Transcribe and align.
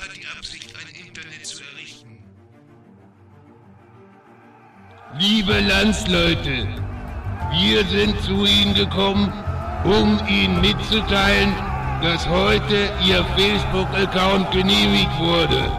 hat 0.00 0.16
die 0.16 0.26
Absicht, 0.38 0.74
ein 0.74 1.06
Internet 1.06 1.46
zu 1.46 1.62
errichten. 1.62 2.18
Liebe 5.18 5.60
Landsleute, 5.60 6.68
wir 7.52 7.84
sind 7.86 8.20
zu 8.22 8.46
Ihnen 8.46 8.74
gekommen, 8.74 9.32
um 9.84 10.20
Ihnen 10.28 10.60
mitzuteilen, 10.60 11.54
dass 12.02 12.26
heute 12.28 12.90
Ihr 13.06 13.24
Facebook-Account 13.36 14.50
genehmigt 14.52 15.18
wurde. 15.18 15.70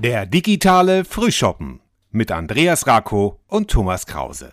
Der 0.00 0.26
digitale 0.26 1.04
Frühschoppen 1.04 1.80
mit 2.10 2.30
Andreas 2.30 2.86
Rako 2.86 3.40
und 3.46 3.70
Thomas 3.70 4.06
Krause. 4.06 4.52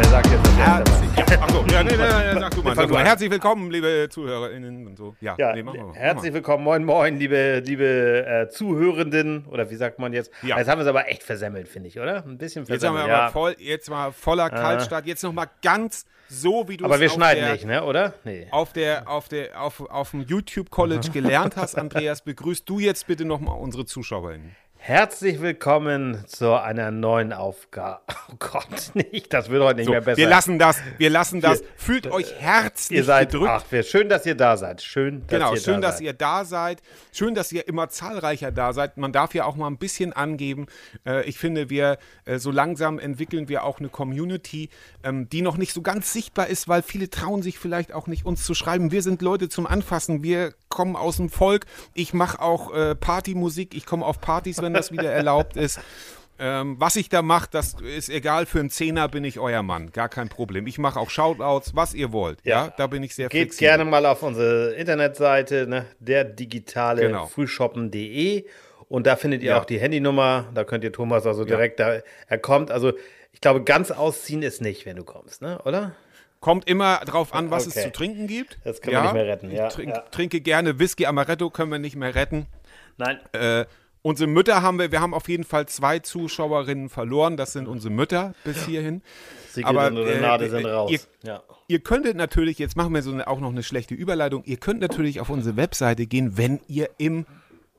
Wer 0.00 0.08
sagt 0.08 0.30
jetzt 0.30 0.46
das 0.46 0.56
Herzlich, 0.56 1.18
erste 1.18 1.34
ja, 1.34 1.40
ach 1.42 1.50
so, 1.50 1.64
ja, 1.70 1.82
nee, 1.82 1.90
nee, 1.90 1.96
nee, 1.96 2.40
sag 2.40 2.54
du 2.54 2.62
mal, 2.62 2.74
sag 2.74 2.88
du 2.88 2.94
mal. 2.94 3.04
Herzlich 3.04 3.30
willkommen, 3.30 3.70
liebe 3.70 4.08
ZuhörerInnen 4.10 4.86
und 4.86 4.96
so. 4.96 5.14
Ja, 5.20 5.34
Ja, 5.38 5.52
nee, 5.52 5.62
machen 5.62 5.78
wir 5.78 5.86
mal. 5.88 5.94
herzlich 5.94 6.32
willkommen, 6.32 6.64
moin 6.64 6.84
moin, 6.84 7.18
liebe, 7.18 7.62
liebe 7.64 8.24
äh, 8.26 8.48
Zuhörenden, 8.48 9.44
oder 9.46 9.70
wie 9.70 9.76
sagt 9.76 9.98
man 9.98 10.14
jetzt? 10.14 10.30
Ja. 10.42 10.56
Jetzt 10.56 10.68
haben 10.68 10.78
wir 10.78 10.84
es 10.84 10.88
aber 10.88 11.08
echt 11.08 11.22
versemmelt, 11.22 11.68
finde 11.68 11.88
ich, 11.88 12.00
oder? 12.00 12.24
Ein 12.24 12.38
bisschen 12.38 12.62
Jetzt 12.64 12.82
haben 12.82 12.94
versemmelt, 12.94 13.06
wir 13.08 13.14
aber 13.14 13.24
ja. 13.24 13.30
voll, 13.30 13.56
jetzt 13.58 13.90
mal 13.90 14.10
voller 14.12 14.48
Kaltstart. 14.48 15.06
Jetzt 15.06 15.22
noch 15.22 15.34
mal 15.34 15.48
ganz 15.60 16.06
so, 16.28 16.66
wie 16.68 16.78
du 16.78 16.86
aber 16.86 16.94
es 16.94 17.00
wir 17.00 17.08
auf 17.08 17.14
schneiden 17.14 17.44
der, 17.44 17.52
nicht, 17.52 17.66
ne, 17.66 17.84
oder? 17.84 18.14
Nee. 18.24 18.46
auf 18.52 18.72
der, 18.72 19.06
auf 19.06 19.28
der, 19.28 19.60
auf, 19.60 19.80
auf 19.80 20.12
dem 20.12 20.22
YouTube 20.22 20.70
College 20.70 21.08
gelernt 21.12 21.56
hast, 21.56 21.76
Andreas, 21.76 22.22
begrüßt 22.22 22.66
du 22.66 22.78
jetzt 22.78 23.06
bitte 23.06 23.26
noch 23.26 23.40
mal 23.40 23.52
unsere 23.52 23.84
ZuschauerInnen. 23.84 24.56
Herzlich 24.82 25.42
willkommen 25.42 26.24
zu 26.26 26.54
einer 26.54 26.90
neuen 26.90 27.32
Aufgabe. 27.34 28.00
Oh 28.32 28.36
Gott, 28.38 28.92
nicht, 28.94 29.32
das 29.34 29.50
wird 29.50 29.60
heute 29.60 29.78
nicht 29.78 29.86
So, 29.86 29.90
mehr 29.90 30.00
besser. 30.02 30.16
wir 30.16 30.28
lassen 30.28 30.56
das, 30.60 30.78
wir 30.98 31.10
lassen 31.10 31.40
das. 31.40 31.64
Fühlt 31.76 32.06
euch 32.12 32.32
herzlich 32.38 32.98
ihr 32.98 33.04
seid, 33.04 33.32
gedrückt. 33.32 33.50
ach, 33.52 33.64
wir, 33.70 33.82
schön, 33.82 34.08
dass 34.08 34.24
ihr 34.24 34.36
da 34.36 34.56
seid. 34.56 34.82
Schön, 34.82 35.22
dass 35.26 35.28
Genau, 35.30 35.52
ihr 35.54 35.60
schön, 35.60 35.80
da 35.80 35.88
dass 35.88 35.96
seid. 35.98 36.06
ihr 36.06 36.12
da 36.12 36.44
seid. 36.44 36.80
Schön, 37.12 37.34
dass 37.34 37.50
ihr 37.50 37.66
immer 37.66 37.88
zahlreicher 37.88 38.52
da 38.52 38.72
seid. 38.72 38.98
Man 38.98 39.10
darf 39.12 39.34
ja 39.34 39.46
auch 39.46 39.56
mal 39.56 39.66
ein 39.66 39.78
bisschen 39.78 40.12
angeben. 40.12 40.66
Äh, 41.04 41.24
ich 41.28 41.38
finde, 41.38 41.70
wir 41.70 41.98
äh, 42.24 42.38
so 42.38 42.52
langsam 42.52 43.00
entwickeln 43.00 43.48
wir 43.48 43.64
auch 43.64 43.80
eine 43.80 43.88
Community, 43.88 44.70
ähm, 45.02 45.28
die 45.28 45.42
noch 45.42 45.56
nicht 45.56 45.72
so 45.74 45.82
ganz 45.82 46.12
sichtbar 46.12 46.46
ist, 46.46 46.68
weil 46.68 46.82
viele 46.82 47.10
trauen 47.10 47.42
sich 47.42 47.58
vielleicht 47.58 47.92
auch 47.92 48.06
nicht, 48.06 48.24
uns 48.24 48.44
zu 48.44 48.54
schreiben. 48.54 48.92
Wir 48.92 49.02
sind 49.02 49.22
Leute 49.22 49.48
zum 49.48 49.66
Anfassen. 49.66 50.22
Wir 50.22 50.54
kommen 50.68 50.94
aus 50.94 51.16
dem 51.16 51.30
Volk. 51.30 51.66
Ich 51.94 52.14
mache 52.14 52.40
auch 52.40 52.72
äh, 52.72 52.94
Partymusik. 52.94 53.74
Ich 53.74 53.86
komme 53.86 54.06
auf 54.06 54.20
Partys, 54.20 54.62
wenn 54.62 54.69
das 54.74 54.92
wieder 54.92 55.10
erlaubt 55.12 55.56
ist. 55.56 55.80
Ähm, 56.42 56.76
was 56.78 56.96
ich 56.96 57.10
da 57.10 57.20
mache, 57.20 57.48
das 57.50 57.74
ist 57.82 58.08
egal. 58.08 58.46
Für 58.46 58.60
einen 58.60 58.70
Zehner 58.70 59.08
bin 59.08 59.24
ich 59.24 59.38
euer 59.38 59.62
Mann. 59.62 59.92
Gar 59.92 60.08
kein 60.08 60.30
Problem. 60.30 60.66
Ich 60.66 60.78
mache 60.78 60.98
auch 60.98 61.10
Shoutouts, 61.10 61.76
was 61.76 61.92
ihr 61.92 62.12
wollt. 62.12 62.38
Ja, 62.44 62.66
Ja. 62.66 62.74
da 62.76 62.86
bin 62.86 63.02
ich 63.02 63.14
sehr 63.14 63.28
Geht 63.28 63.48
flexibel. 63.48 63.68
gerne 63.68 63.84
mal 63.84 64.06
auf 64.06 64.22
unsere 64.22 64.72
Internetseite, 64.72 65.66
ne, 65.66 65.84
der 65.98 66.24
digitale 66.24 67.02
Genau. 67.02 67.26
Frühshoppen.de 67.26 68.46
und 68.88 69.06
da 69.06 69.16
findet 69.16 69.42
ihr 69.42 69.50
Ja. 69.50 69.60
auch 69.60 69.66
die 69.66 69.78
Handynummer. 69.78 70.46
Da 70.54 70.64
könnt 70.64 70.82
ihr 70.82 70.92
Thomas 70.92 71.26
also 71.26 71.44
direkt 71.44 71.78
da, 71.78 71.98
er 72.26 72.38
kommt. 72.38 72.70
Also 72.70 72.92
ich 73.32 73.42
glaube, 73.42 73.62
ganz 73.62 73.90
ausziehen 73.90 74.42
ist 74.42 74.62
nicht, 74.62 74.86
wenn 74.86 74.96
du 74.96 75.04
kommst, 75.04 75.42
ne, 75.42 75.60
oder? 75.66 75.92
Kommt 76.40 76.66
immer 76.70 77.00
drauf 77.04 77.34
an, 77.34 77.50
was 77.50 77.66
es 77.66 77.76
Okay. 77.76 77.84
zu 77.88 77.92
trinken 77.92 78.26
gibt. 78.26 78.58
Das 78.64 78.80
können 78.80 78.96
wir 78.96 79.02
nicht 79.02 79.12
mehr 79.12 79.26
retten, 79.26 79.50
ja, 79.50 79.66
Ich 79.68 79.74
trink, 79.74 79.90
ja. 79.94 80.00
trinke 80.10 80.40
gerne 80.40 80.78
Whisky 80.78 81.04
Amaretto, 81.04 81.50
können 81.50 81.70
wir 81.70 81.78
nicht 81.78 81.96
mehr 81.96 82.14
retten. 82.14 82.46
Nein. 82.96 83.18
Äh, 83.32 83.66
unsere 84.02 84.28
Mütter 84.28 84.62
haben 84.62 84.78
wir, 84.78 84.90
wir 84.92 85.00
haben 85.00 85.14
auf 85.14 85.28
jeden 85.28 85.44
Fall 85.44 85.66
zwei 85.66 85.98
Zuschauerinnen 85.98 86.88
verloren. 86.88 87.36
Das 87.36 87.52
sind 87.52 87.68
unsere 87.68 87.92
Mütter 87.92 88.34
bis 88.44 88.64
hierhin. 88.66 89.02
Sigrid 89.52 89.66
aber, 89.66 89.88
und 89.88 89.96
äh, 89.98 90.12
Renate 90.12 90.48
sind 90.50 90.66
raus. 90.66 90.90
ihr- 90.90 91.00
ja. 91.22 91.42
Ihr 91.68 91.80
könntet 91.80 92.16
natürlich, 92.16 92.58
jetzt 92.58 92.76
machen 92.76 92.92
wir 92.94 93.02
so 93.02 93.12
eine, 93.12 93.28
auch 93.28 93.38
noch 93.38 93.50
eine 93.50 93.62
schlechte 93.62 93.94
Überleitung, 93.94 94.42
ihr 94.44 94.56
könnt 94.56 94.80
natürlich 94.80 95.20
auf 95.20 95.30
unsere 95.30 95.56
Webseite 95.56 96.06
gehen, 96.06 96.36
wenn 96.36 96.58
ihr 96.66 96.90
im 96.98 97.26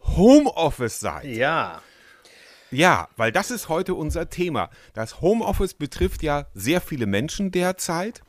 Homeoffice 0.04 1.00
seid. 1.00 1.26
ja. 1.26 1.82
Ja, 2.74 3.10
weil 3.18 3.34
das 3.34 3.52
ist 3.52 3.68
heute 3.68 3.96
unser 3.96 4.30
Thema. 4.30 4.70
Das 4.94 5.20
Homeoffice 5.20 5.74
betrifft 5.74 6.24
ja 6.24 6.46
sehr 6.54 6.80
viele 6.80 7.06
Menschen 7.06 7.52
derzeit. 7.52 8.22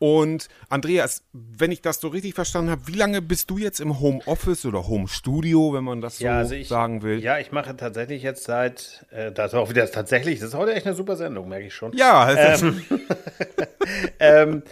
Und 0.00 0.48
Andreas, 0.68 1.24
wenn 1.32 1.72
ich 1.72 1.82
das 1.82 2.00
so 2.00 2.08
richtig 2.08 2.34
verstanden 2.34 2.70
habe, 2.70 2.82
wie 2.86 2.92
lange 2.96 3.20
bist 3.20 3.50
du 3.50 3.58
jetzt 3.58 3.80
im 3.80 3.98
Homeoffice 3.98 4.64
oder 4.64 4.86
Homestudio, 4.86 5.72
wenn 5.74 5.82
man 5.84 6.00
das 6.00 6.18
so 6.18 6.24
Ja, 6.24 6.38
also 6.38 6.54
ich, 6.54 6.68
sagen 6.68 7.02
will? 7.02 7.18
Ja, 7.20 7.38
ich 7.38 7.50
mache 7.50 7.76
tatsächlich 7.76 8.22
jetzt 8.22 8.44
seit, 8.44 9.04
äh, 9.10 9.32
das 9.32 9.52
ist 9.52 9.58
auch 9.58 9.70
wieder 9.70 9.90
tatsächlich, 9.90 10.38
das 10.38 10.50
ist 10.50 10.54
heute 10.54 10.72
echt 10.74 10.86
eine 10.86 10.94
super 10.94 11.16
Sendung, 11.16 11.48
merke 11.48 11.66
ich 11.66 11.74
schon. 11.74 11.92
Ja, 11.94 12.30
ist, 12.30 12.64
ähm, 14.20 14.62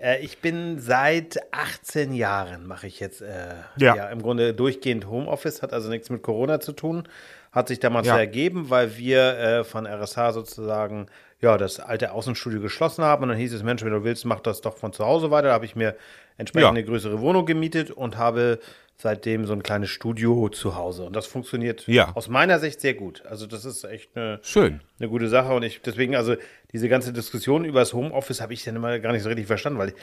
äh, 0.00 0.20
ich 0.24 0.38
bin 0.38 0.78
seit 0.78 1.38
18 1.52 2.12
Jahren 2.12 2.66
mache 2.66 2.86
ich 2.86 3.00
jetzt 3.00 3.22
äh, 3.22 3.54
Ja. 3.78 3.96
ja. 3.96 4.06
im 4.10 4.22
Grunde 4.22 4.54
durchgehend 4.54 5.06
Homeoffice, 5.08 5.62
hat 5.62 5.72
also 5.72 5.88
nichts 5.88 6.10
mit 6.10 6.22
Corona 6.22 6.60
zu 6.60 6.72
tun. 6.72 7.08
Hat 7.52 7.68
sich 7.68 7.80
damals 7.80 8.06
Ja. 8.06 8.18
ergeben, 8.18 8.68
weil 8.70 8.98
wir 8.98 9.38
äh, 9.38 9.64
von 9.64 9.86
RSH 9.86 10.32
sozusagen 10.32 11.06
ja 11.40 11.56
das 11.58 11.80
alte 11.80 12.12
Außenstudio 12.12 12.60
geschlossen 12.60 13.04
haben 13.04 13.22
und 13.24 13.28
dann 13.30 13.38
hieß 13.38 13.52
es, 13.52 13.62
Mensch, 13.62 13.84
wenn 13.84 13.92
du 13.92 14.04
willst, 14.04 14.24
mach 14.24 14.40
das 14.40 14.60
doch 14.60 14.76
von 14.76 14.92
zu 14.92 15.04
Hause 15.04 15.30
weiter. 15.30 15.48
Da 15.48 15.54
habe 15.54 15.64
ich 15.66 15.76
mir 15.76 15.96
entsprechend 16.38 16.62
Ja. 16.64 16.68
eine 16.70 16.84
größere 16.84 17.20
Wohnung 17.20 17.44
gemietet 17.46 17.90
und 17.90 18.16
habe 18.16 18.58
seitdem 18.98 19.44
so 19.44 19.52
ein 19.52 19.62
kleines 19.62 19.90
Studio 19.90 20.48
zu 20.48 20.74
Hause. 20.76 21.04
Und 21.04 21.14
das 21.14 21.26
funktioniert 21.26 21.86
Ja. 21.86 22.12
aus 22.14 22.28
meiner 22.28 22.58
Sicht 22.58 22.80
sehr 22.80 22.94
gut. 22.94 23.22
Also 23.26 23.46
das 23.46 23.66
ist 23.66 23.84
echt 23.84 24.16
eine, 24.16 24.38
schön. 24.42 24.80
eine 24.98 25.08
gute 25.10 25.28
Sache 25.28 25.52
und 25.52 25.62
ich 25.62 25.82
deswegen 25.82 26.16
also 26.16 26.36
diese 26.72 26.88
ganze 26.88 27.12
Diskussion 27.12 27.66
über 27.66 27.80
das 27.80 27.92
Homeoffice 27.92 28.40
habe 28.40 28.54
ich 28.54 28.64
dann 28.64 28.76
immer 28.76 28.98
gar 28.98 29.12
nicht 29.12 29.22
so 29.22 29.28
richtig 29.28 29.46
verstanden, 29.46 29.78
weil 29.78 29.88
ich, 29.88 29.94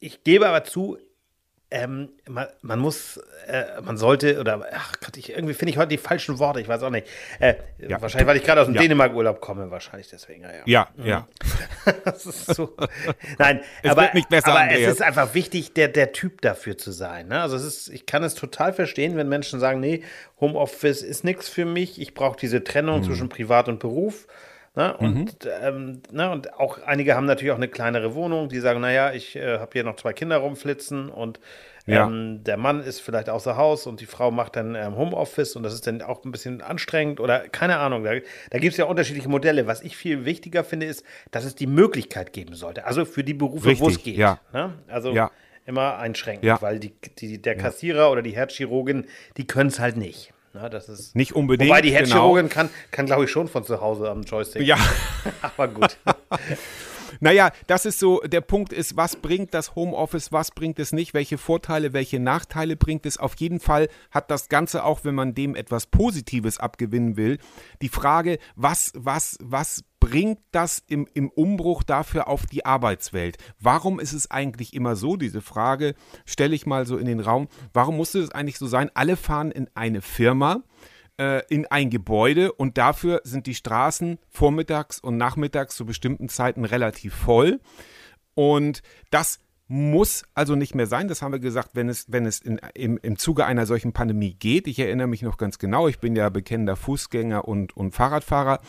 ich 0.00 0.24
gebe 0.24 0.48
aber 0.48 0.64
zu, 0.64 0.96
ähm, 1.72 2.08
man, 2.28 2.46
man 2.62 2.78
muss, 2.80 3.18
äh, 3.46 3.80
man 3.82 3.96
sollte 3.96 4.40
oder 4.40 4.66
ach 4.72 4.94
Gott, 5.04 5.16
ich 5.16 5.30
irgendwie 5.30 5.54
finde 5.54 5.70
ich 5.70 5.78
heute 5.78 5.88
die 5.88 5.98
falschen 5.98 6.38
Worte, 6.40 6.60
ich 6.60 6.66
weiß 6.68 6.82
auch 6.82 6.90
nicht. 6.90 7.06
Äh, 7.38 7.54
Ja. 7.78 8.02
Wahrscheinlich, 8.02 8.26
weil 8.26 8.36
ich 8.38 8.42
gerade 8.44 8.60
aus 8.60 8.66
dem 8.66 8.74
Ja. 8.74 8.80
Dänemark-Urlaub 8.82 9.40
komme, 9.40 9.70
wahrscheinlich 9.70 10.08
deswegen. 10.08 10.42
Ja, 10.42 10.50
ja. 10.52 10.62
Ja, 10.66 10.88
ja. 11.04 11.28
Das 12.04 12.26
ist 12.26 12.46
so. 12.54 12.76
Nein, 13.38 13.60
Es 13.82 13.90
aber, 13.92 14.02
wird 14.02 14.14
nicht 14.14 14.28
besser, 14.28 14.48
aber 14.48 14.70
es 14.72 14.86
ist 14.86 15.02
einfach 15.02 15.34
wichtig, 15.34 15.72
der, 15.74 15.88
der 15.88 16.12
Typ 16.12 16.40
dafür 16.42 16.76
zu 16.76 16.90
sein. 16.92 17.28
Ne? 17.28 17.40
Also 17.40 17.56
es 17.56 17.64
ist, 17.64 17.88
ich 17.88 18.04
kann 18.06 18.22
es 18.24 18.34
total 18.34 18.72
verstehen, 18.72 19.16
wenn 19.16 19.28
Menschen 19.28 19.60
sagen, 19.60 19.80
nee, 19.80 20.02
Homeoffice 20.40 21.02
ist 21.02 21.24
nichts 21.24 21.48
für 21.48 21.64
mich. 21.64 22.00
Ich 22.00 22.14
brauche 22.14 22.38
diese 22.38 22.64
Trennung 22.64 23.00
Mhm. 23.00 23.04
zwischen 23.04 23.28
Privat 23.28 23.68
und 23.68 23.78
Beruf. 23.78 24.26
Ne? 24.76 24.96
Und, 24.96 25.48
ähm, 25.62 26.00
ne? 26.12 26.30
und 26.30 26.54
auch 26.54 26.80
einige 26.82 27.16
haben 27.16 27.26
natürlich 27.26 27.50
auch 27.50 27.56
eine 27.56 27.66
kleinere 27.68 28.14
Wohnung, 28.14 28.48
die 28.48 28.60
sagen, 28.60 28.80
naja, 28.80 29.12
ich 29.12 29.34
äh, 29.34 29.58
habe 29.58 29.70
hier 29.72 29.82
noch 29.82 29.96
zwei 29.96 30.12
Kinder 30.12 30.36
rumflitzen 30.38 31.08
und 31.08 31.40
Ja. 31.86 32.06
ähm, 32.06 32.44
der 32.44 32.56
Mann 32.56 32.80
ist 32.80 33.00
vielleicht 33.00 33.28
außer 33.28 33.56
Haus 33.56 33.88
und 33.88 34.00
die 34.00 34.06
Frau 34.06 34.30
macht 34.30 34.54
dann 34.54 34.76
ähm, 34.76 34.96
Homeoffice 34.96 35.56
und 35.56 35.64
das 35.64 35.74
ist 35.74 35.88
dann 35.88 36.02
auch 36.02 36.24
ein 36.24 36.30
bisschen 36.30 36.60
anstrengend 36.62 37.18
oder 37.18 37.48
keine 37.48 37.78
Ahnung. 37.78 38.04
Da, 38.04 38.12
da 38.50 38.58
gibt 38.58 38.72
es 38.72 38.76
ja 38.76 38.84
unterschiedliche 38.84 39.28
Modelle. 39.28 39.66
Was 39.66 39.82
ich 39.82 39.96
viel 39.96 40.24
wichtiger 40.24 40.62
finde, 40.62 40.86
ist, 40.86 41.04
dass 41.32 41.44
es 41.44 41.56
die 41.56 41.66
Möglichkeit 41.66 42.32
geben 42.32 42.54
sollte. 42.54 42.84
Also 42.84 43.04
für 43.04 43.24
die 43.24 43.34
Berufe, 43.34 43.76
wo 43.80 43.88
es 43.88 44.02
geht. 44.04 44.18
ja. 44.18 44.38
Ne? 44.52 44.74
Also 44.86 45.10
Ja. 45.12 45.32
immer 45.66 45.98
einschränken, 45.98 46.46
weil 46.60 46.78
die, 46.78 46.92
die, 47.18 47.42
der 47.42 47.56
Kassierer 47.56 48.12
oder 48.12 48.22
die 48.22 48.36
Herzchirurgin, 48.36 49.06
die 49.36 49.46
können 49.48 49.70
es 49.70 49.80
halt 49.80 49.96
nicht. 49.96 50.32
Ne? 50.52 50.68
Das 50.70 50.88
ist, 50.88 51.14
Nicht 51.14 51.34
unbedingt. 51.34 51.70
wobei 51.70 51.80
die 51.80 51.88
genau. 51.90 52.00
Herzchirurgin 52.00 52.48
kann, 52.48 52.70
kann 52.90 53.06
glaube 53.06 53.24
ich, 53.24 53.30
schon 53.30 53.48
von 53.48 53.64
zu 53.64 53.80
Hause 53.80 54.10
am 54.10 54.22
Joystick. 54.22 54.62
Ja. 54.62 54.78
Aber 55.42 55.68
gut. 55.68 55.96
Naja, 57.18 57.50
das 57.66 57.86
ist 57.86 57.98
so, 57.98 58.20
der 58.20 58.40
Punkt 58.40 58.72
ist, 58.72 58.96
was 58.96 59.16
bringt 59.16 59.52
das 59.52 59.74
Homeoffice, 59.74 60.32
was 60.32 60.52
bringt 60.52 60.78
es 60.78 60.92
nicht, 60.92 61.12
welche 61.12 61.38
Vorteile, 61.38 61.92
welche 61.92 62.20
Nachteile 62.20 62.76
bringt 62.76 63.04
es. 63.04 63.18
Auf 63.18 63.34
jeden 63.38 63.60
Fall 63.60 63.88
hat 64.10 64.30
das 64.30 64.48
Ganze 64.48 64.84
auch, 64.84 65.04
wenn 65.04 65.14
man 65.14 65.34
dem 65.34 65.54
etwas 65.54 65.86
Positives 65.86 66.58
abgewinnen 66.58 67.16
will, 67.16 67.38
die 67.82 67.88
Frage, 67.88 68.38
was, 68.54 68.92
was, 68.94 69.36
was 69.42 69.82
bringt 70.00 70.40
das 70.50 70.82
im, 70.86 71.06
im 71.14 71.28
Umbruch 71.30 71.82
dafür 71.82 72.26
auf 72.26 72.46
die 72.46 72.64
Arbeitswelt? 72.64 73.36
Warum 73.60 74.00
ist 74.00 74.12
es 74.12 74.30
eigentlich 74.30 74.74
immer 74.74 74.96
so, 74.96 75.16
diese 75.16 75.42
Frage 75.42 75.94
stelle 76.24 76.54
ich 76.54 76.66
mal 76.66 76.86
so 76.86 76.96
in 76.96 77.06
den 77.06 77.20
Raum, 77.20 77.48
warum 77.72 77.96
musste 77.96 78.18
es 78.18 78.30
eigentlich 78.30 78.58
so 78.58 78.66
sein, 78.66 78.90
alle 78.94 79.16
fahren 79.16 79.50
in 79.50 79.68
eine 79.74 80.00
Firma, 80.00 80.62
äh, 81.18 81.42
in 81.48 81.66
ein 81.66 81.90
Gebäude 81.90 82.52
und 82.52 82.78
dafür 82.78 83.20
sind 83.24 83.46
die 83.46 83.54
Straßen 83.54 84.18
vormittags 84.28 84.98
und 84.98 85.18
nachmittags 85.18 85.76
zu 85.76 85.84
bestimmten 85.84 86.28
Zeiten 86.28 86.64
relativ 86.64 87.14
voll. 87.14 87.60
Und 88.34 88.82
das 89.10 89.38
muss 89.68 90.24
also 90.34 90.56
nicht 90.56 90.74
mehr 90.74 90.86
sein. 90.86 91.06
Das 91.06 91.22
haben 91.22 91.30
wir 91.30 91.38
gesagt, 91.38 91.70
wenn 91.74 91.88
es, 91.88 92.06
wenn 92.08 92.26
es 92.26 92.40
in, 92.40 92.60
im, 92.74 92.98
im 93.02 93.16
Zuge 93.18 93.46
einer 93.46 93.66
solchen 93.66 93.92
Pandemie 93.92 94.34
geht. 94.34 94.66
Ich 94.66 94.80
erinnere 94.80 95.06
mich 95.06 95.22
noch 95.22 95.36
ganz 95.36 95.58
genau, 95.58 95.86
ich 95.86 96.00
bin 96.00 96.16
ja 96.16 96.28
bekennender 96.28 96.74
Fußgänger 96.74 97.46
und, 97.46 97.76
und 97.76 97.92
Fahrradfahrer. 97.92 98.60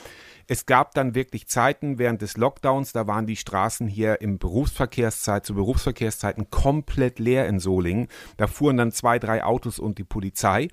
Es 0.52 0.66
gab 0.66 0.94
dann 0.96 1.16
wirklich 1.16 1.48
Zeiten 1.48 1.98
während 1.98 2.22
des 2.22 2.36
Lockdowns, 2.36 2.92
da 2.92 3.08
waren 3.08 3.26
die 3.26 3.38
Straßen 3.38 3.88
hier 3.88 4.20
im 4.20 4.38
Berufsverkehrszeit, 4.38 5.46
zu 5.46 5.56
Berufsverkehrszeiten 5.56 6.50
komplett 6.50 7.20
leer 7.20 7.48
in 7.48 7.62
Solingen. 7.62 8.10
Da 8.36 8.48
fuhren 8.48 8.76
dann 8.76 8.92
zwei, 8.92 9.18
drei 9.18 9.46
Autos 9.46 9.80
und 9.80 9.98
die 9.98 10.04
Polizei. 10.04 10.68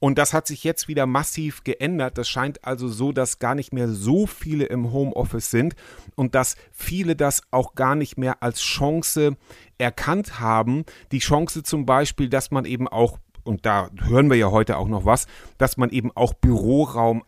Und 0.00 0.18
das 0.18 0.34
hat 0.34 0.46
sich 0.46 0.64
jetzt 0.64 0.86
wieder 0.86 1.06
massiv 1.06 1.64
geändert. 1.64 2.18
Das 2.18 2.28
scheint 2.28 2.62
also 2.66 2.88
so, 2.88 3.10
dass 3.10 3.38
gar 3.38 3.54
nicht 3.54 3.72
mehr 3.72 3.88
so 3.88 4.26
viele 4.26 4.66
im 4.66 4.92
Homeoffice 4.92 5.50
sind 5.50 5.76
und 6.14 6.34
dass 6.34 6.56
viele 6.70 7.16
das 7.16 7.40
auch 7.50 7.74
gar 7.74 7.94
nicht 7.94 8.18
mehr 8.18 8.42
als 8.42 8.60
Chance 8.60 9.38
erkannt 9.78 10.40
haben. 10.40 10.84
Die 11.10 11.20
Chance 11.20 11.62
zum 11.62 11.86
Beispiel, 11.86 12.28
dass 12.28 12.50
man 12.50 12.66
eben 12.66 12.86
auch 12.86 13.18
und 13.44 13.64
da 13.64 13.88
hören 14.02 14.28
wir 14.28 14.36
ja 14.36 14.50
heute 14.50 14.76
auch 14.76 14.88
noch 14.88 15.04
was, 15.04 15.26
dass 15.56 15.76
man 15.76 15.90
eben 15.90 16.10
auch 16.14 16.34
Büroraum 16.34 17.22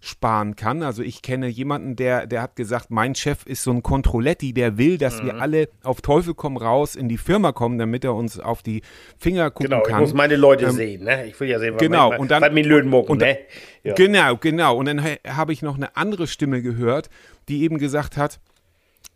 einsparen 0.00 0.56
kann. 0.56 0.82
Also 0.82 1.02
ich 1.02 1.22
kenne 1.22 1.48
jemanden, 1.48 1.96
der, 1.96 2.26
der 2.26 2.42
hat 2.42 2.56
gesagt, 2.56 2.90
mein 2.90 3.14
Chef 3.14 3.44
ist 3.46 3.62
so 3.62 3.70
ein 3.70 3.82
Controletti, 3.82 4.52
der 4.52 4.78
will, 4.78 4.98
dass 4.98 5.22
mhm. 5.22 5.26
wir 5.26 5.34
alle 5.40 5.68
auf 5.82 6.00
Teufel 6.00 6.34
komm 6.34 6.56
raus 6.56 6.96
in 6.96 7.08
die 7.08 7.18
Firma 7.18 7.52
kommen, 7.52 7.78
damit 7.78 8.04
er 8.04 8.14
uns 8.14 8.38
auf 8.38 8.62
die 8.62 8.82
Finger 9.18 9.50
gucken 9.50 9.70
genau, 9.70 9.82
kann. 9.82 9.86
Genau, 9.86 9.98
ich 9.98 10.08
muss 10.08 10.14
meine 10.14 10.36
Leute 10.36 10.66
ähm, 10.66 10.70
sehen, 10.72 11.04
ne? 11.04 11.26
Ich 11.26 11.38
will 11.40 11.48
ja 11.48 11.58
sehen, 11.58 11.74
was 11.74 11.80
genau, 11.80 12.10
mein, 12.10 12.20
und 12.20 12.30
dann, 12.30 12.54
mit 12.54 12.66
Löwen 12.66 12.88
mucken, 12.88 13.18
ne? 13.18 13.38
Ja. 13.82 13.94
Genau, 13.94 14.36
genau. 14.36 14.76
Und 14.76 14.86
dann 14.86 15.02
habe 15.26 15.52
ich 15.52 15.62
noch 15.62 15.76
eine 15.76 15.96
andere 15.96 16.26
Stimme 16.26 16.62
gehört, 16.62 17.08
die 17.48 17.62
eben 17.62 17.78
gesagt 17.78 18.16
hat, 18.16 18.40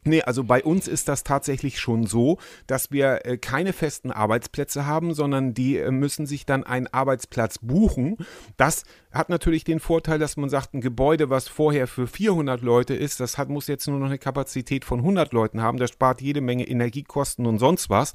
Nee, 0.04 0.22
also 0.22 0.42
bei 0.42 0.64
uns 0.64 0.88
ist 0.88 1.06
das 1.08 1.22
tatsächlich 1.22 1.78
schon 1.78 2.06
so, 2.06 2.38
dass 2.66 2.90
wir 2.90 3.24
äh, 3.24 3.38
keine 3.38 3.72
festen 3.72 4.10
Arbeitsplätze 4.10 4.84
haben, 4.84 5.14
sondern 5.14 5.54
die 5.54 5.78
äh, 5.78 5.92
müssen 5.92 6.26
sich 6.26 6.44
dann 6.44 6.64
einen 6.64 6.88
Arbeitsplatz 6.88 7.58
buchen. 7.58 8.16
Das 8.56 8.82
hat 9.12 9.28
natürlich 9.28 9.62
den 9.62 9.78
Vorteil, 9.78 10.18
dass 10.18 10.36
man 10.36 10.50
sagt, 10.50 10.74
ein 10.74 10.80
Gebäude, 10.80 11.30
was 11.30 11.46
vorher 11.46 11.86
für 11.86 12.08
400 12.08 12.62
Leute 12.62 12.94
ist, 12.94 13.20
das 13.20 13.38
hat, 13.38 13.48
muss 13.48 13.68
jetzt 13.68 13.86
nur 13.86 14.00
noch 14.00 14.06
eine 14.06 14.18
Kapazität 14.18 14.84
von 14.84 15.00
100 15.00 15.32
Leuten 15.32 15.62
haben. 15.62 15.78
Das 15.78 15.90
spart 15.90 16.20
jede 16.20 16.40
Menge 16.40 16.66
Energiekosten 16.66 17.46
und 17.46 17.60
sonst 17.60 17.88
was. 17.88 18.12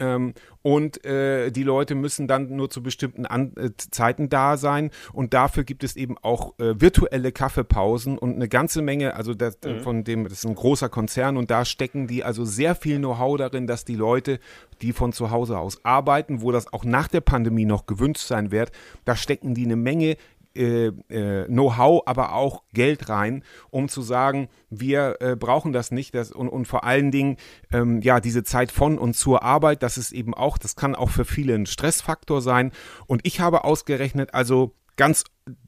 Ähm, 0.00 0.34
und 0.62 1.04
äh, 1.04 1.50
die 1.50 1.62
Leute 1.62 1.94
müssen 1.94 2.26
dann 2.26 2.54
nur 2.54 2.70
zu 2.70 2.82
bestimmten 2.82 3.26
An 3.26 3.52
äh, 3.56 3.70
Zeiten 3.76 4.28
da 4.28 4.56
sein. 4.56 4.90
Und 5.12 5.32
dafür 5.32 5.64
gibt 5.64 5.84
es 5.84 5.96
eben 5.96 6.16
auch 6.18 6.58
äh, 6.58 6.80
virtuelle 6.80 7.32
Kaffeepausen 7.32 8.18
und 8.18 8.34
eine 8.34 8.48
ganze 8.48 8.82
Menge, 8.82 9.14
also 9.14 9.34
das, 9.34 9.56
äh, 9.64 9.74
mhm. 9.74 9.80
von 9.80 10.04
dem, 10.04 10.24
das 10.24 10.32
ist 10.34 10.46
ein 10.46 10.54
großer 10.54 10.88
Konzern 10.88 11.36
und 11.36 11.50
da 11.50 11.64
stecken 11.64 12.06
die 12.06 12.24
also 12.24 12.44
sehr 12.44 12.74
viel 12.74 12.98
Know-how 12.98 13.38
darin, 13.38 13.66
dass 13.66 13.84
die 13.84 13.94
Leute, 13.96 14.40
die 14.82 14.92
von 14.92 15.12
zu 15.12 15.30
Hause 15.30 15.58
aus 15.58 15.84
arbeiten, 15.84 16.42
wo 16.42 16.52
das 16.52 16.72
auch 16.72 16.84
nach 16.84 17.08
der 17.08 17.20
Pandemie 17.20 17.64
noch 17.64 17.86
gewünscht 17.86 18.26
sein 18.26 18.50
wird, 18.50 18.72
da 19.04 19.16
stecken 19.16 19.54
die 19.54 19.64
eine 19.64 19.76
Menge 19.76 20.16
äh, 20.54 20.86
äh, 20.86 21.46
Know-how, 21.46 22.02
aber 22.06 22.34
auch 22.34 22.62
Geld 22.72 23.08
rein, 23.08 23.44
um 23.70 23.88
zu 23.88 24.02
sagen, 24.02 24.48
wir 24.68 25.16
äh, 25.20 25.36
brauchen 25.36 25.72
das 25.72 25.90
nicht. 25.90 26.14
Das, 26.14 26.32
und, 26.32 26.48
und 26.48 26.66
vor 26.66 26.84
allen 26.84 27.10
Dingen, 27.10 27.36
ähm, 27.72 28.00
ja, 28.00 28.20
diese 28.20 28.42
Zeit 28.42 28.72
von 28.72 28.98
und 28.98 29.14
zur 29.14 29.42
Arbeit, 29.42 29.82
das 29.82 29.98
ist 29.98 30.12
eben 30.12 30.34
auch, 30.34 30.58
das 30.58 30.76
kann 30.76 30.94
auch 30.94 31.10
für 31.10 31.24
viele 31.24 31.54
ein 31.54 31.66
Stressfaktor 31.66 32.42
sein. 32.42 32.72
Und 33.06 33.26
ich 33.26 33.40
habe 33.40 33.64
ausgerechnet, 33.64 34.34
also 34.34 34.74
ganz 34.96 35.24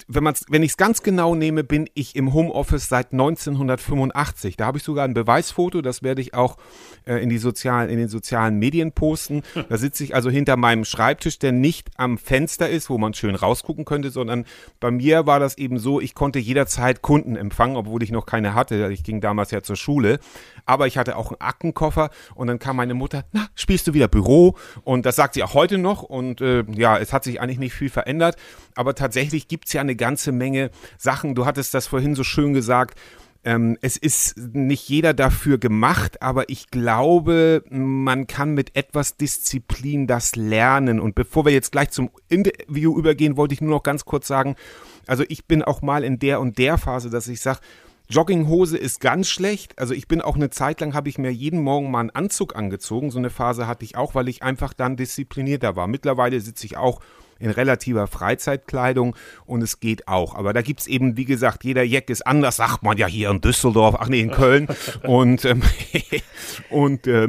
wenn, 0.06 0.24
man's, 0.24 0.44
wenn 0.48 0.62
ich 0.62 0.72
es 0.72 0.76
ganz 0.76 1.02
genau 1.02 1.34
nehme, 1.34 1.64
bin 1.64 1.88
ich 1.94 2.16
im 2.16 2.32
Homeoffice 2.32 2.88
seit 2.88 3.12
1985. 3.12 4.56
Da 4.56 4.66
habe 4.66 4.78
ich 4.78 4.84
sogar 4.84 5.04
ein 5.04 5.14
Beweisfoto, 5.14 5.82
das 5.82 6.02
werde 6.02 6.20
ich 6.20 6.34
auch 6.34 6.56
äh, 7.06 7.22
in, 7.22 7.28
die 7.28 7.38
sozialen, 7.38 7.88
in 7.88 7.98
den 7.98 8.08
sozialen 8.08 8.58
Medien 8.58 8.92
posten. 8.92 9.42
Da 9.69 9.76
sitze 9.78 10.04
ich 10.04 10.14
also 10.14 10.30
hinter 10.30 10.56
meinem 10.56 10.84
Schreibtisch, 10.84 11.38
der 11.38 11.52
nicht 11.52 11.90
am 11.96 12.19
Fenster 12.19 12.69
ist, 12.69 12.90
wo 12.90 12.98
man 12.98 13.14
schön 13.14 13.34
rausgucken 13.34 13.84
könnte, 13.84 14.10
sondern 14.10 14.44
bei 14.80 14.90
mir 14.90 15.26
war 15.26 15.40
das 15.40 15.56
eben 15.58 15.78
so, 15.78 16.00
ich 16.00 16.14
konnte 16.14 16.38
jederzeit 16.38 17.02
Kunden 17.02 17.36
empfangen, 17.36 17.76
obwohl 17.76 18.02
ich 18.02 18.12
noch 18.12 18.26
keine 18.26 18.54
hatte. 18.54 18.90
Ich 18.92 19.02
ging 19.02 19.20
damals 19.20 19.50
ja 19.50 19.62
zur 19.62 19.76
Schule. 19.76 20.19
Aber 20.66 20.86
ich 20.86 20.98
hatte 20.98 21.16
auch 21.16 21.30
einen 21.30 21.40
Aktenkoffer 21.40 22.10
und 22.34 22.46
dann 22.46 22.58
kam 22.58 22.76
meine 22.76 22.94
Mutter, 22.94 23.24
na, 23.32 23.46
spielst 23.54 23.86
du 23.86 23.94
wieder 23.94 24.08
Büro? 24.08 24.56
Und 24.84 25.06
das 25.06 25.16
sagt 25.16 25.34
sie 25.34 25.42
auch 25.42 25.54
heute 25.54 25.78
noch. 25.78 26.02
Und 26.02 26.40
äh, 26.40 26.64
ja, 26.74 26.98
es 26.98 27.12
hat 27.12 27.24
sich 27.24 27.40
eigentlich 27.40 27.58
nicht 27.58 27.74
viel 27.74 27.90
verändert. 27.90 28.36
Aber 28.74 28.94
tatsächlich 28.94 29.48
gibt 29.48 29.62
es 29.67 29.73
ja 29.73 29.81
eine 29.81 29.97
ganze 29.97 30.32
Menge 30.32 30.70
Sachen. 30.99 31.35
Du 31.35 31.47
hattest 31.47 31.75
das 31.75 31.87
vorhin 31.87 32.14
so 32.14 32.25
schön 32.25 32.53
gesagt. 32.55 32.99
Ähm, 33.44 33.76
es 33.81 33.97
ist 33.97 34.38
nicht 34.55 34.88
jeder 34.88 35.14
dafür 35.14 35.59
gemacht, 35.59 36.23
aber 36.23 36.49
ich 36.49 36.69
glaube, 36.69 37.64
man 37.70 38.29
kann 38.29 38.55
mit 38.55 38.76
etwas 38.76 39.17
Disziplin 39.17 40.06
das 40.06 40.37
lernen. 40.37 41.00
Und 41.00 41.17
bevor 41.17 41.44
wir 41.44 41.53
jetzt 41.53 41.73
gleich 41.73 41.91
zum 41.91 42.11
Interview 42.29 42.97
übergehen, 42.97 43.37
wollte 43.37 43.55
ich 43.55 43.61
nur 43.61 43.70
noch 43.70 43.82
ganz 43.82 44.05
kurz 44.05 44.29
sagen, 44.29 44.55
also 45.09 45.25
ich 45.29 45.47
bin 45.47 45.62
auch 45.62 45.82
mal 45.82 46.05
in 46.05 46.20
der 46.20 46.41
und 46.41 46.58
der 46.58 46.79
Phase, 46.79 47.11
dass 47.11 47.26
ich 47.26 47.41
sage, 47.41 47.58
Jogginghose 48.08 48.76
ist 48.76 49.00
ganz 49.00 49.29
schlecht. 49.29 49.76
Also 49.79 49.94
ich 49.94 50.06
bin 50.06 50.20
auch 50.20 50.37
eine 50.37 50.50
Zeit 50.50 50.81
lang, 50.81 50.94
habe 50.94 51.08
ich 51.08 51.19
mir 51.19 51.32
jeden 51.32 51.62
Morgen 51.62 51.91
mal 51.91 52.00
einen 52.00 52.11
Anzug 52.11 52.55
angezogen. 52.55 53.11
So 53.11 53.19
eine 53.19 53.31
Phase 53.31 53.67
hatte 53.67 53.85
ich 53.85 53.97
auch, 53.97 54.15
weil 54.15 54.29
ich 54.29 54.43
einfach 54.43 54.73
dann 54.73 54.97
disziplinierter 54.97 55.75
war. 55.75 55.88
Mittlerweile 55.88 56.41
sitze 56.41 56.67
ich 56.67 56.76
auch 56.76 57.00
in 57.43 57.50
relativer 57.50 58.06
Freizeitkleidung 58.06 59.17
und 59.44 59.62
es 59.62 59.81
geht 59.81 60.09
auch. 60.09 60.35
Aber 60.35 60.53
da 60.53 60.62
gibt 60.62 60.81
es 60.81 60.87
eben, 60.87 61.17
wie 61.17 61.25
gesagt, 61.25 61.65
jeder 61.65 61.83
Jack 61.83 62.09
ist 62.09 62.27
anders, 62.27 62.56
sagt 62.56 62.83
man 62.83 62.97
ja 62.97 63.06
hier 63.06 63.31
in 63.31 63.41
Düsseldorf, 63.41 63.97
ach 63.99 64.09
nee, 64.09 64.21
in 64.21 64.31
Köln. 64.31 64.69
und 65.03 65.44
ähm, 65.44 65.62
und 66.71 67.06
äh, 67.06 67.29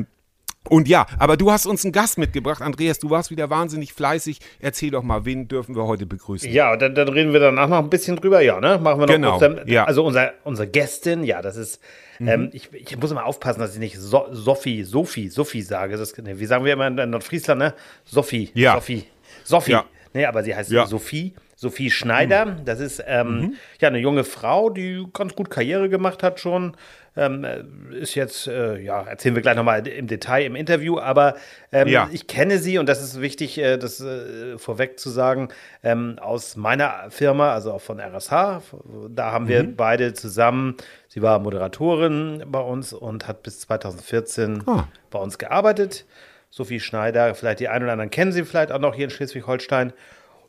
und 0.69 0.87
ja, 0.87 1.05
aber 1.19 1.35
du 1.35 1.51
hast 1.51 1.65
uns 1.65 1.83
einen 1.83 1.91
Gast 1.91 2.17
mitgebracht, 2.17 2.61
Andreas. 2.61 2.97
Du 2.97 3.09
warst 3.09 3.31
wieder 3.31 3.49
wahnsinnig 3.49 3.91
fleißig. 3.93 4.39
Erzähl 4.59 4.91
doch 4.91 5.03
mal, 5.03 5.25
wen 5.25 5.47
dürfen 5.47 5.75
wir 5.75 5.85
heute 5.85 6.05
begrüßen? 6.05 6.49
Ja, 6.49 6.77
dann, 6.77 6.95
dann 6.95 7.09
reden 7.09 7.33
wir 7.33 7.41
danach 7.41 7.67
noch 7.67 7.79
ein 7.79 7.89
bisschen 7.89 8.15
drüber, 8.15 8.41
ja, 8.41 8.61
ne? 8.61 8.79
Machen 8.81 9.01
wir 9.01 9.07
noch 9.07 9.13
genau, 9.13 9.37
kurz. 9.37 9.41
Dann, 9.41 9.67
ja. 9.67 9.83
Also 9.83 10.05
unser, 10.05 10.31
unsere 10.45 10.67
Gästin, 10.69 11.23
ja, 11.25 11.41
das 11.41 11.57
ist, 11.57 11.81
mhm. 12.19 12.27
ähm, 12.27 12.49
ich, 12.53 12.71
ich 12.71 12.97
muss 12.97 13.11
immer 13.11 13.25
aufpassen, 13.25 13.59
dass 13.59 13.73
ich 13.73 13.79
nicht 13.79 13.97
so, 13.99 14.25
Sophie, 14.31 14.83
Sophie, 14.83 15.27
Sophie 15.27 15.63
sage. 15.63 15.97
Das, 15.97 16.13
wie 16.17 16.45
sagen 16.45 16.63
wir 16.63 16.73
immer 16.73 16.87
in 16.87 17.09
Nordfriesland, 17.09 17.59
ne? 17.59 17.73
Sophie, 18.05 18.49
ja. 18.53 18.75
Sophie, 18.75 19.03
Sophie. 19.43 19.71
Ja. 19.71 19.85
Nee, 20.13 20.25
aber 20.25 20.43
sie 20.43 20.55
heißt 20.55 20.71
ja. 20.71 20.85
Sophie. 20.85 21.33
Sophie 21.55 21.91
Schneider. 21.91 22.45
Mhm. 22.45 22.65
Das 22.65 22.79
ist 22.79 23.03
ähm, 23.05 23.39
mhm. 23.39 23.53
ja 23.79 23.87
eine 23.87 23.99
junge 23.99 24.23
Frau, 24.23 24.69
die 24.69 25.05
ganz 25.13 25.35
gut 25.35 25.49
Karriere 25.49 25.89
gemacht 25.89 26.23
hat 26.23 26.39
schon. 26.39 26.75
Ähm, 27.15 27.45
ist 27.91 28.15
jetzt, 28.15 28.47
äh, 28.47 28.79
ja, 28.79 29.03
erzählen 29.03 29.35
wir 29.35 29.43
gleich 29.43 29.55
nochmal 29.55 29.87
im 29.87 30.07
Detail 30.07 30.45
im 30.45 30.55
Interview, 30.55 30.97
aber 30.97 31.35
ähm, 31.71 31.87
ja. 31.87 32.09
ich 32.11 32.25
kenne 32.25 32.57
sie 32.57 32.79
und 32.79 32.89
das 32.89 33.03
ist 33.03 33.21
wichtig, 33.21 33.59
äh, 33.59 33.77
das 33.77 34.01
äh, 34.01 34.57
vorweg 34.57 34.99
zu 34.99 35.11
sagen, 35.11 35.49
ähm, 35.83 36.17
aus 36.19 36.55
meiner 36.55 37.11
Firma, 37.11 37.53
also 37.53 37.71
auch 37.71 37.81
von 37.81 37.99
RSH. 37.99 38.61
Da 39.09 39.31
haben 39.31 39.45
mhm. 39.45 39.49
wir 39.49 39.75
beide 39.75 40.13
zusammen, 40.13 40.75
sie 41.07 41.21
war 41.21 41.37
Moderatorin 41.37 42.45
bei 42.47 42.61
uns 42.61 42.93
und 42.93 43.27
hat 43.27 43.43
bis 43.43 43.59
2014 43.59 44.63
oh. 44.65 44.81
bei 45.11 45.19
uns 45.19 45.37
gearbeitet. 45.37 46.05
Sophie 46.55 46.79
Schneider, 46.79 47.33
vielleicht 47.33 47.61
die 47.61 47.67
einen 47.67 47.85
oder 47.85 47.93
anderen 47.93 48.11
kennen 48.11 48.31
sie 48.31 48.45
vielleicht 48.45 48.71
auch 48.71 48.77
noch 48.77 48.93
hier 48.93 49.05
in 49.05 49.09
Schleswig-Holstein. 49.09 49.91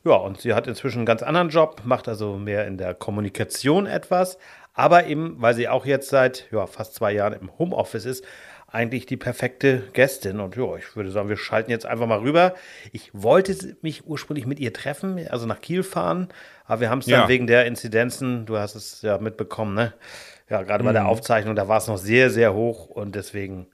Ja, 0.03 0.13
und 0.13 0.39
sie 0.39 0.53
hat 0.53 0.67
inzwischen 0.67 0.99
einen 0.99 1.07
ganz 1.07 1.23
anderen 1.23 1.49
Job, 1.49 1.81
macht 1.83 2.07
also 2.07 2.37
mehr 2.37 2.67
in 2.67 2.77
der 2.77 2.93
Kommunikation 2.93 3.87
etwas, 3.87 4.37
aber 4.75 5.07
eben, 5.07 5.41
weil 5.41 5.55
sie 5.55 5.67
auch 5.67 5.83
jetzt 5.83 6.09
seit 6.09 6.45
ja, 6.51 6.67
fast 6.67 6.93
zwei 6.93 7.11
Jahren 7.11 7.33
im 7.33 7.57
Homeoffice 7.57 8.05
ist, 8.05 8.23
eigentlich 8.67 9.07
die 9.07 9.17
perfekte 9.17 9.81
Gästin. 9.93 10.39
Und 10.39 10.55
ja, 10.55 10.75
ich 10.75 10.95
würde 10.95 11.09
sagen, 11.09 11.27
wir 11.27 11.37
schalten 11.37 11.71
jetzt 11.71 11.87
einfach 11.87 12.05
mal 12.05 12.19
rüber. 12.19 12.53
Ich 12.91 13.09
wollte 13.13 13.75
mich 13.81 14.05
ursprünglich 14.05 14.45
mit 14.45 14.59
ihr 14.59 14.73
treffen, 14.73 15.27
also 15.31 15.47
nach 15.47 15.59
Kiel 15.59 15.81
fahren, 15.81 16.27
aber 16.65 16.81
wir 16.81 16.91
haben 16.91 16.99
es 16.99 17.07
dann 17.07 17.21
ja. 17.21 17.27
wegen 17.27 17.47
der 17.47 17.65
Inzidenzen, 17.65 18.45
du 18.45 18.59
hast 18.59 18.75
es 18.75 19.01
ja 19.01 19.17
mitbekommen, 19.17 19.73
ne? 19.73 19.93
Ja, 20.51 20.61
gerade 20.61 20.83
mhm. 20.83 20.87
bei 20.87 20.93
der 20.93 21.03
mhm. 21.03 21.09
Aufzeichnung, 21.09 21.55
da 21.55 21.67
war 21.67 21.79
es 21.79 21.87
noch 21.87 21.97
sehr, 21.97 22.29
sehr 22.29 22.53
hoch 22.53 22.85
und 22.85 23.15
deswegen 23.15 23.65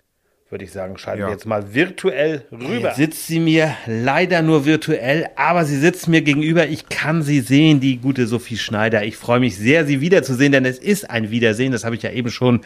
würde 0.52 0.66
ich 0.66 0.72
sagen, 0.74 0.98
schalten 0.98 1.22
ja. 1.22 1.28
wir 1.28 1.32
jetzt 1.32 1.46
mal 1.46 1.74
virtuell 1.74 2.44
rüber. 2.52 2.90
Jetzt 2.90 2.98
sitzt 2.98 3.28
sie 3.28 3.40
mir 3.40 3.74
leider 3.86 4.42
nur 4.42 4.66
virtuell, 4.66 5.30
aber 5.38 5.64
sie 5.64 5.78
sitzt 5.78 6.10
mir 6.10 6.22
gegenüber. 6.22 6.68
Ich 6.68 6.90
kann 6.90 7.22
sie 7.22 7.40
sehen, 7.40 7.80
die 7.80 7.98
gute 7.98 8.28
Sophie 8.28 8.58
Schneider. 8.58 9.06
Ich 9.06 9.16
freue 9.16 9.40
mich 9.40 9.56
sehr, 9.56 9.86
sie 9.86 10.02
wiederzusehen, 10.02 10.52
denn 10.52 10.66
es 10.66 10.78
ist 10.78 11.10
ein 11.10 11.32
Wiedersehen. 11.32 11.72
Das 11.72 11.86
habe 11.86 11.96
ich 11.96 12.04
ja 12.04 12.12
eben 12.12 12.30
schon 12.30 12.62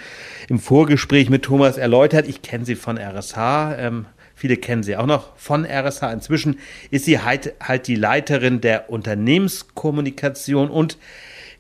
im 0.50 0.58
Vorgespräch 0.58 1.30
mit 1.30 1.44
Thomas 1.44 1.78
erläutert. 1.78 2.28
Ich 2.28 2.42
kenne 2.42 2.66
sie 2.66 2.76
von 2.76 2.98
RSH. 2.98 3.76
Ähm, 3.78 4.06
viele 4.34 4.58
kennen 4.58 4.82
sie 4.82 4.98
auch 4.98 5.06
noch 5.06 5.38
von 5.38 5.64
RSH. 5.64 6.12
Inzwischen 6.12 6.58
ist 6.90 7.06
sie 7.06 7.20
halt, 7.20 7.54
halt 7.62 7.86
die 7.88 7.96
Leiterin 7.96 8.62
der 8.62 8.90
Unternehmenskommunikation 8.90 10.72
und 10.72 10.98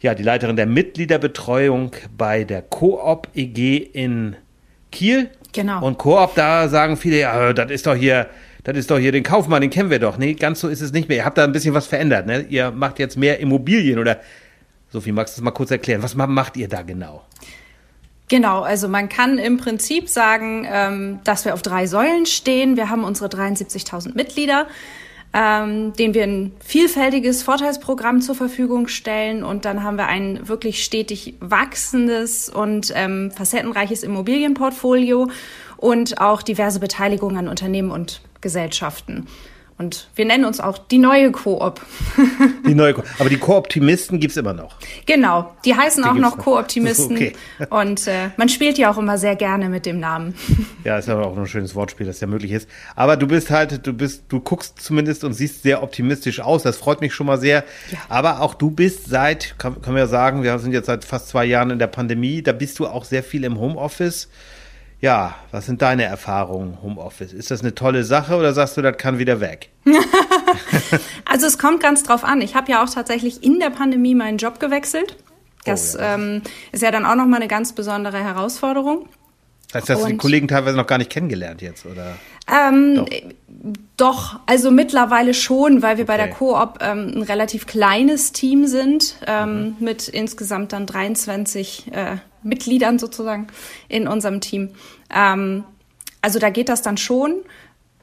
ja, 0.02 0.16
die 0.16 0.24
Leiterin 0.24 0.56
der 0.56 0.66
Mitgliederbetreuung 0.66 1.92
bei 2.18 2.44
der 2.44 2.64
Coop 2.64 3.28
EG 3.36 3.78
in 3.78 4.36
Kiel. 4.92 5.30
Genau. 5.56 5.86
Und 5.86 5.98
Koop, 5.98 6.36
da 6.36 6.68
sagen 6.68 6.98
viele, 6.98 7.22
ja, 7.22 7.54
das 7.54 7.72
ist 7.72 7.88
doch 7.88 7.96
hier, 7.96 8.28
das 8.66 8.76
ist 8.76 8.92
doch 8.92 9.00
hier 9.00 9.14
den 9.14 9.24
Kaufmann, 9.24 9.62
den 9.62 9.70
kennen 9.70 9.90
wir 9.90 10.00
doch. 10.00 10.18
Nee, 10.18 10.34
ganz 10.34 10.60
so 10.60 10.68
ist 10.68 10.82
es 10.82 10.92
nicht 10.92 11.08
mehr. 11.08 11.20
Ihr 11.20 11.26
habt 11.26 11.38
da 11.38 11.46
ein 11.46 11.54
bisschen 11.54 11.74
was 11.74 11.88
verändert, 11.88 12.28
ne? 12.28 12.46
Ihr 12.50 12.72
macht 12.72 13.00
jetzt 13.00 13.16
mehr 13.16 13.40
Immobilien 13.40 13.98
oder 13.98 14.20
Sophie, 14.90 15.14
magst 15.14 15.36
du 15.36 15.40
das 15.40 15.46
mal 15.46 15.52
kurz 15.52 15.72
erklären? 15.72 16.04
Was 16.04 16.16
macht 16.16 16.58
ihr 16.58 16.68
da 16.68 16.82
genau? 16.82 17.24
Genau, 18.28 18.64
also 18.64 18.90
man 18.90 19.08
kann 19.08 19.38
im 19.38 19.58
Prinzip 19.58 20.10
sagen, 20.10 20.68
ähm, 20.70 21.20
dass 21.24 21.46
wir 21.46 21.54
auf 21.54 21.62
drei 21.62 21.86
Säulen 21.88 22.26
stehen. 22.26 22.76
Wir 22.76 22.90
haben 22.90 23.04
unsere 23.04 23.30
73.000 23.30 24.16
Mitglieder 24.16 24.68
ähm, 25.36 25.92
denen 25.94 26.14
wir 26.14 26.24
ein 26.24 26.54
vielfältiges 26.64 27.44
Vorteilsprogramm 27.44 28.22
zur 28.22 28.36
Verfügung 28.36 28.88
stellen. 28.88 29.44
Und 29.44 29.66
dann 29.66 29.84
haben 29.84 29.98
wir 29.98 30.08
ein 30.08 30.48
wirklich 30.48 30.82
stetig 30.82 31.36
wachsendes 31.42 32.48
und 32.48 32.94
ähm, 32.96 33.32
facettenreiches 33.32 34.04
Immobilienportfolio 34.04 35.28
und 35.76 36.22
auch 36.22 36.42
diverse 36.42 36.80
Beteiligungen 36.80 37.36
an 37.36 37.48
Unternehmen 37.50 37.92
und 37.92 38.22
Gesellschaften. 38.40 39.28
Und 39.78 40.08
wir 40.16 40.24
nennen 40.24 40.46
uns 40.46 40.62
auch 40.62 40.78
die 40.78 40.98
neue 40.98 41.32
Koop. 41.34 41.82
Die 42.66 42.74
neue 42.74 42.94
Koop. 42.94 43.06
Aber 43.20 43.28
die 43.28 43.38
Kooptimisten 43.38 44.22
gibt's 44.22 44.38
immer 44.38 44.54
noch. 44.54 44.78
Genau, 45.06 45.54
die 45.66 45.76
heißen 45.76 46.02
Die 46.04 46.10
auch 46.10 46.14
noch. 46.14 46.38
Kooptimisten. 46.38 47.16
Okay. 47.16 47.34
Und 47.70 48.08
äh, 48.08 48.30
man 48.38 48.50
spielt 48.50 48.78
ja 48.78 48.92
auch 48.92 48.98
immer 48.98 49.18
sehr 49.18 49.36
gerne 49.36 49.70
mit 49.70 49.86
dem 49.86 50.00
Namen. 50.00 50.36
Ja, 50.84 50.98
ist 50.98 51.10
aber 51.10 51.26
auch 51.26 51.38
ein 51.38 51.48
schönes 51.48 51.76
Wortspiel, 51.76 52.06
das 52.06 52.20
ja 52.20 52.28
möglich 52.28 52.52
ist. 52.52 52.70
Aber 52.96 53.16
du 53.18 53.28
bist 53.28 53.50
halt, 53.52 53.86
du 53.86 53.94
bist, 53.94 54.24
du 54.30 54.40
guckst 54.40 54.82
zumindest 54.82 55.24
und 55.24 55.34
siehst 55.34 55.64
sehr 55.64 55.84
optimistisch 55.84 56.40
aus. 56.40 56.64
Das 56.64 56.78
freut 56.78 57.02
mich 57.02 57.14
schon 57.14 57.28
mal 57.28 57.40
sehr. 57.40 57.64
Ja. 57.92 58.00
Aber 58.10 58.42
auch 58.42 58.54
du 58.54 58.72
bist 58.72 59.08
seit, 59.08 59.56
kann, 59.58 59.82
können 59.82 59.96
wir 59.96 60.04
ja 60.04 60.08
sagen, 60.08 60.44
wir 60.44 60.58
sind 60.60 60.74
jetzt 60.74 60.88
seit 60.88 61.06
fast 61.06 61.30
zwei 61.30 61.46
Jahren 61.46 61.70
in 61.70 61.80
der 61.80 61.88
Pandemie. 61.88 62.42
Da 62.42 62.52
bist 62.52 62.80
du 62.80 62.88
auch 62.88 63.06
sehr 63.06 63.24
viel 63.24 63.44
im 63.44 63.60
Homeoffice. 63.60 64.30
Ja, 65.06 65.36
was 65.52 65.68
sind 65.68 65.84
deine 65.84 66.04
Erfahrungen 66.06 66.80
Homeoffice? 66.82 67.32
Ist 67.32 67.52
das 67.52 67.62
eine 67.62 67.76
tolle 67.76 68.04
Sache 68.04 68.36
oder 68.38 68.54
sagst 68.54 68.76
du, 68.76 68.82
das 68.82 68.98
kann 68.98 69.20
wieder 69.20 69.40
weg? 69.40 69.70
Also 71.26 71.46
es 71.48 71.58
kommt 71.58 71.80
ganz 71.82 72.02
drauf 72.04 72.24
an. 72.24 72.42
Ich 72.42 72.56
habe 72.56 72.72
ja 72.72 72.84
auch 72.84 72.90
tatsächlich 72.90 73.44
in 73.44 73.60
der 73.60 73.70
Pandemie 73.70 74.16
meinen 74.16 74.38
Job 74.38 74.60
gewechselt. 74.60 75.16
Das 75.66 75.96
Oh, 75.96 76.00
ja. 76.00 76.16
ähm, 76.16 76.42
ist 76.72 76.82
ja 76.82 76.90
dann 76.92 77.06
auch 77.06 77.16
nochmal 77.16 77.40
eine 77.42 77.48
ganz 77.50 77.74
besondere 77.74 78.18
Herausforderung. 78.24 79.08
Das 79.74 79.82
heißt, 79.84 79.90
hast 79.92 80.04
du 80.06 80.08
die 80.12 80.18
Kollegen 80.18 80.48
teilweise 80.48 80.78
noch 80.78 80.88
gar 80.88 80.98
nicht 80.98 81.10
kennengelernt 81.10 81.62
jetzt, 81.62 81.86
oder? 81.86 82.16
Ähm, 82.50 82.96
Doch. 82.96 83.10
doch, 83.98 84.40
also 84.46 84.72
mittlerweile 84.72 85.34
schon, 85.34 85.82
weil 85.82 85.98
wir 85.98 86.06
bei 86.06 86.16
der 86.18 86.28
Okay. 86.28 86.36
Koop 86.38 86.78
ähm, 86.82 87.12
ein 87.16 87.22
relativ 87.24 87.66
kleines 87.68 88.32
Team 88.32 88.66
sind, 88.68 89.18
ähm, 89.28 89.64
Mhm. 89.64 89.76
mit 89.80 90.08
insgesamt 90.08 90.72
dann 90.72 90.86
23 90.86 91.92
äh, 91.92 92.18
Mitgliedern 92.44 93.00
sozusagen 93.00 93.48
in 93.90 94.08
unserem 94.08 94.40
Team. 94.40 94.70
Ähm, 95.16 95.64
also 96.22 96.38
da 96.38 96.50
geht 96.52 96.70
das 96.70 96.84
dann 96.84 96.98
schon. 96.98 97.38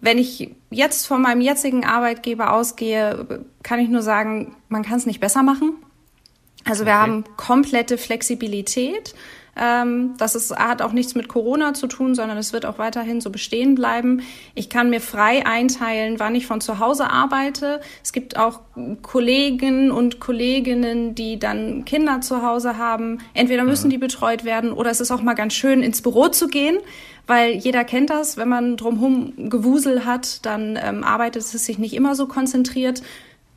Wenn 0.01 0.19
ich 0.19 0.51
jetzt 0.71 1.07
von 1.07 1.23
meinem 1.23 1.41
jetzigen 1.41 1.85
Arbeitgeber 1.85 2.53
ausgehe, 2.53 3.45
kann 3.63 3.79
ich 3.79 3.89
nur 3.89 4.03
sagen, 4.03 4.57
man 4.69 4.83
kann 4.83 4.97
es 4.97 5.07
nicht 5.07 5.21
besser 5.21 5.45
machen. 5.45 5.75
Also 6.65 6.85
wir 6.87 6.93
Okay. 6.93 7.01
haben 7.01 7.25
komplette 7.37 7.99
Flexibilität. 7.99 9.15
Ähm, 9.55 10.15
das 10.17 10.35
ist, 10.35 10.57
hat 10.57 10.81
auch 10.81 10.93
nichts 10.93 11.15
mit 11.15 11.29
Corona 11.29 11.75
zu 11.75 11.87
tun, 11.87 12.15
sondern 12.15 12.39
es 12.39 12.53
wird 12.55 12.65
auch 12.65 12.79
weiterhin 12.79 13.21
so 13.21 13.31
bestehen 13.31 13.75
bleiben. 13.75 14.23
Ich 14.55 14.71
kann 14.71 14.89
mir 14.89 15.01
frei 15.01 15.45
einteilen, 15.45 16.19
wann 16.19 16.35
ich 16.35 16.47
von 16.47 16.63
zu 16.63 16.79
Hause 16.79 17.11
arbeite. 17.11 17.81
Es 18.03 18.13
gibt 18.13 18.39
auch 18.39 18.61
Kollegen 19.03 19.91
und 19.91 20.21
Kolleginnen, 20.21 21.15
die 21.15 21.39
dann 21.39 21.85
Kinder 21.85 22.23
zu 22.23 22.43
Hause 22.43 22.79
haben. 22.79 23.19
Entweder 23.35 23.65
müssen 23.65 23.91
die 23.91 23.99
betreut 23.99 24.45
werden 24.45 24.73
oder 24.73 24.91
es 24.91 25.01
ist 25.01 25.11
auch 25.11 25.23
mal 25.23 25.35
ganz 25.35 25.53
schön, 25.53 25.83
ins 25.83 26.01
Büro 26.01 26.29
zu 26.29 26.49
gehen, 26.49 26.79
weil 27.27 27.53
jeder 27.53 27.85
kennt 27.85 28.09
das. 28.09 28.39
Wenn 28.39 28.49
man 28.49 28.79
drumherum 28.79 29.51
Gewusel 29.51 30.07
hat, 30.07 30.47
dann 30.47 30.79
ähm, 30.83 31.05
arbeitet 31.05 31.43
es 31.43 31.51
sich 31.51 31.79
nicht 31.79 31.93
immer 31.93 32.15
so 32.15 32.27
konzentriert. 32.27 33.03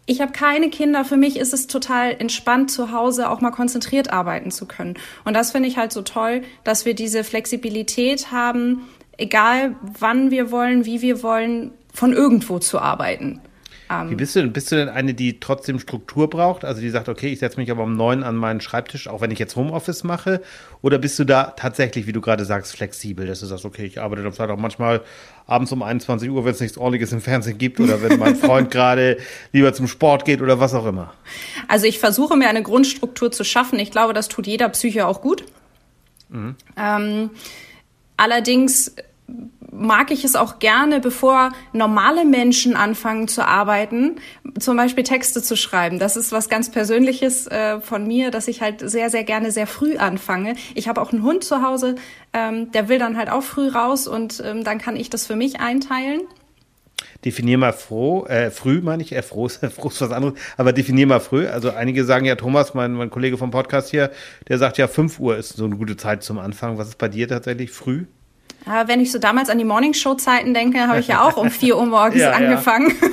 Ich 0.07 0.21
habe 0.21 0.31
keine 0.31 0.69
Kinder. 0.69 1.03
Für 1.03 1.17
mich 1.17 1.37
ist 1.37 1.53
es 1.53 1.67
total 1.67 2.15
entspannt, 2.19 2.69
zu 2.69 2.91
Hause 2.91 3.29
auch 3.29 3.41
mal 3.41 3.51
konzentriert 3.51 4.11
arbeiten 4.13 4.51
zu 4.51 4.67
können. 4.67 4.95
Und 5.23 5.33
das 5.33 5.51
finde 5.51 5.67
ich 5.67 5.77
halt 5.77 5.91
so 5.91 6.03
toll, 6.03 6.43
dass 6.63 6.85
wir 6.85 6.93
diese 6.93 7.23
Flexibilität 7.23 8.31
haben, 8.31 8.87
egal 9.17 9.75
wann 9.81 10.29
wir 10.29 10.51
wollen, 10.51 10.85
wie 10.85 11.01
wir 11.01 11.23
wollen, 11.23 11.71
von 11.91 12.13
irgendwo 12.13 12.59
zu 12.59 12.79
arbeiten. 12.79 13.41
Ähm, 13.89 14.09
Wie 14.09 14.15
bist 14.15 14.35
du 14.35 14.41
denn? 14.41 14.53
Bist 14.53 14.71
du 14.71 14.75
denn 14.75 14.89
eine, 14.89 15.13
die 15.13 15.39
trotzdem 15.39 15.79
Struktur 15.79 16.29
braucht? 16.29 16.65
Also 16.65 16.81
die 16.81 16.89
sagt, 16.89 17.09
okay, 17.09 17.27
ich 17.27 17.39
setze 17.39 17.59
mich 17.59 17.69
aber 17.69 17.83
um 17.83 17.95
neun 17.95 18.23
an 18.23 18.35
meinen 18.35 18.61
Schreibtisch, 18.61 19.07
auch 19.07 19.21
wenn 19.21 19.31
ich 19.31 19.39
jetzt 19.39 19.55
Homeoffice 19.55 20.03
mache? 20.03 20.41
Oder 20.81 20.97
bist 20.97 21.19
du 21.19 21.23
da 21.23 21.53
tatsächlich, 21.55 22.07
wie 22.07 22.11
du 22.11 22.21
gerade 22.21 22.45
sagst, 22.45 22.75
flexibel, 22.75 23.27
dass 23.27 23.41
du 23.41 23.45
sagst, 23.45 23.65
okay, 23.65 23.85
ich 23.85 24.01
arbeite 24.01 24.23
dann 24.23 24.33
vielleicht 24.33 24.51
auch 24.51 24.57
manchmal 24.57 25.01
abends 25.47 25.71
um 25.71 25.83
21 25.83 26.29
Uhr, 26.29 26.43
wenn 26.45 26.51
es 26.51 26.59
nichts 26.59 26.77
Ordentliches 26.77 27.11
im 27.11 27.21
Fernsehen 27.21 27.57
gibt 27.57 27.79
oder 27.79 28.01
wenn 28.01 28.19
mein 28.19 28.35
Freund 28.35 28.71
gerade 28.71 29.17
lieber 29.51 29.73
zum 29.73 29.87
Sport 29.87 30.25
geht 30.25 30.41
oder 30.41 30.59
was 30.59 30.73
auch 30.73 30.85
immer? 30.85 31.13
Also 31.67 31.85
ich 31.85 31.99
versuche 31.99 32.35
mir 32.35 32.49
eine 32.49 32.63
Grundstruktur 32.63 33.31
zu 33.31 33.43
schaffen. 33.43 33.79
Ich 33.79 33.91
glaube, 33.91 34.13
das 34.13 34.27
tut 34.27 34.47
jeder 34.47 34.69
Psyche 34.69 35.05
auch 35.05 35.21
gut. 35.21 35.45
Ähm, 36.77 37.29
allerdings 38.17 38.95
mag 39.71 40.11
ich 40.11 40.23
es 40.23 40.35
auch 40.35 40.59
gerne, 40.59 40.99
bevor 40.99 41.51
normale 41.73 42.25
Menschen 42.25 42.75
anfangen 42.75 43.27
zu 43.27 43.45
arbeiten, 43.45 44.15
zum 44.59 44.77
Beispiel 44.77 45.03
Texte 45.03 45.41
zu 45.41 45.55
schreiben. 45.55 45.99
Das 45.99 46.15
ist 46.15 46.31
was 46.31 46.49
ganz 46.49 46.71
Persönliches 46.71 47.47
äh, 47.47 47.79
von 47.81 48.07
mir, 48.07 48.31
dass 48.31 48.47
ich 48.47 48.61
halt 48.61 48.87
sehr, 48.87 49.09
sehr 49.09 49.23
gerne 49.23 49.51
sehr 49.51 49.67
früh 49.67 49.97
anfange. 49.97 50.55
Ich 50.75 50.87
habe 50.87 51.01
auch 51.01 51.11
einen 51.11 51.23
Hund 51.23 51.43
zu 51.43 51.61
Hause, 51.61 51.95
ähm, 52.33 52.71
der 52.71 52.87
will 52.89 52.99
dann 52.99 53.17
halt 53.17 53.29
auch 53.29 53.43
früh 53.43 53.67
raus 53.67 54.07
und 54.07 54.41
ähm, 54.45 54.63
dann 54.63 54.77
kann 54.77 54.95
ich 54.95 55.09
das 55.09 55.27
für 55.27 55.35
mich 55.35 55.59
einteilen. 55.59 56.21
Definier 57.25 57.57
mal 57.57 57.73
froh, 57.73 58.25
äh, 58.27 58.51
früh 58.51 58.81
meine 58.81 59.01
ich, 59.01 59.11
äh, 59.11 59.21
froh 59.21 59.47
ist, 59.47 59.65
froh 59.75 59.89
ist 59.89 59.99
was 59.99 60.11
anderes, 60.11 60.39
aber 60.57 60.73
definier 60.73 61.07
mal 61.07 61.19
früh. 61.19 61.47
Also 61.47 61.71
einige 61.71 62.05
sagen 62.05 62.25
ja, 62.25 62.35
Thomas, 62.35 62.73
mein, 62.73 62.93
mein 62.93 63.09
Kollege 63.09 63.37
vom 63.37 63.51
Podcast 63.51 63.89
hier, 63.89 64.11
der 64.47 64.57
sagt 64.57 64.77
ja, 64.77 64.87
5 64.87 65.19
Uhr 65.19 65.35
ist 65.35 65.57
so 65.57 65.65
eine 65.65 65.75
gute 65.75 65.97
Zeit 65.97 66.23
zum 66.23 66.39
Anfang. 66.39 66.77
Was 66.77 66.89
ist 66.89 66.97
bei 66.97 67.09
dir 67.09 67.27
tatsächlich 67.27 67.71
früh? 67.71 68.05
Ja, 68.65 68.87
wenn 68.87 68.99
ich 68.99 69.11
so 69.11 69.19
damals 69.19 69.49
an 69.49 69.57
die 69.57 69.63
Morningshow-Zeiten 69.63 70.53
denke, 70.53 70.87
habe 70.87 70.99
ich 70.99 71.07
ja 71.07 71.21
auch 71.21 71.37
um 71.37 71.49
4 71.51 71.77
Uhr 71.77 71.85
morgens 71.85 72.15
Ja, 72.21 72.31
angefangen. 72.31 72.93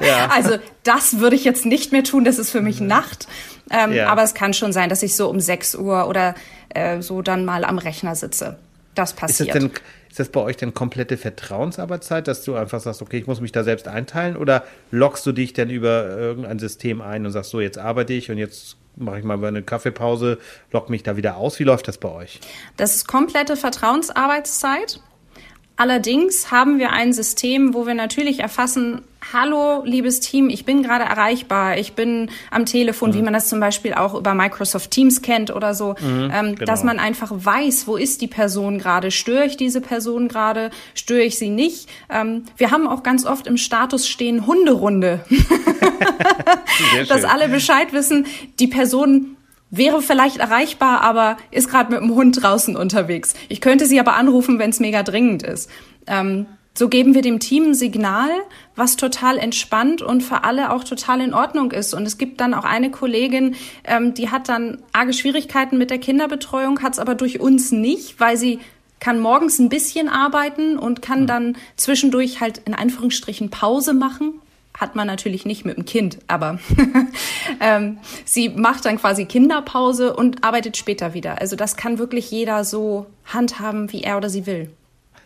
Ja. 0.00 0.30
Also 0.34 0.56
das 0.82 1.20
würde 1.20 1.36
ich 1.36 1.44
jetzt 1.44 1.64
nicht 1.64 1.92
mehr 1.92 2.02
tun, 2.02 2.24
das 2.24 2.40
ist 2.40 2.50
für 2.50 2.60
mich 2.60 2.80
Nacht. 2.80 3.28
Ähm, 3.70 3.92
Ja. 3.92 4.08
Aber 4.08 4.24
es 4.24 4.34
kann 4.34 4.52
schon 4.52 4.72
sein, 4.72 4.88
dass 4.88 5.02
ich 5.04 5.14
so 5.14 5.28
um 5.28 5.38
6 5.38 5.76
Uhr 5.76 6.08
oder 6.08 6.34
äh, 6.70 7.00
so 7.02 7.22
dann 7.22 7.44
mal 7.44 7.64
am 7.64 7.78
Rechner 7.78 8.16
sitze. 8.16 8.58
Das 8.96 9.10
Ist 9.10 9.20
das 9.22 9.28
passiert. 9.28 9.54
denn, 9.54 9.70
ist 10.10 10.18
das 10.18 10.28
bei 10.28 10.40
euch 10.40 10.56
denn 10.56 10.74
komplette 10.74 11.16
Vertrauensarbeitszeit, 11.16 12.26
dass 12.26 12.42
du 12.42 12.56
einfach 12.56 12.80
sagst, 12.80 13.00
okay, 13.00 13.18
ich 13.18 13.26
muss 13.26 13.40
mich 13.40 13.52
da 13.52 13.62
selbst 13.62 13.86
einteilen 13.86 14.36
oder 14.36 14.64
lockst 14.90 15.24
du 15.24 15.30
dich 15.32 15.52
denn 15.52 15.70
über 15.70 16.10
irgendein 16.16 16.58
System 16.58 17.00
ein 17.00 17.24
und 17.24 17.32
sagst 17.32 17.50
so, 17.50 17.60
jetzt 17.60 17.78
arbeite 17.78 18.12
ich 18.12 18.30
und 18.30 18.38
jetzt 18.38 18.76
mache 18.96 19.18
ich 19.18 19.24
mal 19.24 19.42
eine 19.44 19.62
Kaffeepause, 19.62 20.38
lock 20.70 20.90
mich 20.90 21.02
da 21.02 21.16
wieder 21.16 21.36
aus. 21.36 21.58
Wie 21.58 21.64
läuft 21.64 21.88
das 21.88 21.98
bei 21.98 22.10
euch? 22.10 22.40
Das 22.76 22.94
ist 22.94 23.06
komplette 23.06 23.56
Vertrauensarbeitszeit. 23.56 25.00
Allerdings 25.76 26.50
haben 26.50 26.78
wir 26.78 26.92
ein 26.92 27.12
System, 27.12 27.74
wo 27.74 27.86
wir 27.86 27.94
natürlich 27.94 28.40
erfassen, 28.40 29.02
hallo, 29.32 29.82
liebes 29.84 30.20
Team, 30.20 30.48
ich 30.48 30.64
bin 30.64 30.82
gerade 30.82 31.04
erreichbar, 31.04 31.78
ich 31.78 31.94
bin 31.94 32.30
am 32.50 32.66
Telefon, 32.66 33.14
wie 33.14 33.22
man 33.22 33.32
das 33.32 33.48
zum 33.48 33.60
Beispiel 33.60 33.94
auch 33.94 34.14
über 34.14 34.34
Microsoft 34.34 34.90
Teams 34.90 35.22
kennt 35.22 35.50
oder 35.50 35.74
so, 35.74 35.94
ähm, 36.02 36.30
genau. 36.30 36.64
dass 36.66 36.84
man 36.84 36.98
einfach 36.98 37.30
weiß, 37.32 37.86
wo 37.86 37.96
ist 37.96 38.20
die 38.20 38.26
Person 38.26 38.78
gerade, 38.78 39.10
störe 39.10 39.46
ich 39.46 39.56
diese 39.56 39.80
Person 39.80 40.28
gerade, 40.28 40.70
störe 40.94 41.22
ich 41.22 41.38
sie 41.38 41.50
nicht. 41.50 41.88
Ähm, 42.10 42.44
wir 42.56 42.70
haben 42.70 42.86
auch 42.86 43.02
ganz 43.02 43.24
oft 43.24 43.46
im 43.46 43.56
Status 43.56 44.08
stehen 44.08 44.46
Hunderunde, 44.46 45.20
dass 47.08 47.24
alle 47.24 47.48
Bescheid 47.48 47.92
wissen, 47.92 48.26
die 48.58 48.66
Person 48.68 49.36
wäre 49.72 50.02
vielleicht 50.02 50.36
erreichbar, 50.36 51.00
aber 51.00 51.38
ist 51.50 51.68
gerade 51.68 51.90
mit 51.90 52.00
dem 52.00 52.14
Hund 52.14 52.40
draußen 52.40 52.76
unterwegs. 52.76 53.34
Ich 53.48 53.60
könnte 53.60 53.86
sie 53.86 53.98
aber 53.98 54.14
anrufen, 54.14 54.60
wenn 54.60 54.70
es 54.70 54.78
mega 54.78 55.02
dringend 55.02 55.42
ist. 55.42 55.68
Ähm, 56.06 56.46
so 56.74 56.88
geben 56.88 57.14
wir 57.14 57.22
dem 57.22 57.40
Team 57.40 57.70
ein 57.70 57.74
Signal, 57.74 58.30
was 58.76 58.96
total 58.96 59.38
entspannt 59.38 60.00
und 60.02 60.22
für 60.22 60.44
alle 60.44 60.72
auch 60.72 60.84
total 60.84 61.20
in 61.20 61.34
Ordnung 61.34 61.72
ist. 61.72 61.94
Und 61.94 62.06
es 62.06 62.18
gibt 62.18 62.40
dann 62.40 62.54
auch 62.54 62.64
eine 62.64 62.90
Kollegin, 62.90 63.56
ähm, 63.84 64.14
die 64.14 64.30
hat 64.30 64.48
dann 64.48 64.78
arge 64.92 65.14
Schwierigkeiten 65.14 65.78
mit 65.78 65.90
der 65.90 65.98
Kinderbetreuung, 65.98 66.82
hat 66.82 66.92
es 66.94 66.98
aber 66.98 67.14
durch 67.14 67.40
uns 67.40 67.72
nicht, 67.72 68.20
weil 68.20 68.36
sie 68.36 68.60
kann 69.00 69.20
morgens 69.20 69.58
ein 69.58 69.70
bisschen 69.70 70.08
arbeiten 70.08 70.78
und 70.78 71.02
kann 71.02 71.26
dann 71.26 71.56
zwischendurch 71.76 72.40
halt 72.40 72.58
in 72.66 72.74
Anführungsstrichen 72.74 73.50
Pause 73.50 73.94
machen. 73.94 74.40
Hat 74.74 74.96
man 74.96 75.06
natürlich 75.06 75.44
nicht 75.44 75.64
mit 75.64 75.76
dem 75.76 75.84
Kind, 75.84 76.18
aber 76.28 76.58
ähm, 77.60 77.98
sie 78.24 78.48
macht 78.48 78.84
dann 78.84 78.98
quasi 78.98 79.26
Kinderpause 79.26 80.16
und 80.16 80.42
arbeitet 80.44 80.76
später 80.76 81.14
wieder. 81.14 81.40
Also 81.40 81.56
das 81.56 81.76
kann 81.76 81.98
wirklich 81.98 82.30
jeder 82.30 82.64
so 82.64 83.06
handhaben, 83.26 83.92
wie 83.92 84.02
er 84.02 84.16
oder 84.16 84.30
sie 84.30 84.46
will. 84.46 84.70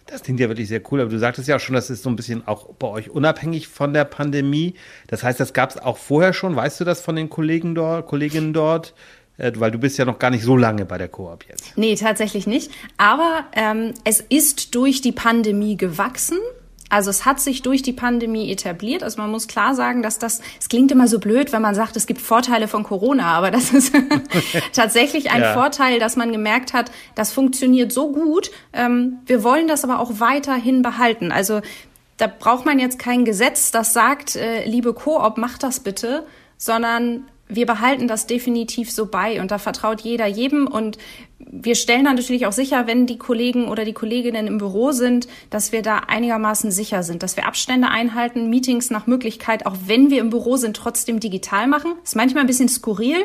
Das 0.07 0.23
klingt 0.23 0.39
ja 0.39 0.49
wirklich 0.49 0.69
sehr 0.69 0.81
cool, 0.91 1.01
aber 1.01 1.11
du 1.11 1.19
sagtest 1.19 1.49
ja 1.49 1.57
auch 1.57 1.61
schon, 1.61 1.75
das 1.75 1.91
ist 1.91 2.05
so 2.05 2.11
ein 2.11 2.17
bisschen 2.17 2.47
auch 2.47 2.67
bei 2.79 2.87
euch 2.87 3.11
unabhängig 3.11 3.67
von 3.67 3.93
der 3.93 4.05
Pandemie. 4.05 4.75
Das 5.09 5.25
heißt, 5.25 5.41
das 5.41 5.53
gab 5.53 5.71
es 5.71 5.79
auch 5.79 5.99
vorher 5.99 6.33
schon. 6.33 6.55
Weißt 6.55 6.79
du 6.81 6.85
das 6.85 7.01
von 7.01 7.17
den 7.17 7.29
Kollegen 7.29 7.75
dort, 7.75 8.07
Kolleginnen 8.07 8.53
dort? 8.53 8.95
Äh, 9.37 9.53
Weil 9.57 9.73
du 9.73 9.79
bist 9.79 9.99
ja 9.99 10.05
noch 10.05 10.21
gar 10.21 10.31
nicht 10.31 10.45
so 10.45 10.57
lange 10.57 10.85
bei 10.85 10.97
der 10.97 11.09
Koop 11.09 11.45
jetzt. 11.49 11.77
Nee, 11.77 11.97
tatsächlich 11.97 12.47
nicht. 12.47 12.71
Aber 12.97 13.45
ähm, 13.53 13.95
es 14.05 14.21
ist 14.21 14.75
durch 14.77 15.01
die 15.01 15.13
Pandemie 15.13 15.77
gewachsen. 15.77 16.39
Also 16.89 17.11
es 17.11 17.25
hat 17.25 17.41
sich 17.41 17.63
durch 17.63 17.83
die 17.83 17.93
Pandemie 17.93 18.51
etabliert. 18.51 19.03
Also 19.03 19.21
man 19.21 19.31
muss 19.31 19.49
klar 19.49 19.75
sagen, 19.75 20.03
dass 20.03 20.19
das, 20.19 20.41
es 20.61 20.69
klingt 20.69 20.93
immer 20.93 21.09
so 21.09 21.19
blöd, 21.19 21.53
wenn 21.53 21.63
man 21.63 21.75
sagt, 21.75 21.97
es 21.97 22.07
gibt 22.07 22.21
Vorteile 22.21 22.69
von 22.69 22.85
Corona, 22.85 23.33
aber 23.33 23.51
das 23.51 23.73
ist 23.73 23.93
tatsächlich 24.73 25.31
ein 25.31 25.43
Ja. 25.43 25.55
Vorteil, 25.55 25.99
dass 25.99 26.17
man 26.17 26.33
gemerkt 26.33 26.73
hat, 26.73 26.91
das 27.15 27.33
funktioniert 27.33 27.93
so 27.93 28.13
gut. 28.13 28.51
Ähm, 28.73 29.19
wir 29.27 29.43
wollen 29.43 29.69
das 29.69 29.85
aber 29.85 29.99
auch 30.01 30.21
weiterhin 30.21 30.83
behalten. 30.83 31.33
Also 31.33 31.61
da 32.17 32.27
braucht 32.29 32.65
man 32.65 32.79
jetzt 32.79 32.99
kein 32.99 33.25
Gesetz, 33.25 33.71
das 33.71 33.93
sagt, 33.93 34.37
äh, 34.37 34.65
liebe 34.65 34.95
Koop, 34.95 35.39
mach 35.39 35.59
das 35.59 35.81
bitte, 35.81 36.25
sondern 36.57 37.25
wir 37.49 37.67
behalten 37.67 38.09
das 38.09 38.27
definitiv 38.27 38.91
so 38.91 39.07
bei 39.07 39.41
und 39.41 39.51
da 39.51 39.59
vertraut 39.59 40.01
jeder 40.01 40.27
jedem 40.27 40.67
und 40.67 40.99
wir 41.39 41.75
stellen 41.75 42.05
dann 42.05 42.17
natürlich 42.17 42.47
auch 42.47 42.53
sicher, 42.53 42.87
wenn 42.87 43.07
die 43.07 43.19
Kollegen 43.19 43.69
oder 43.69 43.85
die 43.85 43.93
Kolleginnen 43.93 44.47
im 44.47 44.59
Büro 44.59 44.93
sind, 44.93 45.29
dass 45.51 45.71
wir 45.71 45.83
da 45.83 45.99
einigermaßen 45.99 46.71
sicher 46.71 47.03
sind, 47.03 47.23
dass 47.23 47.37
wir 47.37 47.47
Abstände 47.47 47.89
einhalten, 47.89 48.51
Meetings 48.51 48.91
nach 48.91 49.07
Möglichkeit, 49.07 49.67
auch 49.67 49.77
wenn 49.87 50.11
wir 50.11 50.21
im 50.21 50.31
Büro 50.31 50.57
sind, 50.57 50.77
trotzdem 50.77 51.21
digital 51.21 51.67
machen. 51.67 51.93
Ist 52.03 52.17
manchmal 52.17 52.43
ein 52.43 52.47
bisschen 52.49 52.69
skurril, 52.69 53.19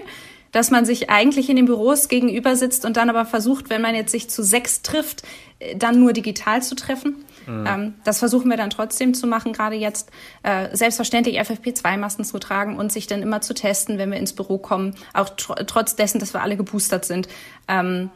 dass 0.52 0.72
man 0.72 0.86
sich 0.86 1.10
eigentlich 1.10 1.50
in 1.50 1.56
den 1.56 1.66
Büros 1.66 2.10
gegenüber 2.10 2.56
sitzt 2.56 2.86
und 2.86 2.98
dann 2.98 3.10
aber 3.10 3.26
versucht, 3.26 3.70
wenn 3.70 3.82
man 3.82 3.96
jetzt 3.96 4.12
sich 4.12 4.30
zu 4.30 4.44
sechs 4.44 4.82
trifft, 4.82 5.24
äh, 5.60 5.76
dann 5.76 6.00
nur 6.00 6.14
digital 6.14 6.62
zu 6.62 6.76
treffen. 6.76 7.26
Mhm. 7.48 7.66
Ähm, 7.68 7.94
das 8.04 8.20
versuchen 8.20 8.50
wir 8.50 8.58
dann 8.58 8.70
trotzdem 8.70 9.14
zu 9.14 9.28
machen, 9.28 9.54
gerade 9.54 9.76
jetzt 9.76 10.12
äh, 10.44 10.76
selbstverständlich 10.76 11.40
FFP2-Masken 11.40 12.26
zu 12.26 12.40
tragen 12.40 12.78
und 12.78 12.92
sich 12.92 13.08
dann 13.08 13.22
immer 13.22 13.42
zu 13.42 13.54
testen, 13.54 13.98
wenn 13.98 14.12
wir 14.12 14.20
ins 14.20 14.34
Büro 14.34 14.58
kommen, 14.58 14.96
auch 15.14 15.30
tr 15.30 15.56
trotz 15.68 15.96
dessen, 15.96 16.20
dass 16.20 16.34
wir 16.34 16.42
alle 16.42 16.58
geboostert 16.58 17.06
sind. 17.06 17.28
Ähm, 17.68 18.10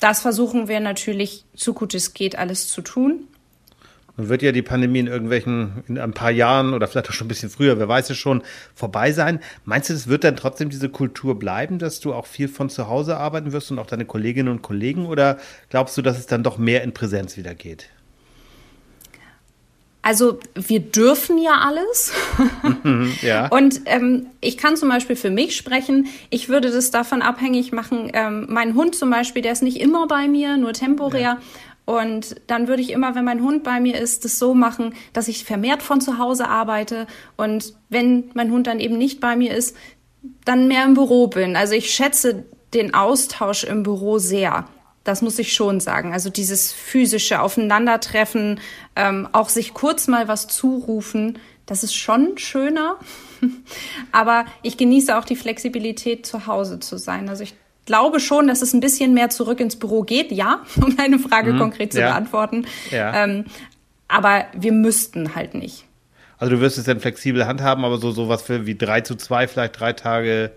das 0.00 0.20
versuchen 0.20 0.68
wir 0.68 0.80
natürlich, 0.80 1.44
so 1.54 1.72
gut 1.74 1.94
es 1.94 2.14
geht, 2.14 2.36
alles 2.36 2.68
zu 2.68 2.82
tun. 2.82 3.28
Nun 4.16 4.28
wird 4.28 4.42
ja 4.42 4.52
die 4.52 4.62
Pandemie 4.62 4.98
in 4.98 5.06
irgendwelchen, 5.06 5.84
in 5.88 5.98
ein 5.98 6.12
paar 6.12 6.30
Jahren 6.30 6.74
oder 6.74 6.86
vielleicht 6.86 7.08
auch 7.08 7.14
schon 7.14 7.26
ein 7.26 7.28
bisschen 7.28 7.48
früher, 7.48 7.78
wer 7.78 7.88
weiß 7.88 8.10
es 8.10 8.18
schon, 8.18 8.42
vorbei 8.74 9.12
sein. 9.12 9.40
Meinst 9.64 9.88
du, 9.88 9.94
es 9.94 10.06
wird 10.06 10.24
dann 10.24 10.36
trotzdem 10.36 10.68
diese 10.68 10.90
Kultur 10.90 11.38
bleiben, 11.38 11.78
dass 11.78 12.00
du 12.00 12.12
auch 12.12 12.26
viel 12.26 12.48
von 12.48 12.68
zu 12.68 12.88
Hause 12.88 13.16
arbeiten 13.16 13.52
wirst 13.52 13.70
und 13.70 13.78
auch 13.78 13.86
deine 13.86 14.04
Kolleginnen 14.04 14.50
und 14.50 14.60
Kollegen? 14.60 15.06
Oder 15.06 15.38
glaubst 15.70 15.96
du, 15.96 16.02
dass 16.02 16.18
es 16.18 16.26
dann 16.26 16.42
doch 16.42 16.58
mehr 16.58 16.82
in 16.82 16.92
Präsenz 16.92 17.38
wieder 17.38 17.54
geht? 17.54 17.88
Also 20.02 20.40
wir 20.54 20.80
dürfen 20.80 21.38
ja 21.38 21.60
alles. 21.60 22.12
ja. 23.22 23.46
Und 23.48 23.82
ähm, 23.86 24.26
ich 24.40 24.56
kann 24.56 24.76
zum 24.76 24.88
Beispiel 24.88 25.14
für 25.14 25.30
mich 25.30 25.56
sprechen. 25.56 26.08
Ich 26.28 26.48
würde 26.48 26.72
das 26.72 26.90
davon 26.90 27.22
abhängig 27.22 27.72
machen. 27.72 28.10
Ähm, 28.12 28.46
mein 28.48 28.74
Hund 28.74 28.96
zum 28.96 29.10
Beispiel, 29.10 29.42
der 29.42 29.52
ist 29.52 29.62
nicht 29.62 29.80
immer 29.80 30.08
bei 30.08 30.26
mir, 30.26 30.56
nur 30.56 30.72
temporär. 30.72 31.20
Ja. 31.20 31.38
Und 31.84 32.36
dann 32.48 32.68
würde 32.68 32.82
ich 32.82 32.90
immer, 32.90 33.14
wenn 33.14 33.24
mein 33.24 33.42
Hund 33.42 33.62
bei 33.62 33.80
mir 33.80 33.98
ist, 33.98 34.24
das 34.24 34.38
so 34.38 34.54
machen, 34.54 34.94
dass 35.12 35.28
ich 35.28 35.44
vermehrt 35.44 35.82
von 35.82 36.00
zu 36.00 36.18
Hause 36.18 36.48
arbeite. 36.48 37.06
Und 37.36 37.74
wenn 37.88 38.30
mein 38.34 38.50
Hund 38.50 38.66
dann 38.66 38.80
eben 38.80 38.98
nicht 38.98 39.20
bei 39.20 39.36
mir 39.36 39.54
ist, 39.54 39.76
dann 40.44 40.68
mehr 40.68 40.84
im 40.84 40.94
Büro 40.94 41.28
bin. 41.28 41.56
Also 41.56 41.74
ich 41.74 41.90
schätze 41.90 42.44
den 42.74 42.94
Austausch 42.94 43.64
im 43.64 43.82
Büro 43.82 44.18
sehr. 44.18 44.66
Das 45.04 45.22
muss 45.22 45.38
ich 45.38 45.52
schon 45.52 45.80
sagen. 45.80 46.12
Also 46.12 46.30
dieses 46.30 46.72
physische 46.72 47.40
Aufeinandertreffen, 47.40 48.60
ähm, 48.94 49.28
auch 49.32 49.48
sich 49.48 49.74
kurz 49.74 50.06
mal 50.06 50.28
was 50.28 50.46
zurufen, 50.46 51.38
das 51.66 51.82
ist 51.82 51.94
schon 51.94 52.38
schöner. 52.38 52.96
Aber 54.12 54.44
ich 54.62 54.76
genieße 54.76 55.16
auch 55.16 55.24
die 55.24 55.36
Flexibilität, 55.36 56.26
zu 56.26 56.46
Hause 56.46 56.80
zu 56.80 56.98
sein. 56.98 57.28
Also 57.28 57.42
ich 57.42 57.54
glaube 57.86 58.20
schon, 58.20 58.46
dass 58.46 58.62
es 58.62 58.72
ein 58.72 58.80
bisschen 58.80 59.14
mehr 59.14 59.30
zurück 59.30 59.60
ins 59.60 59.76
Büro 59.76 60.02
geht, 60.02 60.30
ja, 60.32 60.62
um 60.76 60.96
deine 60.96 61.18
Frage 61.18 61.54
mhm, 61.54 61.58
konkret 61.58 61.92
zu 61.92 62.00
ja. 62.00 62.10
beantworten. 62.10 62.66
Ja. 62.90 63.24
Ähm, 63.24 63.44
aber 64.08 64.46
wir 64.54 64.72
müssten 64.72 65.34
halt 65.34 65.54
nicht. 65.54 65.84
Also 66.38 66.56
du 66.56 66.60
wirst 66.60 66.76
es 66.76 66.84
dann 66.84 67.00
flexibel 67.00 67.46
handhaben, 67.46 67.84
aber 67.84 67.98
so 67.98 68.10
sowas 68.10 68.42
für 68.42 68.66
wie 68.66 68.76
drei 68.76 69.00
zu 69.00 69.14
zwei, 69.14 69.46
vielleicht 69.46 69.78
drei 69.78 69.92
Tage 69.92 70.50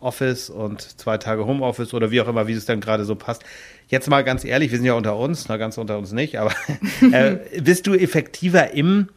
Office 0.00 0.50
und 0.50 0.80
zwei 0.98 1.18
Tage 1.18 1.46
Homeoffice 1.46 1.94
oder 1.94 2.10
wie 2.10 2.20
auch 2.20 2.28
immer, 2.28 2.46
wie 2.46 2.52
es 2.52 2.64
dann 2.64 2.80
gerade 2.80 3.04
so 3.04 3.14
passt. 3.14 3.42
Jetzt 3.88 4.08
mal 4.08 4.22
ganz 4.22 4.44
ehrlich, 4.44 4.70
wir 4.70 4.78
sind 4.78 4.86
ja 4.86 4.94
unter 4.94 5.16
uns, 5.16 5.48
na 5.48 5.56
ganz 5.56 5.78
unter 5.78 5.98
uns 5.98 6.12
nicht, 6.12 6.38
aber 6.38 6.52
äh, 7.12 7.36
bist 7.60 7.86
du 7.86 7.94
effektiver 7.94 8.72
im, 8.72 9.08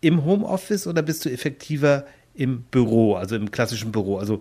im 0.00 0.24
Homeoffice 0.24 0.86
oder 0.86 1.02
bist 1.02 1.24
du 1.24 1.30
effektiver 1.30 2.04
im 2.34 2.62
Büro, 2.62 3.14
also 3.14 3.36
im 3.36 3.50
klassischen 3.50 3.90
Büro? 3.92 4.18
Also 4.18 4.40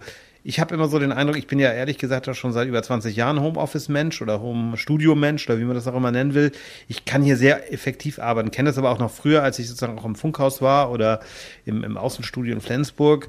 ich 0.49 0.61
habe 0.61 0.73
immer 0.73 0.87
so 0.87 0.97
den 0.97 1.11
Eindruck, 1.11 1.37
ich 1.37 1.47
bin 1.47 1.59
ja 1.59 1.73
ehrlich 1.73 1.97
gesagt 1.97 2.33
schon 2.37 2.53
seit 2.53 2.69
über 2.69 2.81
20 2.81 3.17
Jahren 3.17 3.41
Homeoffice-Mensch 3.41 4.21
oder 4.21 4.39
Home-Studio-Mensch 4.39 5.49
oder 5.49 5.59
wie 5.59 5.65
man 5.65 5.75
das 5.75 5.87
auch 5.87 5.95
immer 5.95 6.11
nennen 6.11 6.35
will. 6.35 6.53
Ich 6.87 7.03
kann 7.03 7.21
hier 7.21 7.35
sehr 7.35 7.73
effektiv 7.73 8.17
arbeiten, 8.17 8.49
kenne 8.49 8.69
das 8.69 8.77
aber 8.77 8.91
auch 8.91 8.99
noch 8.99 9.11
früher, 9.11 9.43
als 9.43 9.59
ich 9.59 9.67
sozusagen 9.67 9.99
auch 9.99 10.05
im 10.05 10.15
Funkhaus 10.15 10.61
war 10.61 10.89
oder 10.89 11.19
im, 11.65 11.83
im 11.83 11.97
Außenstudio 11.97 12.53
in 12.53 12.61
Flensburg 12.61 13.27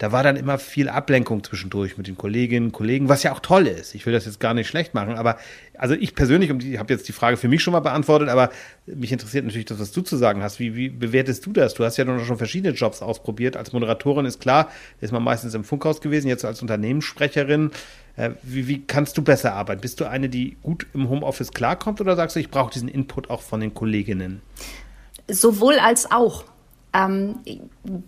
da 0.00 0.12
war 0.12 0.22
dann 0.22 0.36
immer 0.36 0.58
viel 0.58 0.88
Ablenkung 0.88 1.44
zwischendurch 1.44 1.98
mit 1.98 2.06
den 2.06 2.16
Kolleginnen 2.16 2.68
und 2.68 2.72
Kollegen, 2.72 3.10
was 3.10 3.22
ja 3.22 3.32
auch 3.32 3.40
toll 3.40 3.66
ist. 3.66 3.94
Ich 3.94 4.06
will 4.06 4.14
das 4.14 4.24
jetzt 4.24 4.40
gar 4.40 4.54
nicht 4.54 4.66
schlecht 4.66 4.94
machen, 4.94 5.16
aber 5.16 5.36
also 5.76 5.94
ich 5.94 6.14
persönlich, 6.14 6.48
ich 6.50 6.78
habe 6.78 6.90
jetzt 6.90 7.06
die 7.06 7.12
Frage 7.12 7.36
für 7.36 7.48
mich 7.48 7.62
schon 7.62 7.72
mal 7.72 7.80
beantwortet, 7.80 8.30
aber 8.30 8.48
mich 8.86 9.12
interessiert 9.12 9.44
natürlich 9.44 9.66
das, 9.66 9.78
was 9.78 9.92
du 9.92 10.00
zu 10.00 10.16
sagen 10.16 10.42
hast. 10.42 10.58
Wie, 10.58 10.74
wie 10.74 10.88
bewertest 10.88 11.44
du 11.44 11.52
das? 11.52 11.74
Du 11.74 11.84
hast 11.84 11.98
ja 11.98 12.06
noch 12.06 12.24
schon 12.24 12.38
verschiedene 12.38 12.72
Jobs 12.72 13.02
ausprobiert. 13.02 13.58
Als 13.58 13.74
Moderatorin 13.74 14.24
ist 14.24 14.40
klar, 14.40 14.70
ist 15.02 15.12
man 15.12 15.22
meistens 15.22 15.52
im 15.52 15.64
Funkhaus 15.64 16.00
gewesen, 16.00 16.28
jetzt 16.28 16.46
als 16.46 16.62
Unternehmenssprecherin. 16.62 17.70
Äh, 18.16 18.30
wie, 18.42 18.68
wie 18.68 18.80
kannst 18.86 19.18
du 19.18 19.22
besser 19.22 19.52
arbeiten? 19.52 19.82
Bist 19.82 20.00
du 20.00 20.06
eine, 20.06 20.30
die 20.30 20.56
gut 20.62 20.86
im 20.94 21.10
Homeoffice 21.10 21.52
klarkommt 21.52 22.00
oder 22.00 22.16
sagst 22.16 22.36
du, 22.36 22.40
ich 22.40 22.48
brauche 22.48 22.72
diesen 22.72 22.88
Input 22.88 23.28
auch 23.28 23.42
von 23.42 23.60
den 23.60 23.74
Kolleginnen? 23.74 24.40
Sowohl 25.28 25.78
als 25.78 26.10
auch. 26.10 26.44
Ähm, 26.92 27.36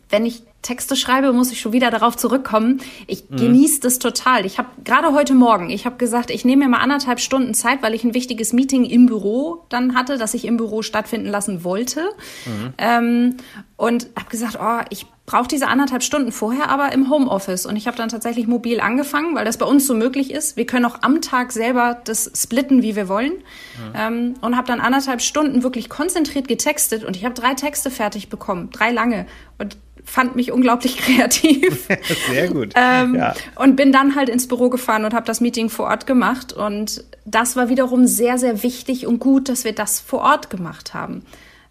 wenn 0.09 0.27
ich 0.27 0.43
Texte 0.63 0.95
schreibe, 0.95 1.33
muss 1.33 1.51
ich 1.51 1.61
schon 1.61 1.73
wieder 1.73 1.91
darauf 1.91 2.17
zurückkommen. 2.17 2.81
Ich 3.07 3.29
mhm. 3.29 3.37
genieße 3.37 3.81
das 3.81 3.99
total. 3.99 4.47
Ich 4.47 4.59
habe 4.59 4.69
gerade 4.85 5.13
heute 5.13 5.35
Morgen, 5.35 5.71
ich 5.71 5.87
habe 5.87 5.97
gesagt, 5.97 6.31
ich 6.31 6.45
nehme 6.45 6.65
mir 6.65 6.71
mal 6.71 6.79
anderthalb 6.79 7.19
Stunden 7.21 7.53
Zeit, 7.53 7.83
weil 7.83 7.95
ich 7.95 8.05
ein 8.05 8.15
wichtiges 8.15 8.53
Meeting 8.53 8.85
im 8.85 9.07
Büro 9.07 9.65
dann 9.69 9.95
hatte, 9.95 10.19
das 10.19 10.35
ich 10.35 10.45
im 10.45 10.57
Büro 10.57 10.83
stattfinden 10.83 11.29
lassen 11.29 11.65
wollte. 11.65 12.03
Mhm. 12.47 12.75
Ähm, 12.79 13.37
und 13.77 14.09
habe 14.17 14.31
gesagt, 14.31 14.59
oh, 14.61 14.81
ich 14.91 15.07
brauche 15.25 15.47
diese 15.47 15.69
anderthalb 15.69 16.03
Stunden 16.03 16.33
vorher 16.33 16.69
aber 16.69 16.93
im 16.93 17.09
Homeoffice. 17.09 17.65
Und 17.67 17.77
ich 17.77 17.87
habe 17.87 17.97
dann 17.97 18.09
tatsächlich 18.09 18.47
mobil 18.47 18.81
angefangen, 18.81 19.35
weil 19.35 19.45
das 19.45 19.57
bei 19.57 19.67
uns 19.67 19.87
so 19.87 19.95
möglich 19.95 20.33
ist. 20.33 20.57
Wir 20.57 20.67
können 20.67 20.85
auch 20.85 20.99
am 21.03 21.21
Tag 21.21 21.53
selber 21.53 22.01
das 22.05 22.31
splitten, 22.35 22.83
wie 22.83 22.97
wir 22.97 23.09
wollen. 23.09 23.33
Mhm. 23.33 23.93
Ähm, 23.95 24.35
und 24.41 24.57
habe 24.57 24.67
dann 24.67 24.81
anderthalb 24.81 25.23
Stunden 25.23 25.63
wirklich 25.63 25.89
konzentriert 25.89 26.49
getextet. 26.49 27.05
Und 27.05 27.17
ich 27.17 27.25
habe 27.25 27.35
drei 27.35 27.55
Texte 27.55 27.91
fertig 27.91 28.31
bekommen, 28.31 28.71
drei 28.73 28.91
lange. 28.91 29.27
Und 29.59 29.77
fand 30.05 30.35
mich 30.35 30.51
unglaublich 30.51 30.97
kreativ. 30.99 31.89
Sehr 32.29 32.49
gut. 32.49 32.73
ähm, 32.75 33.15
ja. 33.15 33.35
Und 33.55 33.77
bin 33.77 33.93
dann 33.93 34.17
halt 34.17 34.29
ins 34.29 34.49
Büro 34.49 34.71
gefahren 34.71 35.05
und 35.05 35.15
habe 35.15 35.27
das 35.27 35.41
Meeting 35.41 35.71
vor 35.71 35.87
Ort 35.87 36.07
gemacht. 36.07 36.53
Und 36.53 37.05
das 37.25 37.55
war 37.55 37.69
wiederum 37.69 38.07
sehr, 38.07 38.39
sehr 38.39 38.63
wichtig 38.63 39.07
und 39.07 39.21
gut, 39.21 39.49
dass 39.49 39.65
wir 39.65 39.73
das 39.73 40.01
vor 40.01 40.21
Ort 40.21 40.51
gemacht 40.51 40.95
haben. 40.95 41.23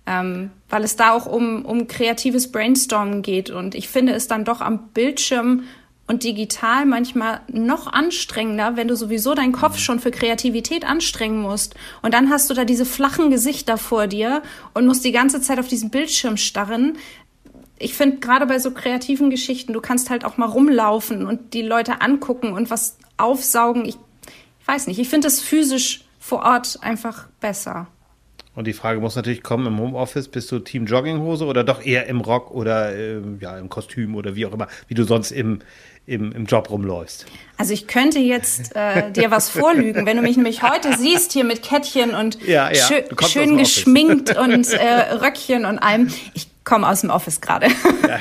Ähm, 0.05 0.49
weil 0.69 0.83
es 0.83 0.95
da 0.95 1.11
auch 1.11 1.27
um, 1.27 1.63
um 1.63 1.87
kreatives 1.87 2.51
Brainstormen 2.51 3.21
geht. 3.21 3.49
Und 3.49 3.75
ich 3.75 3.87
finde 3.87 4.13
es 4.13 4.27
dann 4.27 4.45
doch 4.45 4.61
am 4.61 4.89
Bildschirm 4.89 5.63
und 6.07 6.23
digital 6.23 6.85
manchmal 6.85 7.41
noch 7.47 7.87
anstrengender, 7.87 8.75
wenn 8.75 8.87
du 8.87 8.95
sowieso 8.95 9.35
deinen 9.35 9.53
Kopf 9.53 9.77
schon 9.77 9.99
für 9.99 10.11
Kreativität 10.11 10.83
anstrengen 10.83 11.41
musst. 11.41 11.75
Und 12.01 12.13
dann 12.13 12.29
hast 12.29 12.49
du 12.49 12.53
da 12.53 12.65
diese 12.65 12.85
flachen 12.85 13.29
Gesichter 13.29 13.77
vor 13.77 14.07
dir 14.07 14.41
und 14.73 14.87
musst 14.87 15.05
die 15.05 15.13
ganze 15.13 15.39
Zeit 15.39 15.59
auf 15.59 15.67
diesen 15.67 15.89
Bildschirm 15.89 16.35
starren 16.35 16.97
ich 17.81 17.95
finde 17.95 18.17
gerade 18.17 18.45
bei 18.45 18.59
so 18.59 18.71
kreativen 18.71 19.29
Geschichten, 19.29 19.73
du 19.73 19.81
kannst 19.81 20.09
halt 20.09 20.23
auch 20.23 20.37
mal 20.37 20.45
rumlaufen 20.45 21.25
und 21.25 21.53
die 21.53 21.61
Leute 21.61 22.01
angucken 22.01 22.53
und 22.53 22.69
was 22.69 22.97
aufsaugen. 23.17 23.85
Ich, 23.85 23.97
ich 24.59 24.67
weiß 24.67 24.87
nicht, 24.87 24.99
ich 24.99 25.09
finde 25.09 25.27
es 25.27 25.41
physisch 25.41 26.05
vor 26.19 26.43
Ort 26.43 26.79
einfach 26.81 27.27
besser. 27.39 27.87
Und 28.62 28.65
die 28.65 28.74
Frage 28.74 29.00
muss 29.00 29.15
natürlich 29.15 29.41
kommen, 29.41 29.65
im 29.65 29.80
Homeoffice 29.80 30.28
bist 30.28 30.52
du 30.52 30.60
Team 30.60 30.86
Jogginghose 30.86 31.45
oder 31.45 31.63
doch 31.63 31.84
eher 31.84 32.06
im 32.06 32.21
Rock 32.21 32.52
oder 32.52 32.95
äh, 32.95 33.19
ja, 33.39 33.58
im 33.58 33.69
Kostüm 33.69 34.15
oder 34.15 34.36
wie 34.36 34.45
auch 34.45 34.54
immer, 34.54 34.67
wie 34.88 34.93
du 34.93 35.04
sonst 35.04 35.32
im, 35.32 35.62
im, 36.06 36.32
im 36.32 36.45
Job 36.45 36.69
rumläufst. 36.69 37.26
Also 37.58 37.74
ich 37.74 37.88
könnte 37.88 38.19
jetzt 38.19 38.76
äh, 38.76 39.10
dir 39.13 39.32
was 39.32 39.50
vorlügen, 39.50 40.06
wenn 40.06 40.15
du 40.15 40.21
mich 40.21 40.38
nämlich 40.38 40.62
heute 40.62 40.95
siehst 40.95 41.32
hier 41.32 41.43
mit 41.43 41.63
Kettchen 41.63 42.13
und 42.13 42.39
ja, 42.45 42.71
ja, 42.71 42.86
schön, 42.86 43.04
schön 43.28 43.58
geschminkt 43.58 44.38
und 44.38 44.71
äh, 44.74 45.15
Röckchen 45.15 45.65
und 45.65 45.80
allem. 45.80 46.13
Ich 46.36 46.47
komme 46.63 46.88
aus 46.88 47.02
dem 47.02 47.10
Office 47.10 47.41
gerade. 47.41 47.65
Ja. 48.08 48.19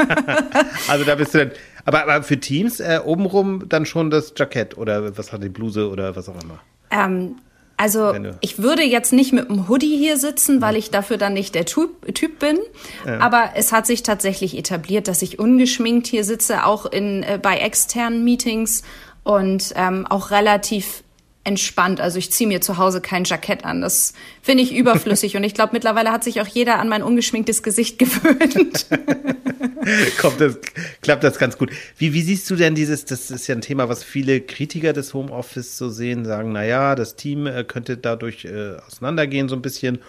Also 0.88 1.04
da 1.04 1.16
bist 1.16 1.34
du 1.34 1.38
dann. 1.40 1.50
Aber, 1.84 2.04
aber 2.04 2.22
für 2.22 2.40
Teams 2.40 2.80
äh, 2.80 2.98
obenrum 3.04 3.68
dann 3.68 3.84
schon 3.84 4.08
das 4.08 4.32
Jackett 4.34 4.78
oder 4.78 5.18
was 5.18 5.34
hat 5.34 5.42
die 5.42 5.50
Bluse 5.50 5.90
oder 5.90 6.16
was 6.16 6.30
auch 6.30 6.42
immer? 6.42 6.60
Ähm, 6.90 7.36
also 7.80 8.14
ich 8.42 8.58
würde 8.58 8.82
jetzt 8.82 9.10
nicht 9.10 9.32
mit 9.32 9.48
einem 9.48 9.66
Hoodie 9.66 9.96
hier 9.96 10.18
sitzen, 10.18 10.60
weil 10.60 10.76
ich 10.76 10.90
dafür 10.90 11.16
dann 11.16 11.32
nicht 11.32 11.54
der 11.54 11.64
Typ, 11.64 12.14
typ 12.14 12.38
bin. 12.38 12.58
Ja. 13.06 13.20
Aber 13.20 13.52
es 13.54 13.72
hat 13.72 13.86
sich 13.86 14.02
tatsächlich 14.02 14.58
etabliert, 14.58 15.08
dass 15.08 15.22
ich 15.22 15.38
ungeschminkt 15.38 16.06
hier 16.06 16.24
sitze, 16.24 16.66
auch 16.66 16.84
in, 16.84 17.22
äh, 17.22 17.38
bei 17.42 17.56
externen 17.56 18.22
Meetings 18.22 18.82
und 19.24 19.72
ähm, 19.76 20.06
auch 20.06 20.30
relativ 20.30 21.02
entspannt. 21.42 22.00
Also 22.00 22.18
ich 22.18 22.30
ziehe 22.30 22.46
mir 22.46 22.60
zu 22.60 22.76
Hause 22.76 23.00
kein 23.00 23.24
Jackett 23.24 23.64
an. 23.64 23.80
Das 23.80 24.12
finde 24.42 24.62
ich 24.62 24.74
überflüssig. 24.74 25.36
Und 25.36 25.44
ich 25.44 25.54
glaube, 25.54 25.72
mittlerweile 25.72 26.12
hat 26.12 26.22
sich 26.22 26.40
auch 26.40 26.46
jeder 26.46 26.78
an 26.78 26.88
mein 26.88 27.02
ungeschminktes 27.02 27.62
Gesicht 27.62 27.98
gewöhnt. 27.98 28.86
Kommt 30.20 30.40
das, 30.40 30.58
klappt 31.00 31.24
das 31.24 31.38
ganz 31.38 31.56
gut. 31.56 31.70
Wie, 31.96 32.12
wie 32.12 32.20
siehst 32.20 32.50
du 32.50 32.56
denn 32.56 32.74
dieses, 32.74 33.06
das 33.06 33.30
ist 33.30 33.46
ja 33.46 33.54
ein 33.54 33.62
Thema, 33.62 33.88
was 33.88 34.04
viele 34.04 34.40
Kritiker 34.40 34.92
des 34.92 35.14
Homeoffice 35.14 35.78
so 35.78 35.88
sehen, 35.88 36.26
sagen, 36.26 36.52
na 36.52 36.64
ja, 36.64 36.94
das 36.94 37.16
Team 37.16 37.46
äh, 37.46 37.64
könnte 37.64 37.96
dadurch 37.96 38.44
äh, 38.44 38.76
auseinandergehen 38.86 39.48
so 39.48 39.56
ein 39.56 39.62
bisschen. 39.62 40.00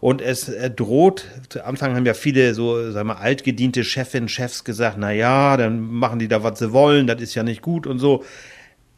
Und 0.00 0.20
es 0.20 0.48
äh, 0.48 0.70
droht, 0.70 1.24
zu 1.48 1.64
Anfang 1.64 1.94
haben 1.94 2.04
ja 2.04 2.14
viele 2.14 2.54
so, 2.54 2.90
sagen 2.92 3.08
wir, 3.08 3.20
altgediente 3.20 3.84
Chefinnen, 3.84 4.28
Chefs 4.28 4.64
gesagt, 4.64 4.96
na 4.98 5.12
ja, 5.12 5.56
dann 5.56 5.80
machen 5.80 6.18
die 6.18 6.28
da, 6.28 6.42
was 6.42 6.58
sie 6.58 6.72
wollen, 6.72 7.06
das 7.06 7.22
ist 7.22 7.34
ja 7.34 7.42
nicht 7.42 7.62
gut 7.62 7.86
und 7.86 7.98
so. 7.98 8.24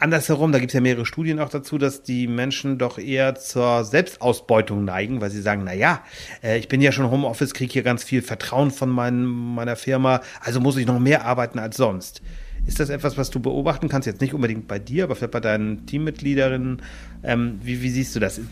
Andersherum, 0.05 0.53
da 0.53 0.59
gibt 0.59 0.71
es 0.71 0.75
ja 0.75 0.83
mehrere 0.83 1.07
Studien 1.07 1.41
auch 1.41 1.49
dazu, 1.49 1.79
dass 1.79 2.03
die 2.03 2.27
Menschen 2.27 2.77
doch 2.77 2.99
eher 2.99 3.37
zur 3.37 3.85
Selbstausbeutung 3.85 4.85
neigen, 4.85 5.23
weil 5.23 5.31
sie 5.31 5.41
sagen, 5.41 5.63
na 5.65 5.73
ja, 5.73 6.03
äh, 6.43 6.59
ich 6.59 6.69
bin 6.69 6.83
ja 6.83 6.93
schon 6.93 7.11
Homeoffice, 7.11 7.55
kriege 7.55 7.73
hier 7.73 7.83
ganz 7.83 8.05
viel 8.05 8.21
Vertrauen 8.21 8.71
von 8.71 8.91
mein, 8.91 9.25
meiner 9.25 9.77
Firma, 9.77 10.21
also 10.41 10.61
muss 10.61 10.77
ich 10.77 10.87
noch 10.87 10.99
mehr 10.99 11.25
arbeiten 11.25 11.59
als 11.59 11.79
sonst. 11.79 12.21
Ist 12.67 12.81
das 12.81 12.91
etwas, 12.91 13.17
was 13.17 13.31
du 13.31 13.41
beobachten 13.41 13.89
kannst? 13.89 14.05
Jetzt 14.07 14.21
nicht 14.21 14.35
unbedingt 14.35 14.69
bei 14.69 14.79
dir, 14.79 15.05
aber 15.05 15.17
vielleicht 15.17 15.33
bei 15.33 15.41
deinen 15.41 15.87
Teammitgliederinnen. 15.87 16.83
Ähm, 17.23 17.59
wie, 17.63 17.81
wie 17.81 17.91
siehst 17.91 18.15
du 18.15 18.21
das? 18.21 18.43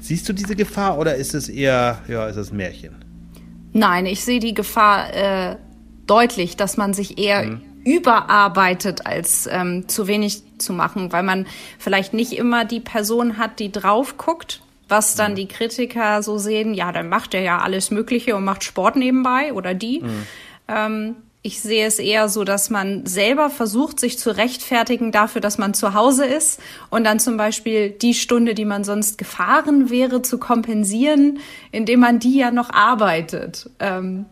Siehst 0.00 0.28
du 0.28 0.32
diese 0.32 0.54
Gefahr 0.54 0.96
oder 0.96 1.16
ist 1.16 1.34
es 1.34 1.48
eher, 1.48 1.98
ja, 2.06 2.28
ist 2.28 2.36
es 2.36 2.52
ein 2.52 2.56
Märchen? 2.56 2.94
Nein, 3.72 4.06
ich 4.06 4.24
sehe 4.24 4.38
die 4.38 4.54
Gefahr 4.54 5.12
äh, 5.12 5.56
deutlich, 6.06 6.56
dass 6.56 6.76
man 6.76 6.94
sich 6.94 7.18
eher 7.18 7.42
mhm. 7.42 7.62
überarbeitet, 7.84 9.06
als 9.06 9.48
ähm, 9.50 9.88
zu 9.88 10.06
wenig 10.06 10.44
zu 10.60 10.72
machen, 10.72 11.12
weil 11.12 11.22
man 11.22 11.46
vielleicht 11.78 12.14
nicht 12.14 12.32
immer 12.32 12.64
die 12.64 12.80
Person 12.80 13.38
hat, 13.38 13.58
die 13.58 13.72
drauf 13.72 14.16
guckt, 14.16 14.60
was 14.88 15.14
dann 15.14 15.32
mhm. 15.32 15.36
die 15.36 15.48
Kritiker 15.48 16.22
so 16.22 16.38
sehen, 16.38 16.74
ja, 16.74 16.92
dann 16.92 17.08
macht 17.08 17.34
er 17.34 17.42
ja 17.42 17.58
alles 17.58 17.90
Mögliche 17.90 18.36
und 18.36 18.44
macht 18.44 18.64
Sport 18.64 18.96
nebenbei 18.96 19.52
oder 19.52 19.74
die. 19.74 20.00
Mhm. 20.00 20.26
Ähm, 20.68 21.16
ich 21.42 21.60
sehe 21.60 21.86
es 21.86 21.98
eher 21.98 22.28
so, 22.28 22.44
dass 22.44 22.68
man 22.68 23.06
selber 23.06 23.48
versucht, 23.48 23.98
sich 23.98 24.18
zu 24.18 24.36
rechtfertigen 24.36 25.10
dafür, 25.10 25.40
dass 25.40 25.56
man 25.56 25.72
zu 25.72 25.94
Hause 25.94 26.26
ist 26.26 26.60
und 26.90 27.04
dann 27.04 27.18
zum 27.18 27.38
Beispiel 27.38 27.90
die 27.90 28.12
Stunde, 28.12 28.54
die 28.54 28.66
man 28.66 28.84
sonst 28.84 29.16
gefahren 29.16 29.88
wäre, 29.88 30.20
zu 30.20 30.36
kompensieren, 30.36 31.38
indem 31.72 32.00
man 32.00 32.18
die 32.18 32.36
ja 32.36 32.50
noch 32.50 32.70
arbeitet. 32.70 33.70
Ähm, 33.78 34.26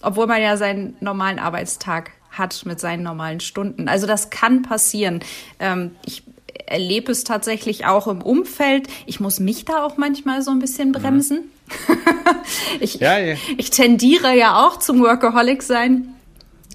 obwohl 0.00 0.26
man 0.26 0.40
ja 0.40 0.56
seinen 0.56 0.96
normalen 1.00 1.38
Arbeitstag 1.38 2.12
hat 2.38 2.64
mit 2.66 2.80
seinen 2.80 3.02
normalen 3.02 3.40
Stunden. 3.40 3.88
Also 3.88 4.06
das 4.06 4.30
kann 4.30 4.62
passieren. 4.62 5.20
Ähm, 5.58 5.92
ich 6.04 6.22
erlebe 6.66 7.12
es 7.12 7.24
tatsächlich 7.24 7.86
auch 7.86 8.06
im 8.06 8.22
Umfeld. 8.22 8.88
Ich 9.06 9.20
muss 9.20 9.40
mich 9.40 9.64
da 9.64 9.84
auch 9.84 9.96
manchmal 9.96 10.42
so 10.42 10.50
ein 10.50 10.58
bisschen 10.58 10.92
bremsen. 10.92 11.38
Mhm. 11.38 11.96
ich, 12.80 12.96
ja, 12.96 13.18
ja. 13.18 13.36
ich 13.56 13.70
tendiere 13.70 14.36
ja 14.36 14.66
auch 14.66 14.78
zum 14.78 15.00
Workaholic 15.00 15.62
sein. 15.62 16.14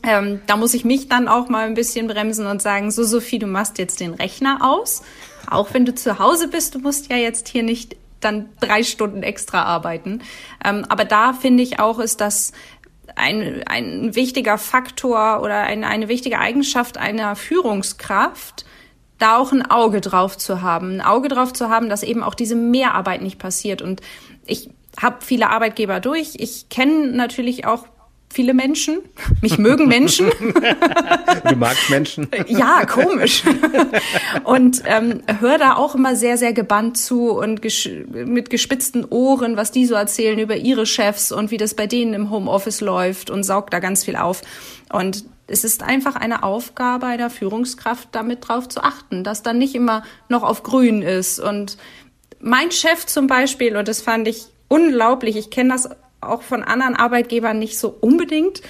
Ähm, 0.04 0.42
da 0.48 0.56
muss 0.56 0.74
ich 0.74 0.86
mich 0.86 1.10
dann 1.10 1.28
auch 1.28 1.50
mal 1.50 1.68
ein 1.68 1.74
bisschen 1.74 2.08
bremsen 2.08 2.46
und 2.48 2.62
sagen, 2.62 2.90
so 2.92 3.04
Sophie, 3.04 3.40
du 3.40 3.48
machst 3.48 3.78
jetzt 3.78 4.00
den 4.00 4.14
Rechner 4.14 4.60
aus. 4.62 5.02
Auch 5.50 5.74
wenn 5.74 5.86
du 5.86 5.94
zu 5.94 6.20
Hause 6.20 6.48
bist, 6.48 6.76
du 6.76 6.80
musst 6.80 7.10
ja 7.10 7.18
jetzt 7.18 7.50
hier 7.50 7.64
nicht 7.64 7.98
dann 8.22 8.50
drei 8.60 8.84
Stunden 8.84 9.24
extra 9.24 9.64
arbeiten. 9.64 10.22
Ähm, 10.64 10.86
aber 10.90 11.06
da 11.06 11.34
finde 11.34 11.64
ich 11.64 11.80
auch, 11.80 12.00
ist 12.00 12.22
das 12.22 12.52
ein, 13.16 13.64
ein 13.66 14.16
wichtiger 14.16 14.58
Faktor 14.58 15.42
oder 15.42 15.62
eine, 15.62 15.88
eine 15.88 16.08
wichtige 16.08 16.40
Eigenschaft 16.40 16.98
einer 16.98 17.36
Führungskraft, 17.36 18.66
da 19.18 19.38
auch 19.38 19.52
ein 19.52 19.70
Auge 19.70 20.02
drauf 20.02 20.38
zu 20.38 20.62
haben. 20.62 20.96
Ein 20.98 21.02
Auge 21.02 21.28
drauf 21.28 21.54
zu 21.54 21.70
haben, 21.70 21.90
dass 21.90 22.04
eben 22.04 22.24
auch 22.24 22.36
diese 22.36 22.56
Mehrarbeit 22.56 23.22
nicht 23.22 23.38
passiert. 23.38 23.82
Und 23.82 24.02
ich 24.46 24.70
habe 25.00 25.18
viele 25.22 25.50
Arbeitgeber 25.50 26.00
durch. 26.00 26.34
Ich 26.38 26.70
kenne 26.70 27.08
natürlich 27.08 27.66
auch 27.66 27.86
viele 28.32 28.54
Menschen. 28.54 29.00
Mich 29.42 29.58
mögen 29.58 29.88
Menschen. 29.88 30.30
du 31.50 31.56
magst 31.56 31.90
Menschen? 31.90 32.28
ja, 32.48 32.86
komisch. 32.86 33.44
und 34.44 34.84
ähm, 34.86 35.22
höre 35.40 35.58
da 35.58 35.76
auch 35.76 35.96
immer 35.96 36.16
sehr, 36.16 36.38
sehr 36.38 36.54
gebannt 36.54 36.98
zu 36.98 37.32
und 37.32 37.62
ges 37.62 37.90
mit 38.12 38.50
gespitzten 38.50 39.06
Ohren, 39.06 39.58
was 39.58 39.72
die 39.72 39.86
so 39.86 39.96
erzählen 39.96 40.38
über 40.40 40.56
ihre 40.56 40.86
Chefs 40.86 41.32
und 41.32 41.52
wie 41.52 41.58
das 41.58 41.74
bei 41.74 41.88
denen 41.88 42.14
im 42.14 42.30
Homeoffice 42.30 42.82
läuft 42.82 43.30
und 43.30 43.44
saugt 43.44 43.74
da 43.74 43.80
ganz 43.80 44.04
viel 44.04 44.16
auf. 44.16 44.42
Und 44.92 45.26
es 45.48 45.64
ist 45.64 45.82
einfach 45.82 46.16
eine 46.16 46.44
Aufgabe 46.44 47.08
einer 47.08 47.30
Führungskraft, 47.30 48.10
damit 48.12 48.48
drauf 48.48 48.70
zu 48.70 48.84
achten, 48.84 49.24
dass 49.24 49.42
dann 49.42 49.58
nicht 49.58 49.76
immer 49.76 50.04
noch 50.28 50.44
auf 50.44 50.64
grün 50.64 51.02
ist. 51.02 51.40
Und 51.40 51.78
mein 52.40 52.72
Chef 52.72 53.06
zum 53.06 53.28
Beispiel, 53.28 53.76
und 53.76 53.88
das 53.88 54.02
fand 54.02 54.28
ich 54.28 54.46
unglaublich, 54.68 55.36
ich 55.36 55.50
kenne 55.50 55.74
das 55.74 55.90
auch 56.22 56.42
von 56.42 56.64
anderen 56.64 56.96
Arbeitgebern 56.96 57.60
nicht 57.60 57.80
so 57.80 57.90
unbedingt. 57.90 58.62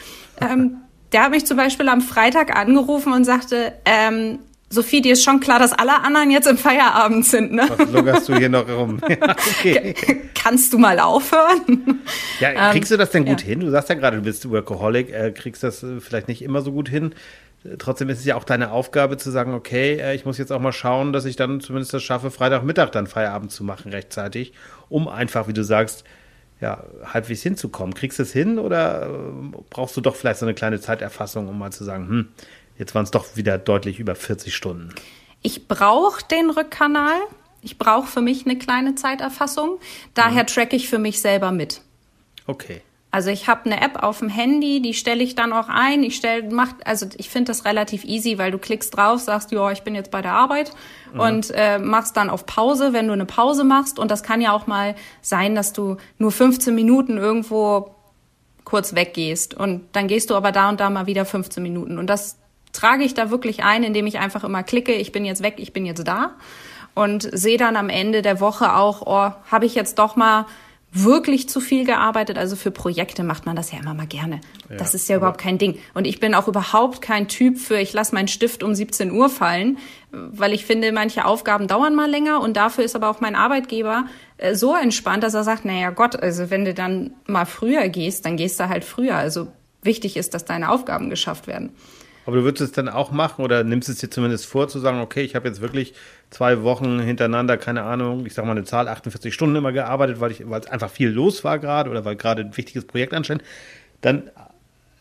Ähm, 0.42 0.78
der 1.12 1.24
hat 1.24 1.32
mich 1.32 1.46
zum 1.46 1.58
Beispiel 1.58 1.90
am 1.90 2.02
Freitag 2.02 2.56
angerufen 2.56 3.14
und 3.14 3.24
sagte, 3.24 3.74
ähm, 3.86 4.40
Sophie, 4.72 5.02
dir 5.02 5.14
ist 5.14 5.24
schon 5.24 5.40
klar, 5.40 5.58
dass 5.58 5.74
alle 5.74 6.02
anderen 6.04 6.30
jetzt 6.30 6.48
im 6.48 6.58
Feierabend 6.58 7.26
sind, 7.26 7.52
ne? 7.54 7.68
Was 7.76 7.92
luggerst 7.92 8.30
du 8.30 8.36
hier 8.36 8.50
noch 8.50 8.70
rum? 8.70 9.02
Ja, 9.08 9.18
okay. 9.60 9.96
Kannst 10.36 10.72
du 10.74 10.78
mal 10.78 11.00
aufhören? 11.00 12.02
Ja, 12.40 12.52
ähm, 12.52 12.72
kriegst 12.72 12.92
du 12.92 12.98
das 12.98 13.10
denn 13.10 13.26
gut 13.26 13.42
ja. 13.42 13.48
hin? 13.48 13.62
Du 13.62 13.72
sagst 13.72 13.90
ja 13.90 13.96
gerade, 13.96 14.18
du 14.18 14.24
bist 14.24 14.48
Workaholic, 14.48 15.12
äh, 15.12 15.32
kriegst 15.32 15.64
das 15.64 15.82
äh, 15.82 16.00
vielleicht 16.00 16.28
nicht 16.28 16.44
immer 16.44 16.62
so 16.62 16.72
gut 16.72 16.88
hin. 16.88 17.16
Trotzdem 17.78 18.08
ist 18.10 18.20
es 18.20 18.26
ja 18.26 18.36
auch 18.36 18.46
deine 18.46 18.72
Aufgabe 18.72 19.18
zu 19.18 19.32
sagen, 19.32 19.54
okay, 19.54 20.00
äh, 20.00 20.14
ich 20.14 20.24
muss 20.24 20.38
jetzt 20.38 20.52
auch 20.52 20.62
mal 20.62 20.72
schauen, 20.72 21.14
dass 21.14 21.26
ich 21.26 21.36
dann 21.36 21.60
zumindest 21.62 21.94
das 21.94 22.04
schaffe, 22.04 22.30
Freitagmittag 22.30 22.92
dann 22.92 23.08
Feierabend 23.08 23.52
zu 23.52 23.64
machen 23.64 23.92
rechtzeitig, 23.92 24.54
um 24.88 25.08
einfach, 25.08 25.48
wie 25.48 25.54
du 25.54 25.64
sagst, 25.64 26.04
ja, 26.62 26.84
halbwegs 27.06 27.42
hinzukommen. 27.42 27.94
Kriegst 27.94 28.20
du 28.20 28.24
es 28.24 28.34
hin 28.34 28.60
oder 28.60 29.08
äh, 29.08 29.58
brauchst 29.70 29.96
du 29.98 30.02
doch 30.02 30.16
vielleicht 30.16 30.40
so 30.40 30.46
eine 30.46 30.54
kleine 30.54 30.80
Zeiterfassung, 30.80 31.48
um 31.48 31.58
mal 31.58 31.72
zu 31.72 31.84
sagen, 31.84 32.08
hm, 32.08 32.28
jetzt 32.78 32.96
waren 32.96 33.04
es 33.04 33.12
doch 33.12 33.36
wieder 33.36 33.58
deutlich 33.58 34.00
über 34.00 34.16
40 34.16 34.56
Stunden? 34.56 34.94
Ich 35.42 35.68
brauche 35.68 36.26
den 36.28 36.50
Rückkanal. 36.50 37.20
Ich 37.62 37.78
brauche 37.78 38.08
für 38.08 38.22
mich 38.22 38.46
eine 38.46 38.58
kleine 38.58 38.96
Zeiterfassung. 38.96 39.80
Daher 40.14 40.44
mhm. 40.44 40.48
track 40.48 40.74
ich 40.74 40.90
für 40.90 41.00
mich 41.00 41.22
selber 41.22 41.52
mit. 41.52 41.82
Okay. 42.46 42.82
Also 43.12 43.32
ich 43.32 43.48
habe 43.48 43.66
eine 43.66 43.82
App 43.82 44.04
auf 44.04 44.20
dem 44.20 44.30
Handy, 44.30 44.82
die 44.82 44.94
stelle 44.94 45.24
ich 45.24 45.34
dann 45.34 45.52
auch 45.52 45.68
ein. 45.68 46.04
Ich 46.04 46.16
stelle, 46.16 46.48
mach, 46.52 46.74
also 46.86 47.08
ich 47.18 47.30
finde 47.30 47.50
das 47.50 47.66
relativ 47.66 48.04
easy, 48.04 48.38
weil 48.38 48.52
du 48.52 48.60
klickst 48.60 48.96
drauf, 48.96 49.20
sagst, 49.20 49.52
ja, 49.52 49.72
ich 49.72 49.82
bin 49.82 49.96
jetzt 49.96 50.12
bei 50.12 50.22
der 50.22 50.34
Arbeit 50.34 50.72
mhm. 51.14 51.20
und 51.20 51.52
äh, 51.56 51.80
machst 51.80 52.18
dann 52.18 52.30
auf 52.30 52.46
Pause, 52.46 52.94
wenn 52.94 53.08
du 53.08 53.14
eine 53.14 53.26
Pause 53.26 53.64
machst. 53.64 53.98
Und 53.98 54.12
das 54.12 54.22
kann 54.22 54.42
ja 54.42 54.52
auch 54.52 54.68
mal 54.68 54.96
sein, 55.24 55.56
dass 55.56 55.74
du 55.74 55.98
nur 56.20 56.32
15 56.32 56.76
Minuten 56.76 57.18
irgendwo 57.18 57.96
kurz 58.64 58.94
weggehst 58.94 59.56
und 59.56 59.82
dann 59.94 60.08
gehst 60.08 60.30
du 60.30 60.36
aber 60.36 60.52
da 60.52 60.70
und 60.70 60.80
da 60.80 60.92
mal 60.92 61.08
wieder 61.08 61.26
15 61.26 61.64
Minuten. 61.64 61.98
Und 61.98 62.08
das 62.08 62.38
trage 62.72 63.04
ich 63.04 63.16
da 63.16 63.32
wirklich 63.32 63.64
ein, 63.64 63.84
indem 63.84 64.06
ich 64.06 64.20
einfach 64.20 64.44
immer 64.44 64.62
klicke, 64.62 64.94
ich 64.94 65.12
bin 65.12 65.26
jetzt 65.26 65.42
weg, 65.42 65.56
ich 65.58 65.74
bin 65.74 65.88
jetzt 65.88 66.08
da 66.08 66.36
und 66.94 67.28
sehe 67.32 67.58
dann 67.58 67.76
am 67.76 67.90
Ende 67.90 68.22
der 68.22 68.40
Woche 68.40 68.76
auch, 68.76 69.02
oh, 69.08 69.34
habe 69.52 69.66
ich 69.66 69.74
jetzt 69.74 69.98
doch 69.98 70.16
mal 70.16 70.46
wirklich 70.92 71.48
zu 71.50 71.60
viel 71.60 71.86
gearbeitet. 71.86 72.38
Also 72.38 72.56
für 72.56 72.72
Projekte 72.72 73.24
macht 73.24 73.46
man 73.46 73.56
das 73.56 73.72
ja 73.72 73.80
immer 73.80 73.94
mal 73.94 74.08
gerne. 74.08 74.42
Ja, 74.70 74.78
das 74.78 74.94
ist 74.94 75.08
ja 75.08 75.18
überhaupt 75.18 75.40
kein 75.40 75.58
Ding. 75.58 75.78
Und 75.94 76.06
ich 76.06 76.20
bin 76.20 76.34
auch 76.34 76.48
überhaupt 76.48 77.02
kein 77.02 77.28
Typ 77.28 77.58
für, 77.58 77.78
ich 77.78 77.94
lasse 77.94 78.16
meinen 78.16 78.28
Stift 78.28 78.64
um 78.64 78.74
17 78.74 79.12
Uhr 79.12 79.30
fallen, 79.30 79.78
weil 80.12 80.54
ich 80.54 80.66
finde, 80.66 80.92
manche 80.92 81.26
Aufgaben 81.26 81.68
dauern 81.68 81.96
mal 81.96 82.10
länger 82.10 82.42
und 82.42 82.58
dafür 82.58 82.84
ist 82.84 82.96
aber 82.96 83.10
auch 83.10 83.22
mein 83.22 83.36
Arbeitgeber 83.36 84.06
äh, 84.38 84.56
so 84.56 84.76
entspannt, 84.76 85.24
dass 85.24 85.36
er 85.36 85.44
sagt, 85.44 85.66
naja 85.66 85.92
Gott, 85.92 86.16
also 86.16 86.50
wenn 86.50 86.66
du 86.66 86.74
dann 86.74 87.14
mal 87.28 87.46
früher 87.46 87.88
gehst, 87.90 88.26
dann 88.26 88.36
gehst 88.36 88.60
du 88.60 88.68
halt 88.68 88.84
früher. 88.84 89.16
Also 89.16 89.48
wichtig 89.84 90.18
ist, 90.18 90.34
dass 90.34 90.46
deine 90.46 90.72
Aufgaben 90.72 91.10
geschafft 91.10 91.46
werden. 91.46 91.72
Aber 92.30 92.38
du 92.38 92.44
würdest 92.44 92.62
es 92.62 92.72
dann 92.72 92.90
auch 92.90 93.10
machen 93.10 93.44
oder 93.44 93.64
nimmst 93.64 93.90
es 93.90 93.98
dir 93.98 94.12
zumindest 94.12 94.46
vor 94.46 94.68
zu 94.68 94.78
sagen, 94.78 95.00
okay, 95.00 95.24
ich 95.24 95.34
habe 95.34 95.48
jetzt 95.48 95.62
wirklich 95.62 95.96
zwei 96.30 96.62
Wochen 96.62 97.00
hintereinander, 97.00 97.58
keine 97.58 97.82
Ahnung, 97.82 98.28
ich 98.28 98.36
sag 98.36 98.46
mal 98.46 98.52
eine 98.52 98.66
Zahl, 98.66 98.88
48 98.88 99.34
Stunden 99.34 99.56
immer 99.56 99.72
gearbeitet, 99.72 100.20
weil 100.20 100.30
es 100.30 100.68
einfach 100.68 100.92
viel 100.92 101.10
los 101.10 101.44
war 101.44 101.58
gerade 101.58 101.90
oder 101.90 102.06
weil 102.06 102.16
gerade 102.18 102.44
ein 102.44 102.56
wichtiges 102.56 102.86
Projekt 102.86 103.16
ansteht, 103.16 103.42
dann 104.02 104.30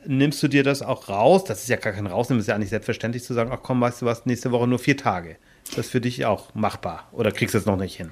nimmst 0.06 0.42
du 0.42 0.48
dir 0.48 0.62
das 0.62 0.80
auch 0.80 1.10
raus. 1.10 1.44
Das 1.44 1.60
ist 1.60 1.68
ja 1.68 1.76
gar 1.76 1.92
kein 1.92 2.06
Rausnehmen, 2.06 2.40
ist 2.40 2.46
ja 2.46 2.54
eigentlich 2.54 2.70
selbstverständlich 2.70 3.22
zu 3.24 3.34
sagen, 3.34 3.50
ach 3.52 3.60
komm, 3.62 3.82
weißt 3.82 4.00
du 4.00 4.06
was, 4.06 4.24
nächste 4.24 4.50
Woche 4.50 4.66
nur 4.66 4.78
vier 4.78 4.96
Tage. 4.96 5.36
Das 5.76 5.80
ist 5.80 5.90
für 5.90 6.00
dich 6.00 6.24
auch 6.24 6.54
machbar 6.54 7.10
oder 7.12 7.30
kriegst 7.30 7.52
du 7.52 7.58
es 7.58 7.66
noch 7.66 7.76
nicht 7.76 7.94
hin? 7.94 8.08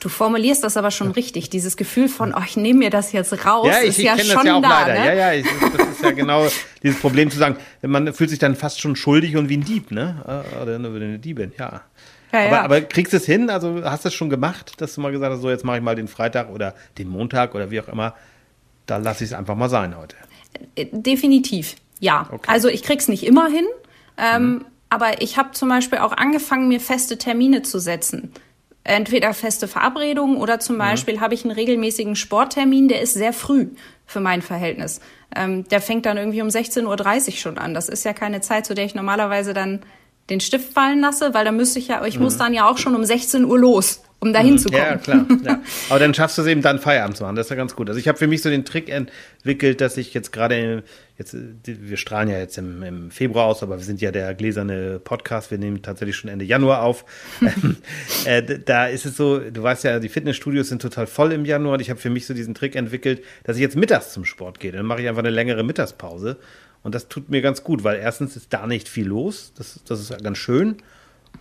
Du 0.00 0.08
formulierst 0.08 0.62
das 0.62 0.76
aber 0.76 0.90
schon 0.90 1.10
richtig. 1.10 1.50
Dieses 1.50 1.76
Gefühl 1.76 2.08
von, 2.08 2.32
oh, 2.32 2.42
ich 2.46 2.56
nehme 2.56 2.78
mir 2.78 2.90
das 2.90 3.12
jetzt 3.12 3.44
raus, 3.44 3.66
ja, 3.66 3.82
ich, 3.82 3.88
ist 3.88 3.98
ich 3.98 4.04
ja 4.04 4.16
schon 4.18 4.28
das 4.36 4.44
ja 4.44 4.56
auch 4.56 4.62
da. 4.62 4.86
Leider. 4.86 5.00
Ne? 5.00 5.06
Ja, 5.06 5.12
ja, 5.12 5.32
ich, 5.32 5.46
das 5.76 5.88
ist 5.88 6.02
ja 6.02 6.10
genau 6.12 6.46
dieses 6.82 7.00
Problem 7.00 7.30
zu 7.30 7.38
sagen, 7.38 7.56
man 7.82 8.12
fühlt 8.12 8.30
sich 8.30 8.38
dann 8.38 8.54
fast 8.54 8.80
schon 8.80 8.94
schuldig 8.94 9.36
und 9.36 9.48
wie 9.48 9.56
ein 9.56 9.64
Dieb, 9.64 9.90
ne? 9.90 10.22
Ah, 10.24 10.62
oder 10.62 10.76
eine 10.76 11.18
Diebin, 11.18 11.52
ja. 11.58 11.82
Ja, 12.30 12.40
aber, 12.40 12.50
ja. 12.50 12.62
aber 12.62 12.80
kriegst 12.82 13.12
du 13.12 13.16
es 13.16 13.24
hin? 13.24 13.50
Also 13.50 13.82
hast 13.84 14.04
du 14.04 14.08
es 14.08 14.14
schon 14.14 14.30
gemacht, 14.30 14.80
dass 14.80 14.94
du 14.94 15.00
mal 15.00 15.10
gesagt 15.10 15.32
hast, 15.32 15.40
so 15.40 15.50
jetzt 15.50 15.64
mache 15.64 15.78
ich 15.78 15.82
mal 15.82 15.96
den 15.96 16.08
Freitag 16.08 16.50
oder 16.50 16.74
den 16.98 17.08
Montag 17.08 17.54
oder 17.54 17.70
wie 17.70 17.80
auch 17.80 17.88
immer. 17.88 18.14
Da 18.86 18.98
lasse 18.98 19.24
ich 19.24 19.30
es 19.30 19.36
einfach 19.36 19.56
mal 19.56 19.68
sein 19.68 19.96
heute. 19.96 20.16
Äh, 20.76 20.86
definitiv, 20.92 21.76
ja. 21.98 22.28
Okay. 22.30 22.50
Also 22.50 22.68
ich 22.68 22.82
krieg's 22.82 23.08
nicht 23.08 23.24
immer 23.26 23.48
hin, 23.48 23.64
ähm, 24.16 24.42
mhm. 24.42 24.64
aber 24.90 25.22
ich 25.22 25.38
habe 25.38 25.52
zum 25.52 25.70
Beispiel 25.70 25.98
auch 25.98 26.12
angefangen, 26.12 26.68
mir 26.68 26.80
feste 26.80 27.18
Termine 27.18 27.62
zu 27.62 27.80
setzen 27.80 28.32
entweder 28.88 29.34
feste 29.34 29.68
Verabredungen 29.68 30.36
oder 30.36 30.60
zum 30.60 30.76
mhm. 30.76 30.80
Beispiel 30.80 31.20
habe 31.20 31.34
ich 31.34 31.44
einen 31.44 31.54
regelmäßigen 31.54 32.16
Sporttermin, 32.16 32.88
der 32.88 33.00
ist 33.02 33.14
sehr 33.14 33.32
früh 33.32 33.68
für 34.06 34.20
mein 34.20 34.42
Verhältnis. 34.42 35.00
Ähm, 35.36 35.68
der 35.68 35.80
fängt 35.80 36.06
dann 36.06 36.16
irgendwie 36.16 36.42
um 36.42 36.48
16.30 36.48 36.86
Uhr 37.28 37.32
schon 37.32 37.58
an. 37.58 37.74
Das 37.74 37.88
ist 37.88 38.04
ja 38.04 38.12
keine 38.12 38.40
Zeit, 38.40 38.66
zu 38.66 38.74
der 38.74 38.86
ich 38.86 38.94
normalerweise 38.94 39.52
dann 39.52 39.80
den 40.30 40.40
Stift 40.40 40.72
fallen 40.72 41.00
lasse, 41.00 41.34
weil 41.34 41.44
da 41.44 41.52
müsste 41.52 41.78
ich 41.78 41.88
ja, 41.88 42.04
ich 42.04 42.16
mhm. 42.16 42.24
muss 42.24 42.38
dann 42.38 42.54
ja 42.54 42.68
auch 42.68 42.78
schon 42.78 42.94
um 42.94 43.04
16 43.04 43.44
Uhr 43.44 43.58
los 43.58 44.02
um 44.20 44.32
dahin 44.32 44.58
zu 44.58 44.68
kommen. 44.68 44.82
Ja, 44.82 44.96
klar. 44.96 45.26
Ja. 45.44 45.62
Aber 45.90 45.98
dann 46.00 46.12
schaffst 46.12 46.38
du 46.38 46.42
es 46.42 46.48
eben 46.48 46.60
dann 46.60 46.78
Feierabend 46.80 47.16
zu 47.16 47.22
machen. 47.22 47.36
Das 47.36 47.46
ist 47.46 47.50
ja 47.50 47.56
ganz 47.56 47.76
gut. 47.76 47.88
Also 47.88 48.00
ich 48.00 48.08
habe 48.08 48.18
für 48.18 48.26
mich 48.26 48.42
so 48.42 48.50
den 48.50 48.64
Trick 48.64 48.88
entwickelt, 48.88 49.80
dass 49.80 49.96
ich 49.96 50.12
jetzt 50.12 50.32
gerade 50.32 50.82
jetzt 51.16 51.36
wir 51.64 51.96
strahlen 51.96 52.28
ja 52.28 52.38
jetzt 52.38 52.58
im, 52.58 52.82
im, 52.82 53.10
Februar 53.10 53.46
aus, 53.46 53.62
aber 53.62 53.76
wir 53.76 53.84
sind 53.84 54.00
ja 54.00 54.10
der 54.10 54.34
gläserne 54.34 54.98
Podcast. 54.98 55.50
Wir 55.50 55.58
nehmen 55.58 55.82
tatsächlich 55.82 56.16
schon 56.16 56.30
Ende 56.30 56.44
Januar 56.44 56.82
auf. 56.82 57.04
äh, 58.24 58.42
da 58.42 58.86
ist 58.86 59.06
es 59.06 59.16
so, 59.16 59.38
du 59.38 59.62
weißt 59.62 59.84
ja, 59.84 60.00
die 60.00 60.08
Fitnessstudios 60.08 60.68
sind 60.68 60.82
total 60.82 61.06
voll 61.06 61.32
im 61.32 61.44
Januar. 61.44 61.74
Und 61.74 61.80
ich 61.80 61.90
habe 61.90 62.00
für 62.00 62.10
mich 62.10 62.26
so 62.26 62.34
diesen 62.34 62.54
Trick 62.54 62.74
entwickelt, 62.74 63.22
dass 63.44 63.56
ich 63.56 63.62
jetzt 63.62 63.76
mittags 63.76 64.12
zum 64.12 64.24
Sport 64.24 64.58
gehe. 64.58 64.72
Dann 64.72 64.86
mache 64.86 65.02
ich 65.02 65.08
einfach 65.08 65.22
eine 65.22 65.30
längere 65.30 65.62
Mittagspause. 65.62 66.38
Und 66.82 66.94
das 66.94 67.08
tut 67.08 67.28
mir 67.28 67.42
ganz 67.42 67.62
gut, 67.64 67.84
weil 67.84 67.98
erstens 67.98 68.36
ist 68.36 68.52
da 68.52 68.66
nicht 68.66 68.88
viel 68.88 69.06
los. 69.06 69.52
Das, 69.56 69.80
das 69.86 70.00
ist 70.00 70.22
ganz 70.22 70.38
schön. 70.38 70.76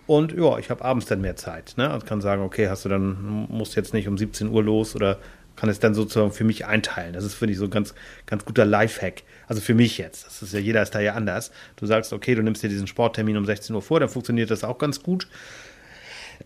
Und 0.05 0.31
ja, 0.31 0.57
ich 0.57 0.69
habe 0.69 0.85
abends 0.85 1.05
dann 1.05 1.21
mehr 1.21 1.35
Zeit. 1.35 1.73
Ne? 1.77 1.93
Und 1.93 2.05
kann 2.05 2.21
sagen, 2.21 2.41
okay, 2.41 2.69
hast 2.69 2.85
du 2.85 2.89
dann, 2.89 3.47
musst 3.49 3.75
jetzt 3.75 3.93
nicht 3.93 4.07
um 4.07 4.17
17 4.17 4.49
Uhr 4.49 4.63
los 4.63 4.95
oder 4.95 5.19
kann 5.57 5.69
es 5.69 5.79
dann 5.79 5.93
sozusagen 5.93 6.31
für 6.31 6.43
mich 6.43 6.65
einteilen. 6.65 7.13
Das 7.13 7.25
ist, 7.25 7.33
finde 7.33 7.51
ich, 7.51 7.57
so 7.57 7.65
ein 7.65 7.71
ganz, 7.71 7.93
ganz 8.25 8.45
guter 8.45 8.63
Lifehack. 8.63 9.23
Also 9.47 9.59
für 9.59 9.73
mich 9.73 9.97
jetzt. 9.97 10.25
Das 10.25 10.41
ist 10.41 10.53
ja, 10.53 10.59
jeder 10.59 10.81
ist 10.81 10.95
da 10.95 10.99
ja 10.99 11.13
anders. 11.13 11.51
Du 11.75 11.85
sagst, 11.85 12.13
okay, 12.13 12.35
du 12.35 12.43
nimmst 12.43 12.63
dir 12.63 12.69
diesen 12.69 12.87
Sporttermin 12.87 13.35
um 13.35 13.45
16 13.45 13.75
Uhr 13.75 13.81
vor, 13.81 13.99
dann 13.99 14.07
funktioniert 14.07 14.51
das 14.51 14.63
auch 14.63 14.77
ganz 14.77 15.03
gut. 15.03 15.27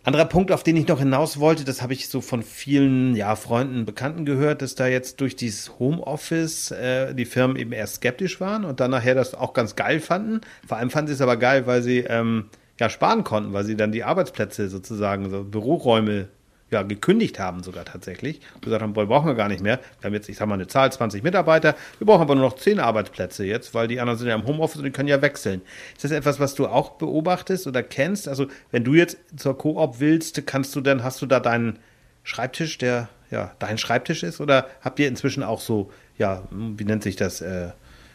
Anderer 0.04 0.26
Punkt, 0.26 0.52
auf 0.52 0.64
den 0.64 0.78
ich 0.78 0.88
noch 0.88 1.00
hinaus 1.00 1.40
wollte, 1.40 1.66
das 1.66 1.82
habe 1.82 1.94
ich 1.94 2.08
so 2.08 2.22
von 2.22 2.42
vielen 2.42 3.16
ja, 3.16 3.36
Freunden, 3.36 3.86
Bekannten 3.86 4.26
gehört, 4.26 4.62
dass 4.62 4.74
da 4.74 4.88
jetzt 4.88 5.20
durch 5.20 5.36
dieses 5.36 5.78
Homeoffice 5.80 6.72
äh, 6.72 7.14
die 7.14 7.26
Firmen 7.26 7.58
eben 7.58 7.74
erst 7.74 7.96
skeptisch 7.96 8.40
waren 8.40 8.64
und 8.64 8.80
dann 8.80 8.92
nachher 8.92 9.14
das 9.14 9.36
auch 9.36 9.54
ganz 9.54 9.76
geil 9.76 10.00
fanden. 10.00 10.42
Vor 10.66 10.78
allem 10.78 10.90
fanden 10.90 11.10
sie 11.10 11.14
es 11.16 11.22
aber 11.22 11.36
geil, 11.36 11.68
weil 11.68 11.84
sie 11.84 12.00
ähm, 12.00 12.46
ja 12.80 12.90
sparen 12.90 13.24
konnten, 13.24 13.54
weil 13.54 13.64
sie 13.64 13.76
dann 13.76 13.92
die 13.92 14.04
Arbeitsplätze 14.04 14.70
sozusagen, 14.70 15.30
so 15.30 15.44
Büroräume 15.44 16.28
ja, 16.72 16.84
gekündigt 16.84 17.38
haben 17.38 17.64
sogar 17.64 17.84
tatsächlich. 17.84 18.40
Und 18.56 18.64
gesagt 18.64 18.82
haben, 18.82 18.94
boah, 18.94 19.06
brauchen 19.06 19.28
wir 19.28 19.36
gar 19.36 19.50
nicht 19.50 19.62
mehr. 19.62 19.80
Wir 20.00 20.08
haben 20.08 20.14
jetzt, 20.14 20.30
ich 20.30 20.38
sag 20.38 20.48
mal, 20.48 20.56
eine 20.56 20.68
Zahl, 20.68 20.92
20 20.92 21.22
Mitarbeiter. 21.22 21.76
Wir 22.00 22.08
brauchen 22.08 22.22
aber 22.22 22.34
nur 22.34 22.46
noch 22.46 22.56
10 22.56 22.80
Arbeitsplätze 22.80 23.46
jetzt, 23.46 23.74
weil 23.74 23.90
die 23.90 24.00
anderen 24.00 24.18
sind 24.18 24.30
ja 24.30 24.36
im 24.36 24.46
Homeoffice 24.46 24.78
und 24.78 24.86
die 24.86 24.92
können 24.92 25.10
ja 25.10 25.22
wechseln. 25.22 25.62
Ist 25.94 26.06
das 26.06 26.12
etwas, 26.12 26.40
was 26.40 26.56
du 26.56 26.68
auch 26.68 26.92
beobachtest 26.92 27.68
oder 27.68 27.84
kennst? 27.84 28.30
Also, 28.30 28.48
wenn 28.72 28.86
du 28.86 28.94
jetzt 28.94 29.18
zur 29.36 29.58
Koop 29.58 30.00
willst, 30.00 30.48
kannst 30.48 30.74
du 30.76 30.82
dann, 30.82 31.04
hast 31.04 31.22
du 31.22 31.26
da 31.26 31.42
deinen 31.42 31.78
Schreibtisch, 32.24 32.78
der 32.78 33.10
ja 33.30 33.52
dein 33.60 33.78
Schreibtisch 33.78 34.24
ist? 34.24 34.40
Oder 34.40 34.68
habt 34.80 34.98
ihr 35.00 35.10
inzwischen 35.10 35.44
auch 35.44 35.60
so, 35.60 35.92
ja, 36.18 36.44
wie 36.52 36.86
nennt 36.86 37.04
sich 37.04 37.18
das, 37.18 37.42
äh, 37.42 37.72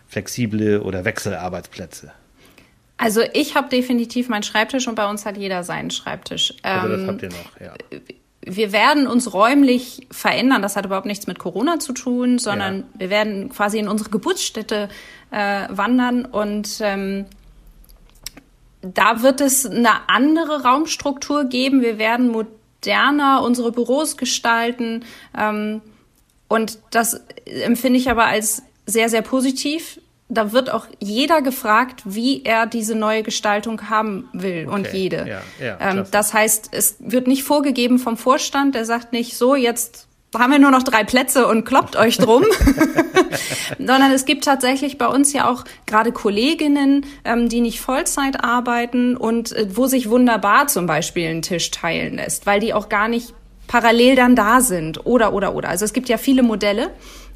flexible 0.08 0.80
oder 0.80 1.04
Wechselarbeitsplätze? 1.04 2.12
Also 2.98 3.20
ich 3.34 3.54
habe 3.54 3.68
definitiv 3.68 4.28
meinen 4.28 4.42
Schreibtisch 4.42 4.88
und 4.88 4.94
bei 4.94 5.08
uns 5.08 5.26
hat 5.26 5.36
jeder 5.36 5.64
seinen 5.64 5.90
Schreibtisch. 5.90 6.54
Also 6.62 6.88
das 6.88 7.00
ähm, 7.00 7.08
habt 7.08 7.22
ihr 7.22 7.28
noch, 7.28 7.60
ja. 7.60 7.74
Wir 8.48 8.70
werden 8.70 9.08
uns 9.08 9.34
räumlich 9.34 10.06
verändern. 10.12 10.62
Das 10.62 10.76
hat 10.76 10.86
überhaupt 10.86 11.06
nichts 11.06 11.26
mit 11.26 11.38
Corona 11.38 11.80
zu 11.80 11.92
tun, 11.92 12.38
sondern 12.38 12.78
ja. 12.78 12.84
wir 12.94 13.10
werden 13.10 13.48
quasi 13.48 13.78
in 13.78 13.88
unsere 13.88 14.08
Geburtsstätte 14.08 14.88
äh, 15.32 15.66
wandern 15.68 16.24
und 16.24 16.78
ähm, 16.80 17.26
da 18.82 19.22
wird 19.22 19.40
es 19.40 19.66
eine 19.66 20.08
andere 20.08 20.62
Raumstruktur 20.62 21.44
geben. 21.46 21.82
Wir 21.82 21.98
werden 21.98 22.28
moderner 22.28 23.42
unsere 23.42 23.72
Büros 23.72 24.16
gestalten. 24.16 25.04
Ähm, 25.36 25.80
und 26.48 26.78
das 26.90 27.20
empfinde 27.44 27.98
ich 27.98 28.10
aber 28.10 28.26
als 28.26 28.62
sehr, 28.86 29.08
sehr 29.08 29.22
positiv 29.22 30.00
da 30.28 30.52
wird 30.52 30.70
auch 30.70 30.86
jeder 30.98 31.40
gefragt, 31.40 32.02
wie 32.04 32.42
er 32.42 32.66
diese 32.66 32.94
neue 32.94 33.22
Gestaltung 33.22 33.88
haben 33.88 34.28
will 34.32 34.66
okay. 34.66 34.74
und 34.74 34.92
jede. 34.92 35.26
Ja, 35.28 35.42
ja, 35.64 35.78
ähm, 35.80 36.04
das 36.10 36.34
heißt, 36.34 36.70
es 36.72 36.96
wird 36.98 37.28
nicht 37.28 37.44
vorgegeben 37.44 37.98
vom 37.98 38.16
Vorstand, 38.16 38.74
der 38.74 38.84
sagt 38.84 39.12
nicht 39.12 39.36
so, 39.36 39.54
jetzt 39.54 40.08
haben 40.36 40.50
wir 40.50 40.58
nur 40.58 40.72
noch 40.72 40.82
drei 40.82 41.04
Plätze 41.04 41.46
und 41.46 41.64
kloppt 41.64 41.94
euch 41.96 42.18
drum, 42.18 42.44
sondern 43.78 44.10
es 44.10 44.24
gibt 44.24 44.44
tatsächlich 44.44 44.98
bei 44.98 45.06
uns 45.06 45.32
ja 45.32 45.48
auch 45.48 45.64
gerade 45.86 46.10
Kolleginnen, 46.10 47.06
ähm, 47.24 47.48
die 47.48 47.60
nicht 47.60 47.80
Vollzeit 47.80 48.42
arbeiten 48.42 49.16
und 49.16 49.52
äh, 49.52 49.68
wo 49.76 49.86
sich 49.86 50.10
wunderbar 50.10 50.66
zum 50.66 50.86
Beispiel 50.86 51.28
einen 51.28 51.42
Tisch 51.42 51.70
teilen 51.70 52.16
lässt, 52.16 52.46
weil 52.46 52.58
die 52.58 52.74
auch 52.74 52.88
gar 52.88 53.06
nicht 53.06 53.32
parallel 53.68 54.16
dann 54.16 54.34
da 54.34 54.60
sind 54.60 55.06
oder 55.06 55.32
oder 55.32 55.54
oder. 55.54 55.68
Also 55.68 55.84
es 55.84 55.92
gibt 55.92 56.08
ja 56.08 56.18
viele 56.18 56.42
Modelle. 56.42 56.90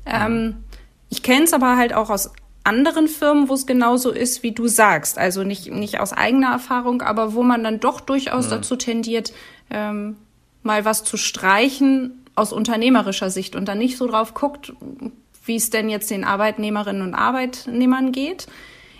Ähm, 0.06 0.64
ich 1.08 1.22
kenne 1.22 1.44
es 1.44 1.52
aber 1.52 1.76
halt 1.76 1.92
auch 1.92 2.10
aus 2.10 2.30
anderen 2.70 3.08
Firmen, 3.08 3.48
wo 3.48 3.54
es 3.54 3.66
genauso 3.66 4.12
ist, 4.12 4.44
wie 4.44 4.52
du 4.52 4.68
sagst. 4.68 5.18
Also 5.18 5.42
nicht, 5.42 5.72
nicht 5.72 5.98
aus 5.98 6.12
eigener 6.12 6.52
Erfahrung, 6.52 7.02
aber 7.02 7.34
wo 7.34 7.42
man 7.42 7.64
dann 7.64 7.80
doch 7.80 8.00
durchaus 8.00 8.46
mhm. 8.46 8.50
dazu 8.50 8.76
tendiert, 8.76 9.32
ähm, 9.70 10.16
mal 10.62 10.84
was 10.84 11.02
zu 11.02 11.16
streichen 11.16 12.24
aus 12.36 12.52
unternehmerischer 12.52 13.28
Sicht 13.30 13.56
und 13.56 13.66
dann 13.66 13.78
nicht 13.78 13.96
so 13.96 14.06
drauf 14.06 14.34
guckt, 14.34 14.72
wie 15.44 15.56
es 15.56 15.70
denn 15.70 15.88
jetzt 15.88 16.10
den 16.10 16.22
Arbeitnehmerinnen 16.22 17.02
und 17.02 17.14
Arbeitnehmern 17.14 18.12
geht. 18.12 18.46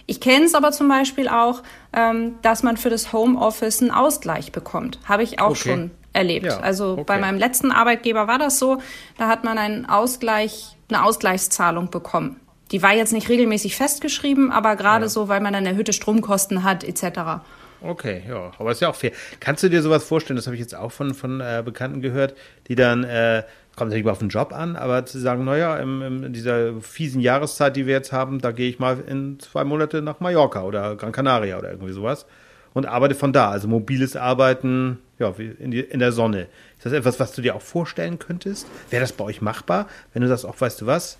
Ich 0.06 0.20
kenne 0.20 0.46
es 0.46 0.56
aber 0.56 0.72
zum 0.72 0.88
Beispiel 0.88 1.28
auch, 1.28 1.62
ähm, 1.92 2.34
dass 2.42 2.64
man 2.64 2.76
für 2.76 2.90
das 2.90 3.12
Homeoffice 3.12 3.80
einen 3.80 3.92
Ausgleich 3.92 4.50
bekommt. 4.50 4.98
Habe 5.04 5.22
ich 5.22 5.40
auch 5.40 5.50
okay. 5.50 5.70
schon 5.70 5.90
erlebt. 6.12 6.46
Ja, 6.46 6.58
also 6.58 6.94
okay. 6.94 7.04
bei 7.06 7.18
meinem 7.18 7.38
letzten 7.38 7.70
Arbeitgeber 7.70 8.26
war 8.26 8.38
das 8.38 8.58
so, 8.58 8.78
da 9.18 9.28
hat 9.28 9.44
man 9.44 9.58
einen 9.58 9.86
Ausgleich, 9.86 10.76
eine 10.88 11.04
Ausgleichszahlung 11.04 11.90
bekommen. 11.90 12.40
Die 12.70 12.82
war 12.82 12.94
jetzt 12.94 13.12
nicht 13.12 13.28
regelmäßig 13.28 13.76
festgeschrieben, 13.76 14.52
aber 14.52 14.76
gerade 14.76 15.06
ja. 15.06 15.08
so, 15.08 15.28
weil 15.28 15.40
man 15.40 15.52
dann 15.52 15.66
erhöhte 15.66 15.92
Stromkosten 15.92 16.62
hat, 16.62 16.84
etc. 16.84 17.42
Okay, 17.82 18.22
ja, 18.28 18.52
aber 18.58 18.72
ist 18.72 18.80
ja 18.80 18.90
auch 18.90 18.94
fair. 18.94 19.12
Kannst 19.40 19.62
du 19.62 19.70
dir 19.70 19.82
sowas 19.82 20.04
vorstellen? 20.04 20.36
Das 20.36 20.46
habe 20.46 20.54
ich 20.54 20.60
jetzt 20.60 20.74
auch 20.74 20.92
von, 20.92 21.14
von 21.14 21.40
äh, 21.40 21.62
Bekannten 21.64 22.00
gehört, 22.00 22.34
die 22.68 22.74
dann, 22.74 23.04
äh, 23.04 23.42
kommt 23.74 23.90
natürlich 23.90 24.06
auf 24.06 24.18
den 24.18 24.28
Job 24.28 24.52
an, 24.52 24.76
aber 24.76 25.06
zu 25.06 25.18
sagen, 25.18 25.44
naja, 25.44 25.78
im, 25.78 26.24
in 26.24 26.32
dieser 26.32 26.80
fiesen 26.80 27.20
Jahreszeit, 27.20 27.76
die 27.76 27.86
wir 27.86 27.94
jetzt 27.94 28.12
haben, 28.12 28.40
da 28.40 28.52
gehe 28.52 28.68
ich 28.68 28.78
mal 28.78 29.02
in 29.06 29.40
zwei 29.40 29.64
Monate 29.64 30.02
nach 30.02 30.20
Mallorca 30.20 30.62
oder 30.62 30.96
Gran 30.96 31.12
Canaria 31.12 31.58
oder 31.58 31.70
irgendwie 31.70 31.92
sowas 31.92 32.26
und 32.74 32.86
arbeite 32.86 33.14
von 33.14 33.32
da. 33.32 33.50
Also 33.50 33.68
mobiles 33.68 34.16
Arbeiten, 34.16 34.98
ja, 35.18 35.32
in, 35.58 35.70
die, 35.70 35.80
in 35.80 36.00
der 36.00 36.12
Sonne. 36.12 36.48
Ist 36.76 36.86
das 36.86 36.92
etwas, 36.92 37.18
was 37.18 37.32
du 37.32 37.42
dir 37.42 37.54
auch 37.54 37.62
vorstellen 37.62 38.18
könntest? 38.18 38.66
Wäre 38.90 39.00
das 39.00 39.12
bei 39.12 39.24
euch 39.24 39.40
machbar, 39.40 39.88
wenn 40.12 40.22
du 40.22 40.28
sagst, 40.28 40.44
auch 40.44 40.60
weißt 40.60 40.82
du 40.82 40.86
was, 40.86 41.18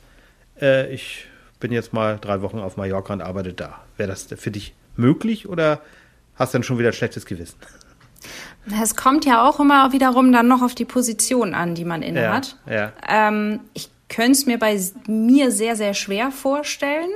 äh, 0.60 0.92
ich 0.92 1.26
bin 1.60 1.72
jetzt 1.72 1.92
mal 1.92 2.18
drei 2.18 2.42
Wochen 2.42 2.58
auf 2.58 2.76
Mallorca 2.76 3.12
und 3.12 3.20
arbeite 3.20 3.52
da. 3.52 3.80
Wäre 3.96 4.08
das 4.08 4.26
für 4.36 4.50
dich 4.50 4.74
möglich 4.96 5.48
oder 5.48 5.80
hast 6.34 6.54
du 6.54 6.58
dann 6.58 6.62
schon 6.62 6.78
wieder 6.78 6.88
ein 6.88 6.94
schlechtes 6.94 7.26
Gewissen? 7.26 7.56
Es 8.82 8.94
kommt 8.94 9.24
ja 9.24 9.48
auch 9.48 9.58
immer 9.58 9.90
wiederum 9.92 10.32
dann 10.32 10.46
noch 10.46 10.60
auf 10.60 10.74
die 10.74 10.84
Position 10.84 11.54
an, 11.54 11.74
die 11.74 11.86
man 11.86 12.02
inne 12.02 12.24
ja, 12.24 12.34
hat. 12.34 12.56
Ja. 12.68 12.92
Ähm, 13.08 13.60
ich 13.72 13.88
könnte 14.10 14.32
es 14.32 14.44
mir 14.44 14.58
bei 14.58 14.78
mir 15.06 15.50
sehr, 15.50 15.76
sehr 15.76 15.94
schwer 15.94 16.30
vorstellen. 16.30 17.08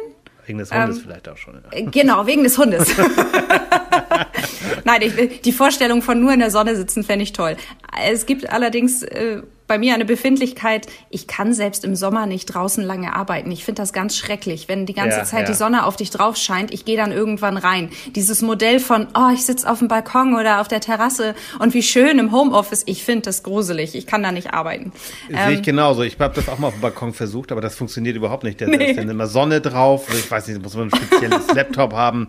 Wegen 0.46 0.58
des 0.58 0.72
Hundes 0.72 0.96
ähm, 0.96 1.02
vielleicht 1.02 1.28
auch 1.28 1.36
schon. 1.36 1.62
Ja. 1.70 1.90
Genau, 1.90 2.26
wegen 2.26 2.44
des 2.44 2.56
Hundes. 2.56 2.88
Nein, 4.84 5.02
ich, 5.02 5.42
die 5.42 5.52
Vorstellung 5.52 6.02
von 6.02 6.20
nur 6.20 6.32
in 6.32 6.40
der 6.40 6.50
Sonne 6.50 6.76
sitzen 6.76 7.04
fände 7.04 7.22
ich 7.22 7.32
toll. 7.32 7.56
Es 8.02 8.26
gibt 8.26 8.50
allerdings 8.50 9.02
äh, 9.02 9.42
bei 9.66 9.78
mir 9.78 9.94
eine 9.94 10.04
Befindlichkeit, 10.04 10.86
ich 11.10 11.26
kann 11.26 11.54
selbst 11.54 11.84
im 11.84 11.96
Sommer 11.96 12.26
nicht 12.26 12.46
draußen 12.46 12.84
lange 12.84 13.14
arbeiten. 13.14 13.50
Ich 13.50 13.64
finde 13.64 13.82
das 13.82 13.92
ganz 13.92 14.16
schrecklich, 14.16 14.68
wenn 14.68 14.86
die 14.86 14.92
ganze 14.92 15.18
ja, 15.18 15.24
Zeit 15.24 15.42
ja. 15.42 15.46
die 15.46 15.54
Sonne 15.54 15.86
auf 15.86 15.96
dich 15.96 16.10
drauf 16.10 16.36
scheint. 16.36 16.72
Ich 16.72 16.84
gehe 16.84 16.96
dann 16.96 17.12
irgendwann 17.12 17.56
rein. 17.56 17.88
Dieses 18.14 18.42
Modell 18.42 18.78
von, 18.78 19.06
oh, 19.16 19.30
ich 19.32 19.44
sitze 19.46 19.70
auf 19.70 19.78
dem 19.78 19.88
Balkon 19.88 20.34
oder 20.34 20.60
auf 20.60 20.68
der 20.68 20.80
Terrasse 20.80 21.34
und 21.58 21.72
wie 21.72 21.82
schön 21.82 22.18
im 22.18 22.32
Homeoffice, 22.32 22.82
ich 22.86 23.04
finde 23.04 23.22
das 23.22 23.42
gruselig. 23.42 23.94
Ich 23.94 24.06
kann 24.06 24.22
da 24.22 24.32
nicht 24.32 24.52
arbeiten. 24.52 24.92
Sehe 25.28 25.38
ähm, 25.38 25.54
ich 25.54 25.62
genauso. 25.62 26.02
Ich 26.02 26.18
habe 26.18 26.34
das 26.34 26.48
auch 26.48 26.58
mal 26.58 26.68
auf 26.68 26.74
dem 26.74 26.82
Balkon 26.82 27.14
versucht, 27.14 27.50
aber 27.50 27.60
das 27.60 27.74
funktioniert 27.74 28.16
überhaupt 28.16 28.44
nicht. 28.44 28.60
Da 28.60 28.66
nee. 28.66 28.90
ist 28.90 28.98
dann 28.98 29.08
immer 29.08 29.26
Sonne 29.26 29.60
drauf. 29.60 30.06
Ich 30.10 30.30
weiß 30.30 30.48
nicht, 30.48 30.62
muss 30.62 30.74
man 30.74 30.90
ein 30.90 30.96
spezielles 30.96 31.46
Laptop 31.54 31.94
haben. 31.94 32.28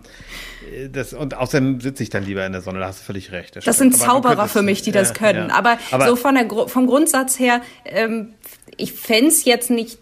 Das, 0.90 1.12
und 1.12 1.34
außerdem 1.34 1.80
sitze 1.80 2.02
ich 2.02 2.10
dann 2.10 2.24
lieber 2.24 2.44
in 2.44 2.52
der 2.52 2.60
Sonne, 2.60 2.80
da 2.80 2.86
hast 2.86 3.00
du 3.00 3.04
völlig 3.04 3.32
recht. 3.32 3.56
Das, 3.56 3.64
das 3.64 3.78
sind 3.78 3.96
Zauberer 3.96 4.48
für 4.48 4.62
mich, 4.62 4.82
die 4.82 4.92
das 4.92 5.14
können. 5.14 5.48
Ja. 5.48 5.54
Aber, 5.54 5.78
aber, 5.90 6.06
so 6.06 6.16
von 6.16 6.34
der, 6.34 6.48
vom 6.68 6.86
Grundsatz 6.86 7.38
her, 7.38 7.62
ähm, 7.84 8.34
ich 8.76 8.92
fände 8.92 9.34
jetzt 9.44 9.70
nicht 9.70 9.98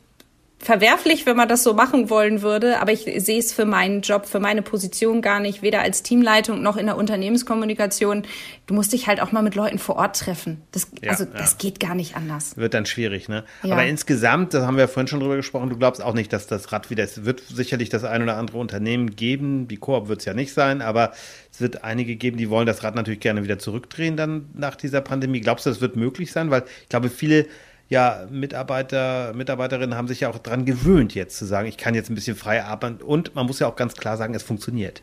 verwerflich, 0.65 1.27
wenn 1.27 1.37
man 1.37 1.47
das 1.47 1.63
so 1.63 1.75
machen 1.75 2.09
wollen 2.09 2.41
würde, 2.41 2.81
aber 2.81 2.91
ich 2.93 3.03
sehe 3.19 3.39
es 3.39 3.53
für 3.53 3.67
meinen 3.67 4.01
Job, 4.01 4.27
für 4.27 4.41
meine 4.41 4.63
Position 4.63 5.21
gar 5.21 5.39
nicht, 5.39 5.63
weder 5.63 5.81
als 5.81 6.03
Teamleitung 6.03 6.63
noch 6.63 6.77
in 6.77 6.87
der 6.87 6.97
Unternehmenskommunikation. 6.97 8.23
Du 8.67 8.75
musst 8.75 8.93
dich 8.93 9.07
halt 9.07 9.21
auch 9.21 9.31
mal 9.31 9.43
mit 9.43 9.55
Leuten 9.55 9.79
vor 9.79 9.97
Ort 9.97 10.19
treffen. 10.19 10.63
Das, 10.73 10.89
ja, 11.03 11.11
also 11.11 11.27
das 11.27 11.53
ja. 11.53 11.57
geht 11.59 11.81
gar 11.81 11.95
nicht 11.95 12.17
anders. 12.17 12.57
Wird 12.57 12.73
dann 12.73 12.87
schwierig, 12.87 13.29
ne? 13.29 13.45
Ja. 13.63 13.75
Aber 13.75 13.85
insgesamt, 13.85 14.55
das 14.55 14.65
haben 14.65 14.77
wir 14.77 14.83
ja 14.83 14.89
vorhin 14.89 15.07
schon 15.07 15.21
drüber 15.21 15.37
gesprochen, 15.37 15.69
du 15.69 15.77
glaubst 15.77 16.03
auch 16.03 16.15
nicht, 16.15 16.33
dass 16.33 16.47
das 16.47 16.73
Rad 16.73 16.89
wieder, 16.89 17.05
es 17.05 17.25
wird 17.25 17.41
sicherlich 17.41 17.91
das 17.91 18.05
ein 18.05 18.23
oder 18.23 18.39
andere 18.39 18.57
Unternehmen 18.57 19.15
geben, 19.15 19.69
die 19.69 19.77
Koop 19.77 20.09
wird 20.09 20.21
es 20.21 20.25
ja 20.25 20.33
nicht 20.33 20.55
sein, 20.55 20.81
aber 20.81 21.13
es 21.53 21.61
wird 21.61 21.85
einige 21.85 22.17
geben, 22.17 22.39
die 22.39 22.49
wollen 22.49 22.67
das 22.67 22.83
Rad 22.83 22.95
natürlich 22.95 23.21
gerne 23.21 23.45
wieder 23.45 23.59
zurückdrehen 23.59 24.17
dann 24.17 24.49
nach 24.55 24.77
dieser 24.77 25.03
Pandemie. 25.03 25.41
Glaubst 25.41 25.67
du, 25.67 25.71
das 25.71 25.81
wird 25.81 25.97
möglich 25.97 26.33
sein? 26.33 26.51
Weil 26.51 26.65
ich 26.83 26.89
glaube, 26.89 27.11
viele 27.11 27.47
ja, 27.89 28.27
Mitarbeiter, 28.31 29.33
Mitarbeiterinnen 29.35 29.97
haben 29.97 30.09
sich 30.09 30.21
ja 30.21 30.31
auch 30.31 30.39
daran 30.39 30.65
gewöhnt, 30.65 31.15
jetzt 31.15 31.37
zu 31.37 31.45
sagen, 31.45 31.69
ich 31.69 31.77
kann 31.77 31.95
jetzt 31.95 32.11
ein 32.11 32.15
bisschen 32.15 32.37
frei 32.37 32.65
arbeiten. 32.65 33.03
Und 33.03 33.35
man 33.35 33.47
muss 33.47 33.59
ja 33.59 33.67
auch 33.67 33.77
ganz 33.77 33.95
klar 33.95 34.17
sagen, 34.17 34.35
es 34.35 34.43
funktioniert. 34.43 35.03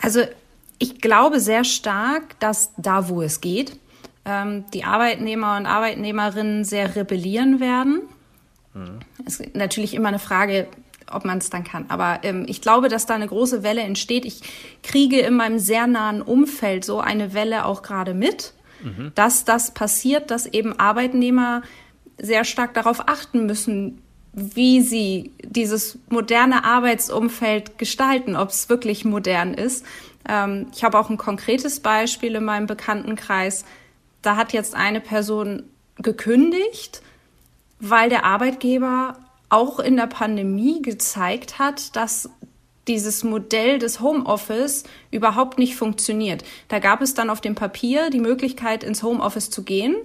Also 0.00 0.20
ich 0.78 1.00
glaube 1.00 1.40
sehr 1.40 1.64
stark, 1.64 2.38
dass 2.40 2.72
da, 2.76 3.08
wo 3.08 3.22
es 3.22 3.40
geht, 3.40 3.78
ähm, 4.24 4.64
die 4.72 4.84
Arbeitnehmer 4.84 5.56
und 5.56 5.66
Arbeitnehmerinnen 5.66 6.64
sehr 6.64 6.94
rebellieren 6.94 7.60
werden. 7.60 8.02
Mhm. 8.74 8.98
Es 9.26 9.40
ist 9.40 9.54
natürlich 9.54 9.94
immer 9.94 10.08
eine 10.08 10.18
Frage, 10.18 10.66
ob 11.10 11.24
man 11.24 11.38
es 11.38 11.50
dann 11.50 11.64
kann. 11.64 11.86
Aber 11.88 12.20
ähm, 12.22 12.44
ich 12.48 12.60
glaube, 12.60 12.88
dass 12.88 13.06
da 13.06 13.14
eine 13.14 13.28
große 13.28 13.62
Welle 13.62 13.82
entsteht. 13.82 14.24
Ich 14.24 14.42
kriege 14.82 15.20
in 15.20 15.34
meinem 15.34 15.58
sehr 15.58 15.86
nahen 15.86 16.22
Umfeld 16.22 16.84
so 16.84 17.00
eine 17.00 17.34
Welle 17.34 17.64
auch 17.64 17.82
gerade 17.82 18.14
mit, 18.14 18.54
mhm. 18.82 19.12
dass 19.14 19.44
das 19.44 19.72
passiert, 19.72 20.30
dass 20.30 20.46
eben 20.46 20.78
Arbeitnehmer 20.78 21.62
sehr 22.18 22.44
stark 22.44 22.74
darauf 22.74 23.08
achten 23.08 23.46
müssen, 23.46 24.02
wie 24.32 24.80
sie 24.80 25.32
dieses 25.44 25.98
moderne 26.08 26.64
Arbeitsumfeld 26.64 27.78
gestalten, 27.78 28.36
ob 28.36 28.48
es 28.48 28.68
wirklich 28.68 29.04
modern 29.04 29.54
ist. 29.54 29.84
Ähm, 30.28 30.68
ich 30.74 30.84
habe 30.84 30.98
auch 30.98 31.10
ein 31.10 31.18
konkretes 31.18 31.80
Beispiel 31.80 32.34
in 32.34 32.44
meinem 32.44 32.66
Bekanntenkreis. 32.66 33.64
Da 34.22 34.36
hat 34.36 34.52
jetzt 34.52 34.74
eine 34.74 35.00
Person 35.00 35.64
gekündigt, 35.96 37.02
weil 37.80 38.08
der 38.08 38.24
Arbeitgeber 38.24 39.18
auch 39.50 39.78
in 39.78 39.96
der 39.96 40.06
Pandemie 40.06 40.80
gezeigt 40.80 41.58
hat, 41.58 41.94
dass 41.94 42.30
dieses 42.88 43.24
Modell 43.24 43.78
des 43.78 44.00
Homeoffice 44.00 44.84
überhaupt 45.10 45.58
nicht 45.58 45.76
funktioniert. 45.76 46.44
Da 46.68 46.78
gab 46.78 47.00
es 47.02 47.14
dann 47.14 47.30
auf 47.30 47.40
dem 47.40 47.54
Papier 47.54 48.10
die 48.10 48.20
Möglichkeit, 48.20 48.82
ins 48.84 49.02
Homeoffice 49.02 49.50
zu 49.50 49.62
gehen. 49.62 49.96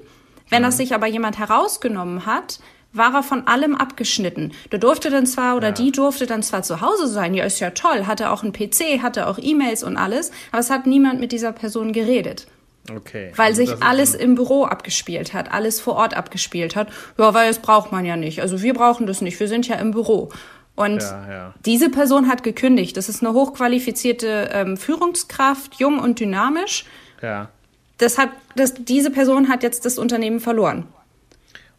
Wenn 0.49 0.63
das 0.63 0.75
mhm. 0.75 0.77
sich 0.77 0.93
aber 0.93 1.07
jemand 1.07 1.39
herausgenommen 1.39 2.25
hat, 2.25 2.59
war 2.93 3.13
er 3.13 3.23
von 3.23 3.47
allem 3.47 3.75
abgeschnitten. 3.75 4.53
Der 4.71 4.79
durfte 4.79 5.09
dann 5.09 5.25
zwar 5.25 5.55
oder 5.55 5.69
ja. 5.69 5.73
die 5.73 5.91
durfte 5.91 6.25
dann 6.25 6.43
zwar 6.43 6.63
zu 6.63 6.81
Hause 6.81 7.07
sein, 7.07 7.33
ja, 7.33 7.43
ist 7.43 7.59
ja 7.59 7.71
toll, 7.71 8.07
hatte 8.07 8.31
auch 8.31 8.43
einen 8.43 8.53
PC, 8.53 9.01
hatte 9.01 9.27
auch 9.27 9.37
E-Mails 9.41 9.83
und 9.83 9.97
alles, 9.97 10.31
aber 10.51 10.59
es 10.59 10.69
hat 10.69 10.87
niemand 10.87 11.19
mit 11.19 11.31
dieser 11.31 11.51
Person 11.51 11.93
geredet. 11.93 12.47
Okay. 12.89 13.33
Weil 13.35 13.47
also 13.47 13.65
sich 13.65 13.83
alles 13.83 14.15
im 14.15 14.35
Büro 14.35 14.63
abgespielt 14.63 15.33
hat, 15.33 15.51
alles 15.51 15.81
vor 15.81 15.95
Ort 15.95 16.15
abgespielt 16.15 16.75
hat. 16.77 16.87
Ja, 17.17 17.33
weil 17.33 17.49
das 17.49 17.59
braucht 17.59 17.91
man 17.91 18.05
ja 18.05 18.15
nicht. 18.15 18.41
Also 18.41 18.61
wir 18.61 18.73
brauchen 18.73 19.07
das 19.07 19.19
nicht, 19.19 19.39
wir 19.39 19.49
sind 19.49 19.67
ja 19.67 19.75
im 19.75 19.91
Büro. 19.91 20.29
Und 20.77 21.01
ja, 21.01 21.29
ja. 21.29 21.53
diese 21.65 21.89
Person 21.89 22.27
hat 22.27 22.43
gekündigt. 22.43 22.95
Das 22.97 23.09
ist 23.09 23.23
eine 23.23 23.33
hochqualifizierte 23.33 24.51
ähm, 24.53 24.77
Führungskraft, 24.77 25.79
jung 25.79 25.97
und 25.97 26.19
dynamisch. 26.19 26.85
Ja. 27.19 27.49
Das 27.97 28.19
hat, 28.19 28.29
das, 28.55 28.75
diese 28.75 29.09
Person 29.09 29.49
hat 29.49 29.63
jetzt 29.63 29.85
das 29.85 29.97
Unternehmen 29.97 30.39
verloren. 30.39 30.85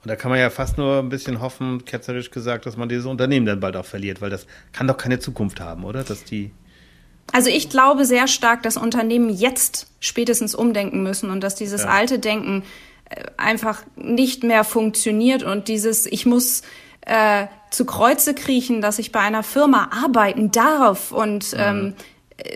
Und 0.03 0.09
da 0.09 0.17
kann 0.17 0.33
man 0.33 0.41
ja 0.41 0.51
fast 0.51 0.79
nur 0.79 0.99
ein 0.99 1.11
bisschen 1.11 1.41
hoffen, 1.41 1.85
ketzerisch 1.85 2.33
gesagt, 2.33 2.67
dass 2.67 2.77
man 2.77 2.89
dieses 2.89 3.07
Unternehmen 3.07 3.47
dann 3.47 3.61
bald 3.61 3.77
auch 3.77 3.85
verliert, 3.85 4.21
weil 4.21 4.31
das 4.31 4.49
kann 4.73 4.89
doch 4.89 4.97
keine 4.97 5.21
Zukunft 5.21 5.61
haben, 5.61 5.85
oder? 5.85 6.03
Dass 6.03 6.25
die 6.25 6.51
also 7.31 7.51
ich 7.51 7.69
glaube 7.69 8.05
sehr 8.05 8.27
stark, 8.27 8.63
dass 8.65 8.77
Unternehmen 8.77 9.31
jetzt 9.31 9.87
spätestens 10.01 10.55
umdenken 10.55 11.05
müssen 11.05 11.31
und 11.31 11.43
dass 11.43 11.55
dieses 11.55 11.83
ja. 11.83 11.89
alte 11.89 12.19
Denken 12.19 12.65
äh, 13.11 13.27
einfach 13.37 13.83
nicht 13.95 14.43
mehr 14.43 14.65
funktioniert 14.65 15.45
und 15.45 15.69
dieses 15.69 16.07
ich 16.07 16.27
muss 16.27 16.63
äh, 17.09 17.47
zu 17.71 17.85
Kreuze 17.85 18.35
kriechen, 18.35 18.81
dass 18.81 18.99
ich 18.99 19.12
bei 19.12 19.21
einer 19.21 19.42
Firma 19.42 19.90
arbeiten 20.05 20.51
darf 20.51 21.12
und 21.12 21.53
mhm. 21.53 21.59
ähm, 21.59 21.94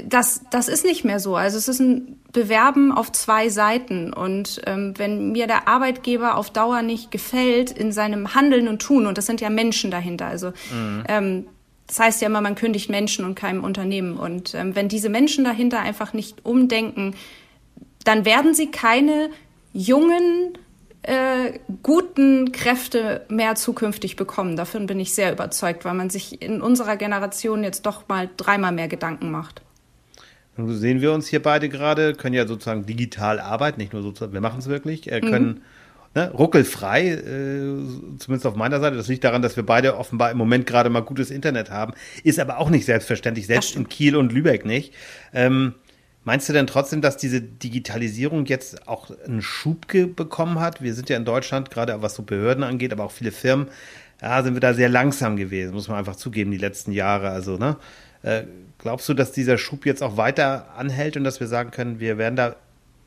das, 0.05 0.43
das 0.51 0.69
ist 0.69 0.85
nicht 0.85 1.05
mehr 1.05 1.19
so. 1.19 1.35
Also 1.35 1.59
es 1.59 1.67
ist 1.67 1.81
ein 1.81 2.21
Bewerben 2.33 2.93
auf 2.93 3.11
zwei 3.13 3.49
Seiten. 3.49 4.13
Und 4.13 4.63
ähm, 4.67 4.95
wenn 4.97 5.33
mir 5.33 5.47
der 5.47 5.69
Arbeitgeber 5.69 6.37
auf 6.37 6.51
Dauer 6.51 6.83
nicht 6.83 7.11
gefällt 7.11 7.71
in 7.73 7.93
seinem 7.93 8.35
Handeln 8.35 8.69
und 8.69 8.81
Tun, 8.81 9.07
und 9.07 9.19
das 9.19 9.27
sind 9.27 9.41
ja 9.41 9.51
Menschen 9.51 9.91
dahinter, 9.91 10.27
also 10.27 10.53
mhm. 10.73 11.05
ähm, 11.09 11.47
das 11.89 11.99
heißt 11.99 12.23
ja 12.23 12.29
immer, 12.29 12.41
man 12.41 12.55
kündigt 12.55 12.89
Menschen 12.89 13.25
und 13.25 13.35
keinem 13.35 13.65
Unternehmen. 13.65 14.17
Und 14.17 14.55
ähm, 14.55 14.75
wenn 14.75 14.89
diese 14.89 15.09
Menschen 15.09 15.45
dahinter 15.45 15.81
einfach 15.81 16.15
nicht 16.15 16.45
umdenken, 16.45 17.15
dann 18.05 18.25
werden 18.25 18.55
sie 18.55 18.71
keine 18.71 19.31
jungen, 19.73 20.57
äh, 21.03 21.59
guten 21.83 22.53
Kräfte 22.53 23.27
mehr 23.29 23.55
zukünftig 23.55 24.17
bekommen. 24.17 24.57
Davon 24.57 24.87
bin 24.87 25.01
ich 25.01 25.15
sehr 25.15 25.33
überzeugt, 25.33 25.85
weil 25.85 25.95
man 25.95 26.11
sich 26.11 26.43
in 26.43 26.61
unserer 26.63 26.97
Generation 26.97 27.65
jetzt 27.65 27.87
doch 27.87 28.09
mal 28.09 28.31
dreimal 28.37 28.73
mehr 28.73 28.89
Gedanken 28.89 29.31
macht. 29.31 29.63
Nun 30.57 30.75
sehen 30.75 31.01
wir 31.01 31.13
uns 31.13 31.29
hier 31.29 31.43
beide 31.43 31.69
gerade, 31.69 32.15
können 32.15 32.35
ja 32.35 32.47
sozusagen 32.47 32.85
digital 32.85 33.41
arbeiten, 33.41 33.81
nicht 33.81 33.93
nur 33.93 34.03
sozusagen, 34.03 34.33
wir 34.33 34.41
machen 34.41 34.59
es 34.59 34.69
wirklich, 34.69 35.11
äh, 35.11 35.21
können 35.21 35.47
mhm 35.47 35.63
ne, 36.15 36.31
ruckelfrei, 36.31 37.09
äh, 37.09 38.19
zumindest 38.19 38.47
auf 38.47 38.57
meiner 38.57 38.81
Seite. 38.81 38.97
Das 38.97 39.09
liegt 39.09 39.25
daran, 39.25 39.43
dass 39.43 39.57
wir 39.57 39.65
beide 39.65 39.97
offenbar 39.97 40.31
im 40.31 40.39
Moment 40.39 40.67
gerade 40.67 40.91
mal 40.91 41.01
gutes 41.01 41.31
Internet 41.31 41.71
haben. 41.71 41.95
Ist 42.23 42.39
aber 42.39 42.59
auch 42.59 42.71
nicht 42.71 42.85
selbstverständlich, 42.85 43.47
selbst 43.47 43.77
in 43.77 43.89
Kiel 43.89 44.17
und 44.17 44.33
Lübeck 44.33 44.65
nicht. 44.65 44.95
Ähm, 45.33 45.75
meinst 46.25 46.49
du 46.49 46.53
denn 46.53 46.67
trotzdem, 46.67 47.01
dass 47.01 47.17
diese 47.17 47.41
Digitalisierung 47.41 48.47
jetzt 48.47 48.89
auch 48.89 49.11
einen 49.25 49.43
Schub 49.43 49.87
bekommen 49.89 50.61
hat? 50.61 50.83
Wir 50.83 50.95
sind 50.95 51.09
ja 51.09 51.17
in 51.17 51.25
Deutschland, 51.25 51.71
gerade 51.71 52.01
was 52.03 52.15
so 52.15 52.23
Behörden 52.23 52.65
angeht, 52.65 52.93
aber 52.93 53.05
auch 53.05 53.13
viele 53.13 53.33
Firmen, 53.33 53.69
ja, 54.21 54.43
sind 54.43 54.55
wir 54.55 54.61
da 54.61 54.73
sehr 54.73 54.89
langsam 54.89 55.37
gewesen, 55.37 55.75
muss 55.75 55.89
man 55.89 55.99
einfach 55.99 56.17
zugeben, 56.17 56.51
die 56.53 56.59
letzten 56.59 56.93
Jahre. 56.93 57.31
Also, 57.31 57.57
ne? 57.57 57.77
Äh, 58.23 58.45
glaubst 58.79 59.09
du, 59.09 59.15
dass 59.15 59.33
dieser 59.33 59.59
Schub 59.59 59.85
jetzt 59.85 60.03
auch 60.03 60.17
weiter 60.17 60.69
anhält 60.77 61.17
und 61.17 61.25
dass 61.25 61.41
wir 61.41 61.49
sagen 61.49 61.73
können, 61.73 61.99
wir 61.99 62.19
werden 62.19 62.37
da 62.37 62.57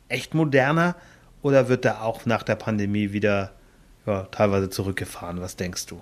echt 0.10 0.34
moderner? 0.34 0.96
Oder 1.42 1.70
wird 1.70 1.86
da 1.86 2.02
auch 2.02 2.26
nach 2.26 2.44
der 2.44 2.56
Pandemie 2.56 3.14
wieder 3.14 3.52
ja, 4.08 4.24
teilweise 4.32 4.70
zurückgefahren? 4.70 5.42
Was 5.42 5.56
denkst 5.56 5.86
du? 5.86 6.02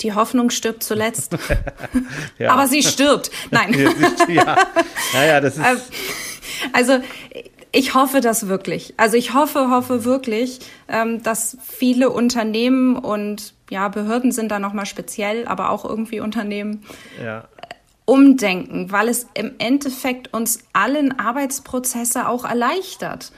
Die 0.00 0.12
Hoffnung 0.12 0.50
stirbt 0.50 0.82
zuletzt. 0.82 1.36
ja. 2.38 2.50
Aber 2.52 2.66
sie 2.66 2.82
stirbt. 2.82 3.30
Nein. 3.50 3.74
ja. 4.28 4.56
Naja, 5.14 5.40
das 5.40 5.56
ist. 5.56 5.92
Also, 6.72 7.00
ich 7.72 7.94
hoffe 7.94 8.20
das 8.20 8.48
wirklich. 8.48 8.94
Also 8.98 9.16
ich 9.16 9.32
hoffe, 9.32 9.70
hoffe 9.70 10.04
wirklich, 10.04 10.60
ähm, 10.88 11.22
dass 11.22 11.56
viele 11.62 12.10
Unternehmen 12.10 12.96
und 12.96 13.54
ja, 13.70 13.88
Behörden 13.88 14.30
sind 14.30 14.50
da 14.50 14.58
nochmal 14.58 14.84
speziell, 14.84 15.46
aber 15.48 15.70
auch 15.70 15.86
irgendwie 15.86 16.20
Unternehmen 16.20 16.84
ja. 17.22 17.48
umdenken, 18.04 18.92
weil 18.92 19.08
es 19.08 19.26
im 19.32 19.52
Endeffekt 19.58 20.34
uns 20.34 20.60
allen 20.74 21.18
Arbeitsprozesse 21.18 22.28
auch 22.28 22.44
erleichtert. 22.44 23.32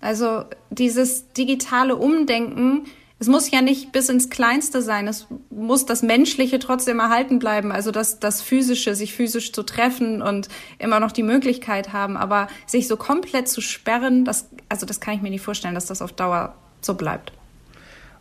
Also 0.00 0.44
dieses 0.70 1.32
digitale 1.32 1.96
Umdenken, 1.96 2.86
es 3.24 3.28
muss 3.28 3.50
ja 3.50 3.62
nicht 3.62 3.90
bis 3.90 4.10
ins 4.10 4.28
Kleinste 4.28 4.82
sein. 4.82 5.08
Es 5.08 5.26
muss 5.48 5.86
das 5.86 6.02
Menschliche 6.02 6.58
trotzdem 6.58 6.98
erhalten 6.98 7.38
bleiben. 7.38 7.72
Also 7.72 7.90
das, 7.90 8.20
das 8.20 8.42
Physische, 8.42 8.94
sich 8.94 9.14
physisch 9.14 9.54
zu 9.54 9.62
treffen 9.62 10.20
und 10.20 10.48
immer 10.78 11.00
noch 11.00 11.10
die 11.10 11.22
Möglichkeit 11.22 11.94
haben. 11.94 12.18
Aber 12.18 12.48
sich 12.66 12.86
so 12.86 12.98
komplett 12.98 13.48
zu 13.48 13.62
sperren, 13.62 14.26
das, 14.26 14.50
also 14.68 14.84
das 14.84 15.00
kann 15.00 15.14
ich 15.14 15.22
mir 15.22 15.30
nicht 15.30 15.40
vorstellen, 15.40 15.74
dass 15.74 15.86
das 15.86 16.02
auf 16.02 16.12
Dauer 16.12 16.54
so 16.82 16.92
bleibt. 16.92 17.32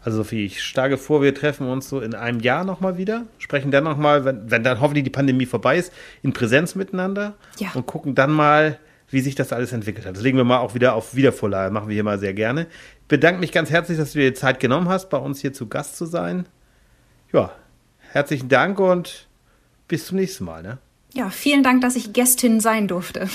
Also 0.05 0.19
Sophie, 0.19 0.45
ich 0.45 0.63
schlage 0.63 0.97
vor, 0.97 1.21
wir 1.21 1.35
treffen 1.35 1.67
uns 1.67 1.89
so 1.89 1.99
in 1.99 2.15
einem 2.15 2.39
Jahr 2.39 2.63
nochmal 2.63 2.97
wieder, 2.97 3.25
sprechen 3.39 3.71
dann 3.71 3.83
nochmal, 3.83 4.23
wenn, 4.23 4.49
wenn 4.49 4.63
dann 4.63 4.79
hoffentlich 4.79 5.03
die 5.03 5.09
Pandemie 5.09 5.45
vorbei 5.45 5.77
ist, 5.77 5.91
in 6.21 6.31
Präsenz 6.31 6.75
miteinander 6.75 7.33
ja. 7.59 7.71
und 7.73 7.87
gucken 7.87 8.15
dann 8.15 8.31
mal, 8.31 8.79
wie 9.09 9.21
sich 9.21 9.35
das 9.35 9.53
alles 9.53 9.71
entwickelt 9.71 10.05
hat. 10.05 10.15
Das 10.15 10.23
legen 10.23 10.37
wir 10.37 10.43
mal 10.43 10.57
auch 10.57 10.73
wieder 10.73 10.95
auf 10.95 11.13
Wiedervorlage, 11.15 11.71
machen 11.71 11.87
wir 11.87 11.93
hier 11.93 12.03
mal 12.03 12.19
sehr 12.19 12.33
gerne. 12.33 12.67
Ich 13.13 13.19
bedanke 13.19 13.41
mich 13.41 13.51
ganz 13.51 13.69
herzlich, 13.69 13.99
dass 13.99 14.13
du 14.13 14.19
dir 14.19 14.33
Zeit 14.33 14.59
genommen 14.59 14.89
hast, 14.89 15.11
bei 15.11 15.19
uns 15.19 15.39
hier 15.39 15.53
zu 15.53 15.67
Gast 15.67 15.97
zu 15.97 16.07
sein. 16.07 16.47
Ja, 17.31 17.53
herzlichen 18.11 18.49
Dank 18.49 18.79
und 18.79 19.27
bis 19.87 20.07
zum 20.07 20.17
nächsten 20.17 20.45
Mal. 20.45 20.63
Ne? 20.63 20.79
Ja, 21.13 21.29
vielen 21.29 21.61
Dank, 21.61 21.81
dass 21.81 21.95
ich 21.95 22.11
Gästin 22.11 22.59
sein 22.59 22.87
durfte. 22.87 23.29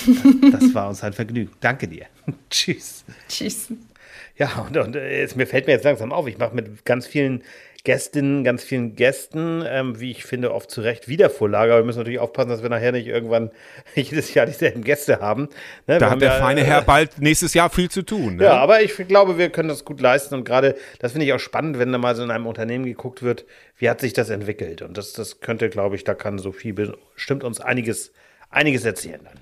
das 0.50 0.74
war 0.74 0.88
uns 0.88 1.04
ein 1.04 1.12
Vergnügen. 1.12 1.52
Danke 1.60 1.86
dir. 1.86 2.06
Tschüss. 2.50 3.04
Tschüss. 3.28 3.68
Ja, 4.36 4.66
und, 4.66 4.76
und 4.76 4.96
äh, 4.96 5.22
es, 5.22 5.36
mir 5.36 5.46
fällt 5.46 5.68
mir 5.68 5.74
jetzt 5.74 5.84
langsam 5.84 6.12
auf, 6.12 6.26
ich 6.26 6.38
mache 6.38 6.56
mit 6.56 6.84
ganz 6.84 7.06
vielen 7.06 7.44
Gästinnen, 7.84 8.44
ganz 8.44 8.64
vielen 8.64 8.96
Gästen, 8.96 9.64
ähm, 9.66 10.00
wie 10.00 10.10
ich 10.10 10.24
finde, 10.24 10.52
oft 10.52 10.70
zu 10.70 10.80
Recht 10.80 11.08
Wiedervorlage. 11.08 11.72
Aber 11.72 11.82
wir 11.82 11.86
müssen 11.86 11.98
natürlich 11.98 12.18
aufpassen, 12.18 12.50
dass 12.50 12.62
wir 12.62 12.68
nachher 12.68 12.92
nicht 12.92 13.06
irgendwann 13.06 13.50
jedes 13.94 14.34
Jahr 14.34 14.46
dieselben 14.46 14.82
Gäste 14.82 15.20
haben. 15.20 15.48
Ne? 15.86 15.98
Da 15.98 16.10
hat 16.10 16.20
der 16.20 16.32
ja, 16.32 16.38
feine 16.38 16.64
Herr 16.64 16.82
bald 16.82 17.20
nächstes 17.20 17.54
Jahr 17.54 17.70
viel 17.70 17.88
zu 17.88 18.02
tun. 18.02 18.36
Ne? 18.36 18.44
Ja, 18.44 18.56
aber 18.56 18.82
ich 18.82 18.94
glaube, 18.96 19.38
wir 19.38 19.50
können 19.50 19.68
das 19.68 19.84
gut 19.84 20.00
leisten. 20.00 20.34
Und 20.34 20.44
gerade, 20.44 20.76
das 20.98 21.12
finde 21.12 21.26
ich 21.26 21.32
auch 21.32 21.40
spannend, 21.40 21.78
wenn 21.78 21.92
da 21.92 21.98
mal 21.98 22.16
so 22.16 22.22
in 22.22 22.30
einem 22.30 22.46
Unternehmen 22.46 22.84
geguckt 22.84 23.22
wird, 23.22 23.44
wie 23.78 23.88
hat 23.88 24.00
sich 24.00 24.12
das 24.12 24.28
entwickelt. 24.28 24.82
Und 24.82 24.98
das, 24.98 25.12
das 25.12 25.40
könnte, 25.40 25.70
glaube 25.70 25.96
ich, 25.96 26.04
da 26.04 26.14
kann 26.14 26.38
Sophie 26.38 26.72
bestimmt 26.72 27.44
uns 27.44 27.60
einiges, 27.60 28.12
einiges 28.50 28.84
erzählen 28.84 29.20
dann. 29.24 29.38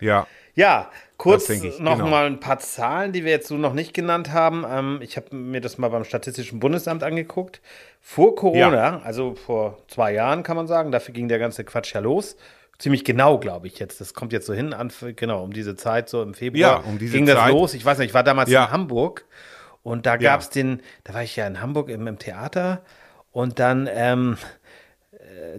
Ja. 0.00 0.26
Ja, 0.54 0.90
kurz 1.20 1.50
noch 1.78 1.98
genau. 1.98 2.08
mal 2.08 2.24
ein 2.24 2.40
paar 2.40 2.58
Zahlen, 2.60 3.12
die 3.12 3.24
wir 3.26 3.30
jetzt 3.30 3.48
so 3.48 3.56
noch 3.56 3.74
nicht 3.74 3.92
genannt 3.92 4.32
haben. 4.32 4.64
Ähm, 4.66 5.00
ich 5.02 5.18
habe 5.18 5.36
mir 5.36 5.60
das 5.60 5.76
mal 5.76 5.88
beim 5.88 6.04
Statistischen 6.04 6.60
Bundesamt 6.60 7.02
angeguckt. 7.02 7.60
Vor 8.00 8.34
Corona, 8.34 8.72
ja. 8.72 9.00
also 9.04 9.34
vor 9.34 9.76
zwei 9.86 10.14
Jahren 10.14 10.42
kann 10.42 10.56
man 10.56 10.66
sagen, 10.66 10.90
dafür 10.90 11.12
ging 11.12 11.28
der 11.28 11.38
ganze 11.38 11.62
Quatsch 11.64 11.92
ja 11.92 12.00
los. 12.00 12.36
Ziemlich 12.78 13.04
genau, 13.04 13.38
glaube 13.38 13.66
ich 13.66 13.78
jetzt. 13.78 14.00
Das 14.00 14.14
kommt 14.14 14.32
jetzt 14.32 14.46
so 14.46 14.54
hin, 14.54 14.72
an, 14.72 14.90
genau, 15.14 15.44
um 15.44 15.52
diese 15.52 15.76
Zeit, 15.76 16.08
so 16.08 16.22
im 16.22 16.32
Februar 16.32 16.60
ja, 16.60 16.76
um 16.88 16.98
diese 16.98 17.12
ging 17.12 17.26
Zeit. 17.26 17.36
das 17.36 17.48
los. 17.50 17.74
Ich 17.74 17.84
weiß 17.84 17.98
nicht, 17.98 18.08
ich 18.08 18.14
war 18.14 18.24
damals 18.24 18.48
ja. 18.48 18.64
in 18.64 18.70
Hamburg 18.70 19.26
und 19.82 20.06
da 20.06 20.16
gab 20.16 20.40
es 20.40 20.48
den, 20.48 20.80
da 21.04 21.12
war 21.12 21.22
ich 21.22 21.36
ja 21.36 21.46
in 21.46 21.60
Hamburg 21.60 21.90
im, 21.90 22.06
im 22.06 22.18
Theater 22.18 22.80
und 23.30 23.58
dann 23.58 23.90
ähm, 23.92 24.38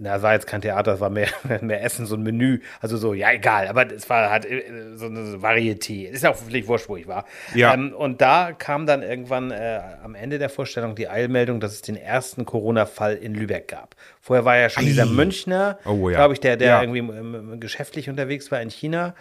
na, 0.00 0.22
war 0.22 0.32
jetzt 0.34 0.46
kein 0.46 0.60
Theater, 0.60 0.94
es 0.94 1.00
war 1.00 1.10
mehr, 1.10 1.28
mehr 1.60 1.82
Essen, 1.84 2.06
so 2.06 2.14
ein 2.16 2.22
Menü. 2.22 2.60
Also 2.80 2.96
so, 2.96 3.14
ja, 3.14 3.32
egal, 3.32 3.68
aber 3.68 3.92
es 3.92 4.08
war 4.08 4.30
halt 4.30 4.44
äh, 4.44 4.62
so 4.96 5.06
eine 5.06 5.36
Varieté. 5.38 6.08
Ist 6.08 6.22
ja 6.24 6.30
auch 6.30 6.36
völlig 6.36 6.66
wurscht, 6.68 6.88
wo 6.88 6.96
ich 6.96 7.06
war. 7.06 7.24
Ja. 7.54 7.74
Ähm, 7.74 7.92
und 7.92 8.20
da 8.20 8.52
kam 8.52 8.86
dann 8.86 9.02
irgendwann 9.02 9.50
äh, 9.50 9.80
am 10.02 10.14
Ende 10.14 10.38
der 10.38 10.48
Vorstellung 10.48 10.94
die 10.94 11.08
Eilmeldung, 11.08 11.60
dass 11.60 11.72
es 11.72 11.82
den 11.82 11.96
ersten 11.96 12.44
Corona-Fall 12.44 13.16
in 13.16 13.34
Lübeck 13.34 13.68
gab. 13.68 13.94
Vorher 14.20 14.44
war 14.44 14.56
ja 14.56 14.68
schon 14.70 14.84
Ei. 14.84 14.86
dieser 14.86 15.06
Münchner, 15.06 15.78
Oh, 15.84 16.08
ja. 16.10 16.16
glaube 16.16 16.34
ich, 16.34 16.40
der, 16.40 16.56
der 16.56 16.68
Ja. 16.68 16.82
irgendwie 16.82 17.00
ähm, 17.00 17.60
geschäftlich 17.60 18.08
unterwegs 18.08 18.50
war 18.50 18.60
in 18.60 18.70
China. 18.70 19.14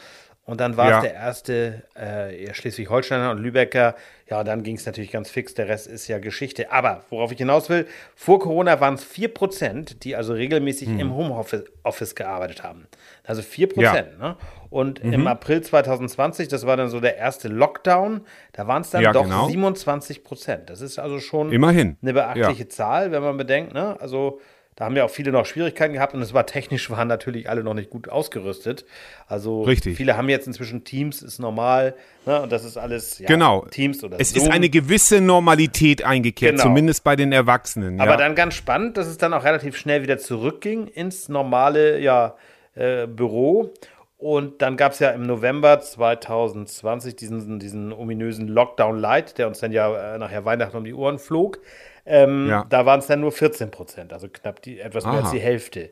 Und 0.44 0.60
dann 0.60 0.76
war 0.76 0.89
Ja. 0.89 0.98
es 0.98 1.04
der 1.04 1.14
erste 1.14 1.84
äh, 1.98 2.46
ja, 2.46 2.54
Schleswig-Holsteiner 2.54 3.30
und 3.32 3.38
Lübecker. 3.38 3.96
Ja, 4.28 4.44
dann 4.44 4.64
ging 4.64 4.76
es 4.76 4.86
natürlich 4.86 5.12
ganz 5.12 5.30
fix. 5.30 5.54
Der 5.54 5.68
Rest 5.68 5.86
ist 5.88 6.08
ja 6.08 6.18
Geschichte. 6.18 6.72
Aber 6.72 7.04
worauf 7.10 7.32
ich 7.32 7.38
hinaus 7.38 7.70
will, 7.70 7.86
vor 8.16 8.39
Corona 8.39 8.80
waren 8.82 8.96
es 8.96 9.06
4%, 9.06 10.00
die 10.00 10.16
also 10.16 10.34
regelmäßig 10.34 10.89
Hm. 10.89 11.00
im 11.00 11.14
Homeoffice 11.16 11.66
Office 11.84 12.16
gearbeitet 12.16 12.64
haben. 12.64 12.88
Also 13.24 13.44
4%. 13.44 14.18
Ne? 14.20 14.36
Und 14.72 15.04
Mhm. 15.04 15.14
im 15.14 15.28
April 15.28 15.62
2020, 15.62 16.48
das 16.48 16.66
war 16.66 16.76
dann 16.76 16.89
so 16.89 17.00
der 17.00 17.18
erste 17.18 17.48
Lockdown, 17.48 18.22
da 18.54 18.68
waren 18.68 18.82
es 18.82 18.89
dann 18.89 19.04
Ja, 19.04 19.14
doch 19.14 19.24
genau. 19.24 19.48
27%. 19.48 20.70
Das 20.70 20.82
ist 20.82 20.98
also 20.98 21.20
schon 21.20 21.52
Immerhin. 21.52 21.98
eine 22.02 22.14
beachtliche 22.14 22.68
Zahl, 22.68 23.12
wenn 23.12 23.22
man 23.22 23.38
bedenkt. 23.38 23.74
Ne? 23.74 23.96
Also 24.02 24.42
da 24.82 24.86
haben 24.86 24.96
ja 24.96 25.06
auch 25.06 25.12
viele 25.12 25.32
noch 25.32 25.46
Schwierigkeiten 25.46 25.94
gehabt 25.94 26.16
und 26.16 26.24
es 26.24 26.34
war 26.34 26.48
technisch 26.48 26.90
waren 26.90 27.08
natürlich 27.08 27.48
alle 27.48 27.64
noch 27.64 27.76
nicht 27.76 27.92
gut 27.92 28.10
ausgerüstet. 28.10 28.84
Also 29.28 29.62
Richtig. 29.62 29.96
viele 29.96 30.18
haben 30.18 30.28
jetzt 30.28 30.48
inzwischen 30.48 30.84
Teams, 30.84 31.22
ist 31.22 31.38
normal. 31.38 31.94
Ne? 32.26 32.42
Und 32.42 32.52
das 32.52 32.66
ist 32.66 32.78
alles 32.78 33.20
ja, 33.20 33.28
Genau. 33.28 33.64
Teams 33.70 34.04
oder 34.04 34.20
Es 34.20 34.32
Zoom. 34.32 34.42
ist 34.42 34.50
eine 34.50 34.70
gewisse 34.70 35.22
Normalität 35.22 36.04
eingekehrt, 36.04 36.54
Genau. 36.54 36.64
zumindest 36.64 37.04
bei 37.04 37.16
den 37.16 37.32
Erwachsenen. 37.32 38.02
Aber 38.02 38.14
ja. 38.14 38.18
dann 38.18 38.34
ganz 38.34 38.56
spannend, 38.56 38.98
dass 38.98 39.06
es 39.06 39.20
dann 39.20 39.36
auch 39.36 39.44
relativ 39.44 39.78
schnell 39.78 40.02
wieder 40.02 40.18
zurückging 40.18 40.88
ins 40.88 41.30
normale 41.30 42.00
ja, 42.00 42.36
äh, 42.74 43.06
Büro. 43.06 43.72
Und 44.18 44.64
dann 44.64 44.78
gab 44.78 44.94
es 44.94 45.00
ja 45.00 45.12
im 45.12 45.28
November 45.28 45.80
2020 45.80 47.16
diesen, 47.16 47.60
diesen 47.60 47.94
ominösen 47.94 48.48
Lockdown 48.48 48.98
Light, 48.98 49.38
der 49.38 49.48
uns 49.48 49.60
dann 49.60 49.72
ja 49.72 50.16
äh, 50.16 50.18
nachher 50.18 50.44
Weihnachten 50.44 50.76
um 50.76 50.86
die 50.86 50.94
Ohren 50.96 51.20
flog. 51.20 51.60
Ähm, 52.06 52.47
Ja. 52.49 52.66
Da 52.70 52.86
waren 52.86 52.99
es 52.99 53.08
dann 53.08 53.20
nur 53.22 53.32
14 53.32 53.72
Prozent, 53.72 54.14
also 54.14 54.28
knapp 54.28 54.62
die, 54.62 54.80
etwas 54.80 55.04
mehr 55.04 55.14
Aha. 55.14 55.22
als 55.22 55.32
die 55.32 55.39
Hälfte. 55.39 55.89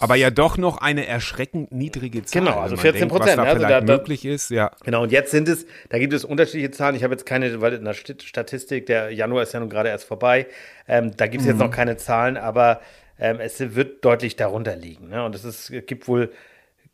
Aber 0.00 0.16
ja 0.16 0.30
doch 0.30 0.58
noch 0.58 0.78
eine 0.78 1.06
erschreckend 1.06 1.70
niedrige 1.70 2.24
Zahl. 2.24 2.42
Genau, 2.42 2.58
also 2.58 2.74
man 2.74 2.82
14 2.82 3.00
denkt, 3.02 3.14
Was 3.14 3.18
Prozent, 3.20 3.38
da 3.38 3.44
also 3.44 3.60
da- 3.62 3.80
da- 3.80 3.92
möglich 3.96 4.24
ist, 4.24 4.50
ja. 4.50 4.72
Genau, 4.84 5.04
und 5.04 5.12
jetzt 5.12 5.30
sind 5.30 5.48
es, 5.48 5.66
da 5.88 5.98
gibt 5.98 6.12
es 6.12 6.24
unterschiedliche 6.24 6.72
Zahlen. 6.72 6.96
Ich 6.96 7.04
habe 7.04 7.14
jetzt 7.14 7.26
keine, 7.26 7.60
weil 7.60 7.74
in 7.74 7.84
der 7.84 7.94
St- 7.94 8.20
Statistik, 8.24 8.86
der 8.86 9.10
Januar 9.12 9.44
ist 9.44 9.52
ja 9.54 9.60
nun 9.60 9.68
gerade 9.70 9.90
erst 9.90 10.04
vorbei, 10.06 10.46
ähm, 10.88 11.16
da 11.16 11.28
gibt 11.28 11.42
es 11.42 11.46
Mhm. 11.46 11.52
jetzt 11.52 11.60
noch 11.60 11.70
keine 11.70 11.96
Zahlen, 11.96 12.36
aber 12.36 12.80
ähm, 13.20 13.38
es 13.38 13.60
wird 13.76 14.04
deutlich 14.04 14.34
darunter 14.34 14.74
liegen. 14.74 15.10
Ne? 15.10 15.24
Und 15.24 15.36
es 15.36 15.44
ist, 15.44 15.70
es 15.70 15.86
gibt 15.86 16.08
wohl 16.08 16.32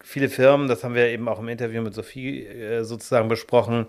viele 0.05 0.29
Firmen, 0.29 0.69
das 0.69 0.85
haben 0.85 0.95
wir 0.95 1.07
eben 1.09 1.27
auch 1.29 1.41
im 1.41 1.49
Interview 1.49 1.81
mit 1.81 1.95
Sophie 1.95 2.45
äh, 2.47 2.85
sozusagen 2.85 3.29
besprochen, 3.29 3.87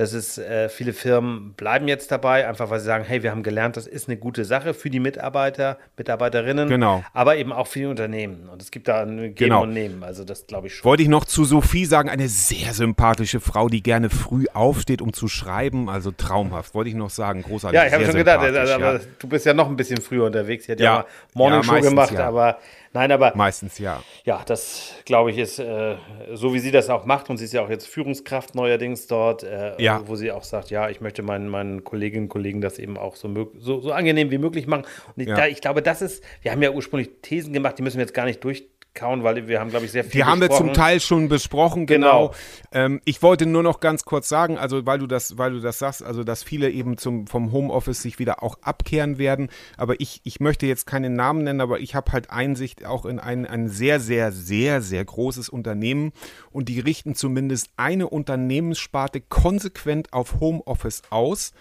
dass 0.00 0.14
es 0.14 0.38
äh, 0.38 0.70
viele 0.70 0.94
Firmen 0.94 1.52
bleiben 1.58 1.86
jetzt 1.86 2.10
dabei, 2.10 2.48
einfach 2.48 2.70
weil 2.70 2.80
sie 2.80 2.86
sagen, 2.86 3.04
hey, 3.06 3.22
wir 3.22 3.32
haben 3.32 3.42
gelernt, 3.42 3.76
das 3.76 3.86
ist 3.86 4.08
eine 4.08 4.16
gute 4.16 4.46
Sache 4.46 4.72
für 4.72 4.88
die 4.88 4.98
Mitarbeiter, 4.98 5.76
Mitarbeiterinnen, 5.98 6.70
Genau. 6.70 7.04
aber 7.12 7.36
eben 7.36 7.52
auch 7.52 7.66
für 7.66 7.80
die 7.80 7.84
Unternehmen. 7.84 8.48
Und 8.48 8.62
es 8.62 8.70
gibt 8.70 8.88
da 8.88 9.02
ein 9.02 9.18
Geben 9.18 9.34
Genau. 9.34 9.62
und 9.64 9.74
Nehmen. 9.74 10.02
Also 10.02 10.24
das 10.24 10.46
glaube 10.46 10.68
ich 10.68 10.74
schon. 10.74 10.86
Wollte 10.86 11.02
ich 11.02 11.10
noch 11.10 11.26
zu 11.26 11.44
Sophie 11.44 11.84
sagen, 11.84 12.08
eine 12.08 12.28
sehr 12.28 12.72
sympathische 12.72 13.40
Frau, 13.40 13.68
die 13.68 13.82
gerne 13.82 14.08
früh 14.08 14.46
aufsteht, 14.54 15.02
um 15.02 15.12
zu 15.12 15.28
schreiben. 15.28 15.90
Also 15.90 16.12
traumhaft, 16.12 16.74
wollte 16.74 16.88
ich 16.88 16.96
noch 16.96 17.10
sagen. 17.10 17.42
Großartig. 17.42 17.78
Ja, 17.78 17.86
ich 17.86 17.92
habe 17.92 18.06
schon 18.06 18.14
gedacht, 18.14 18.54
ja. 18.54 18.98
du 19.18 19.28
bist 19.28 19.44
ja 19.44 19.52
noch 19.52 19.68
ein 19.68 19.76
bisschen 19.76 20.00
früher 20.00 20.24
unterwegs. 20.24 20.64
Sie 20.64 20.72
hat 20.72 20.80
ja, 20.80 20.84
Ja. 20.84 20.96
mal 21.34 21.50
Morning 21.50 21.60
Ja, 21.62 21.76
Show 21.76 21.80
gemacht, 21.90 22.16
aber 22.16 22.56
nein, 22.92 23.12
aber 23.12 23.32
Meistens 23.36 23.78
ja. 23.78 24.02
ja, 24.24 24.42
das 24.46 24.94
glaube 25.04 25.30
ich 25.30 25.38
ist 25.38 25.58
äh, 25.58 25.96
so, 26.32 26.52
wie 26.54 26.58
sie 26.58 26.70
das 26.70 26.90
auch 26.90 27.04
macht 27.04 27.30
und 27.30 27.36
sie 27.38 27.44
ist 27.44 27.52
ja 27.52 27.62
auch 27.62 27.70
jetzt 27.70 27.86
Führungskraft 27.86 28.54
neuerdings 28.54 29.06
dort, 29.06 29.42
äh, 29.42 29.80
Ja. 29.82 30.02
wo 30.06 30.16
sie 30.16 30.30
auch 30.32 30.44
sagt, 30.44 30.70
ja, 30.70 30.88
ich 30.90 31.00
möchte 31.00 31.22
meinen, 31.22 31.48
meinen 31.48 31.84
Kolleginnen 31.84 32.24
und 32.24 32.28
Kollegen 32.28 32.60
das 32.60 32.78
eben 32.78 32.96
auch 32.98 33.16
so, 33.16 33.50
so, 33.58 33.80
so 33.80 33.92
angenehm 33.92 34.30
wie 34.30 34.38
möglich 34.38 34.66
machen. 34.66 34.84
Und 35.16 35.22
ich, 35.22 35.28
Ja. 35.28 35.36
da, 35.36 35.46
ich 35.46 35.60
glaube, 35.60 35.82
das 35.82 36.02
ist, 36.02 36.22
wir 36.42 36.52
haben 36.52 36.62
ja 36.62 36.70
ursprünglich 36.70 37.10
Thesen 37.22 37.52
gemacht, 37.52 37.78
die 37.78 37.82
müssen 37.82 37.96
wir 37.98 38.04
jetzt 38.04 38.14
gar 38.14 38.24
nicht 38.26 38.40
durchkauen, 38.94 39.22
weil 39.22 39.48
wir 39.48 39.60
haben, 39.60 39.70
glaube 39.70 39.86
ich, 39.86 39.92
sehr 39.92 40.04
viel 40.04 40.12
Die 40.12 40.24
haben 40.24 40.40
wir 40.40 40.48
zum 40.50 40.68
besprochen. 40.68 40.74
Teil 40.74 41.00
schon 41.00 41.28
besprochen, 41.28 41.86
Genau. 41.86 42.28
genau. 42.28 42.34
Ähm, 42.72 43.00
ich 43.04 43.22
wollte 43.22 43.46
nur 43.46 43.62
noch 43.62 43.80
ganz 43.80 44.04
kurz 44.04 44.28
sagen, 44.28 44.58
also 44.58 44.86
weil 44.86 44.98
du 44.98 45.06
das, 45.06 45.38
weil 45.38 45.52
du 45.52 45.60
das 45.60 45.78
sagst, 45.78 46.02
also 46.02 46.24
dass 46.24 46.42
viele 46.42 46.70
eben 46.70 46.96
zum, 46.98 47.26
vom 47.26 47.52
Homeoffice 47.52 48.02
sich 48.02 48.18
wieder 48.18 48.42
auch 48.42 48.56
abkehren 48.62 49.18
werden. 49.18 49.48
Aber 49.76 50.00
ich, 50.00 50.20
ich 50.24 50.40
möchte 50.40 50.66
jetzt 50.66 50.86
keinen 50.86 51.14
Namen 51.14 51.44
nennen, 51.44 51.60
aber 51.60 51.80
ich 51.80 51.94
habe 51.94 52.12
halt 52.12 52.30
Einsicht 52.30 52.84
auch 52.84 53.06
in 53.06 53.18
ein, 53.18 53.46
ein 53.46 53.68
sehr, 53.68 54.00
sehr, 54.00 54.32
sehr, 54.32 54.82
sehr 54.82 55.04
großes 55.04 55.48
Unternehmen 55.48 56.12
und 56.50 56.68
die 56.68 56.80
richten 56.80 57.14
zumindest 57.14 57.70
eine 57.76 58.08
Unternehmenssparte 58.08 59.20
konsequent 59.20 60.12
auf 60.12 60.40
Homeoffice 60.40 61.02
aus. 61.10 61.52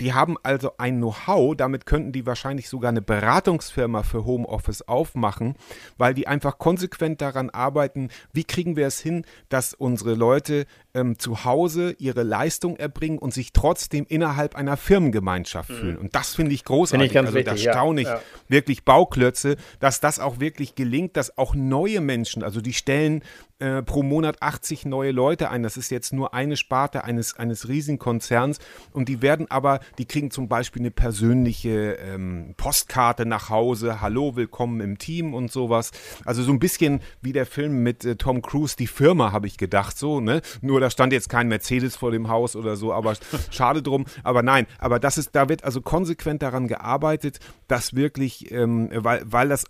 Die 0.00 0.12
haben 0.12 0.36
also 0.42 0.72
ein 0.78 0.96
Know-how, 0.98 1.56
damit 1.56 1.86
könnten 1.86 2.12
die 2.12 2.26
wahrscheinlich 2.26 2.68
sogar 2.68 2.88
eine 2.88 3.02
Beratungsfirma 3.02 4.02
für 4.02 4.24
Homeoffice 4.24 4.82
aufmachen, 4.82 5.54
weil 5.98 6.14
die 6.14 6.26
einfach 6.26 6.58
konsequent 6.58 7.20
daran 7.20 7.50
arbeiten, 7.50 8.08
wie 8.32 8.44
kriegen 8.44 8.76
wir 8.76 8.86
es 8.86 9.00
hin, 9.00 9.24
dass 9.48 9.72
unsere 9.72 10.14
Leute 10.14 10.66
ähm, 10.94 11.18
zu 11.18 11.44
Hause 11.44 11.94
ihre 11.98 12.22
Leistung 12.22 12.76
erbringen 12.76 13.18
und 13.18 13.32
sich 13.32 13.52
trotzdem 13.52 14.06
innerhalb 14.08 14.56
einer 14.56 14.76
Firmengemeinschaft 14.76 15.70
fühlen. 15.70 15.96
Und 15.96 16.14
das 16.14 16.34
finde 16.34 16.52
ich 16.54 16.64
großartig. 16.64 17.12
Finde 17.12 17.20
ich 17.20 17.26
also 17.26 17.38
da 17.38 17.52
wichtig, 17.52 17.64
ja. 17.66 17.72
staune 17.72 18.00
ich 18.00 18.08
Ja. 18.08 18.20
wirklich 18.48 18.84
Bauklötze, 18.84 19.56
dass 19.80 20.00
das 20.00 20.18
auch 20.18 20.40
wirklich 20.40 20.74
gelingt, 20.74 21.16
dass 21.16 21.36
auch 21.38 21.54
neue 21.54 22.00
Menschen, 22.00 22.42
also 22.42 22.60
die 22.60 22.72
stellen 22.72 23.22
äh, 23.58 23.82
pro 23.82 24.02
Monat 24.02 24.42
80 24.42 24.84
neue 24.86 25.12
Leute 25.12 25.50
ein. 25.50 25.62
Das 25.62 25.76
ist 25.76 25.90
jetzt 25.90 26.12
nur 26.12 26.34
eine 26.34 26.56
Sparte 26.56 27.04
eines, 27.04 27.38
eines 27.38 27.68
Riesenkonzerns. 27.68 28.58
Und 28.92 29.08
die 29.08 29.22
werden 29.22 29.50
aber, 29.50 29.80
die 29.98 30.06
kriegen 30.06 30.30
zum 30.30 30.48
Beispiel 30.48 30.82
eine 30.82 30.90
persönliche 30.90 31.92
ähm, 32.00 32.54
Postkarte 32.56 33.26
nach 33.26 33.50
Hause. 33.50 34.00
Hallo, 34.00 34.36
willkommen 34.36 34.80
im 34.80 34.98
Team 34.98 35.34
und 35.34 35.52
sowas. 35.52 35.92
Also 36.24 36.42
so 36.42 36.52
ein 36.52 36.58
bisschen 36.58 37.00
wie 37.22 37.32
der 37.32 37.46
Film 37.46 37.82
mit 37.82 38.04
äh, 38.04 38.16
Tom 38.16 38.42
Cruise, 38.42 38.76
die 38.76 38.88
Firma, 38.88 39.32
habe 39.32 39.46
ich 39.46 39.56
gedacht, 39.56 39.96
so, 39.96 40.20
ne? 40.20 40.42
Nur 40.60 40.80
da 40.80 40.90
stand 40.90 41.12
jetzt 41.12 41.28
kein 41.28 41.48
Mercedes 41.48 41.96
vor 41.96 42.10
dem 42.10 42.28
Haus 42.28 42.56
oder 42.56 42.76
so, 42.76 42.92
aber 42.92 43.14
schade 43.50 43.82
drum. 43.82 44.04
Aber 44.22 44.42
nein, 44.42 44.66
aber 44.78 44.98
das 44.98 45.16
ist, 45.16 45.34
da 45.36 45.48
wird 45.48 45.64
also 45.64 45.80
konsequent 45.80 46.42
daran 46.42 46.66
gearbeitet, 46.66 47.38
dass 47.68 47.94
wirklich, 47.94 48.50
ähm, 48.50 48.90
weil, 48.92 49.22
weil 49.24 49.48
das 49.48 49.64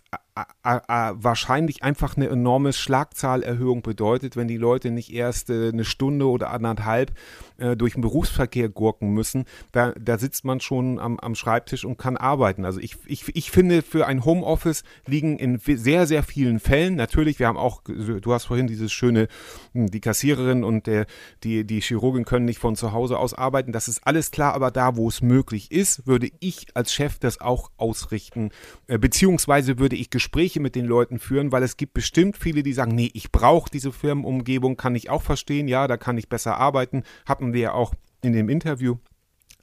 wahrscheinlich 0.65 1.83
einfach 1.85 2.17
eine 2.17 2.29
enorme 2.29 2.73
Schlagzahlerhöhung 2.73 3.83
bedeutet, 3.83 4.37
wenn 4.37 4.49
die 4.49 4.57
Leute 4.57 4.91
nicht 4.91 5.13
erst 5.13 5.49
äh, 5.51 5.69
eine 5.69 5.85
Stunde 5.85 6.29
oder 6.29 6.51
anderthalb 6.51 7.13
äh, 7.59 7.77
durch 7.77 7.95
den 7.95 8.03
Berufsverkehr 8.03 8.69
gurken 8.69 9.11
müssen. 9.11 9.45
Da, 9.73 9.93
da 9.93 10.19
sitzt 10.19 10.45
man 10.45 10.61
schon 10.61 10.99
am, 10.99 11.19
am 11.19 11.35
Schreibtisch 11.35 11.85
und 11.85 11.99
kann 11.99 12.17
arbeiten. 12.17 12.65
Also 12.65 12.81
ich, 12.81 12.97
ich, 13.07 13.25
ich 13.35 13.51
finde, 13.51 13.83
für 13.83 14.07
ein 14.07 14.25
Homeoffice 14.25 14.83
liegen 15.07 15.39
in 15.39 15.59
sehr, 15.59 16.07
sehr 16.07 16.23
vielen 16.23 16.61
Fällen, 16.61 16.97
natürlich, 16.97 17.39
wir 17.39 17.47
haben 17.47 17.57
auch, 17.57 17.83
du 17.85 18.33
hast 18.33 18.47
vorhin 18.47 18.67
dieses 18.67 18.93
schöne, 18.93 19.29
hm, 19.73 19.91
die 19.91 20.01
Kassiererin 20.01 20.65
und 20.65 20.87
der, 20.87 21.07
die, 21.43 21.65
die 21.65 21.81
Chirurgin 21.81 22.25
können 22.25 22.45
nicht 22.45 22.59
von 22.59 22.77
zu 22.77 22.93
Hause 22.93 23.19
aus 23.19 23.35
arbeiten, 23.35 23.73
das 23.73 23.89
ist 23.89 24.07
alles 24.07 24.31
klar, 24.31 24.55
aber 24.55 24.71
da, 24.71 24.97
wo 24.97 25.09
es 25.09 25.23
möglich 25.23 25.71
ist, 25.71 26.07
würde 26.07 26.31
ich 26.41 26.67
als 26.75 26.93
Chef 26.93 27.19
das 27.19 27.41
auch 27.41 27.71
ausrichten, 27.77 28.51
äh, 28.87 28.99
beziehungsweise 28.99 29.79
würde 29.79 29.97
ich 29.97 30.11
Gespräche 30.11 30.61
mit 30.61 30.75
den 30.75 30.87
Leuten 30.87 31.19
führen, 31.19 31.53
weil 31.53 31.63
es 31.63 31.77
gibt 31.77 31.95
bestimmt 31.95 32.37
viele, 32.37 32.63
die 32.63 32.73
sagen, 32.73 32.95
nee, 32.95 33.11
ich 33.15 33.33
brauche 33.33 33.71
diese 33.71 33.93
Firmenumgebung, 33.93 34.77
kann 34.77 34.95
ich 34.95 35.11
auch 35.11 35.23
verstehen, 35.23 35.69
ja, 35.69 35.87
da 35.87 35.97
kann 35.97 36.19
ich 36.19 36.29
besser 36.29 36.57
arbeiten, 36.57 37.05
hatten 37.45 37.53
wir 37.53 37.61
ja 37.61 37.73
auch 37.73 37.93
in 38.23 38.33
dem 38.33 38.49
Interview. 38.49 38.97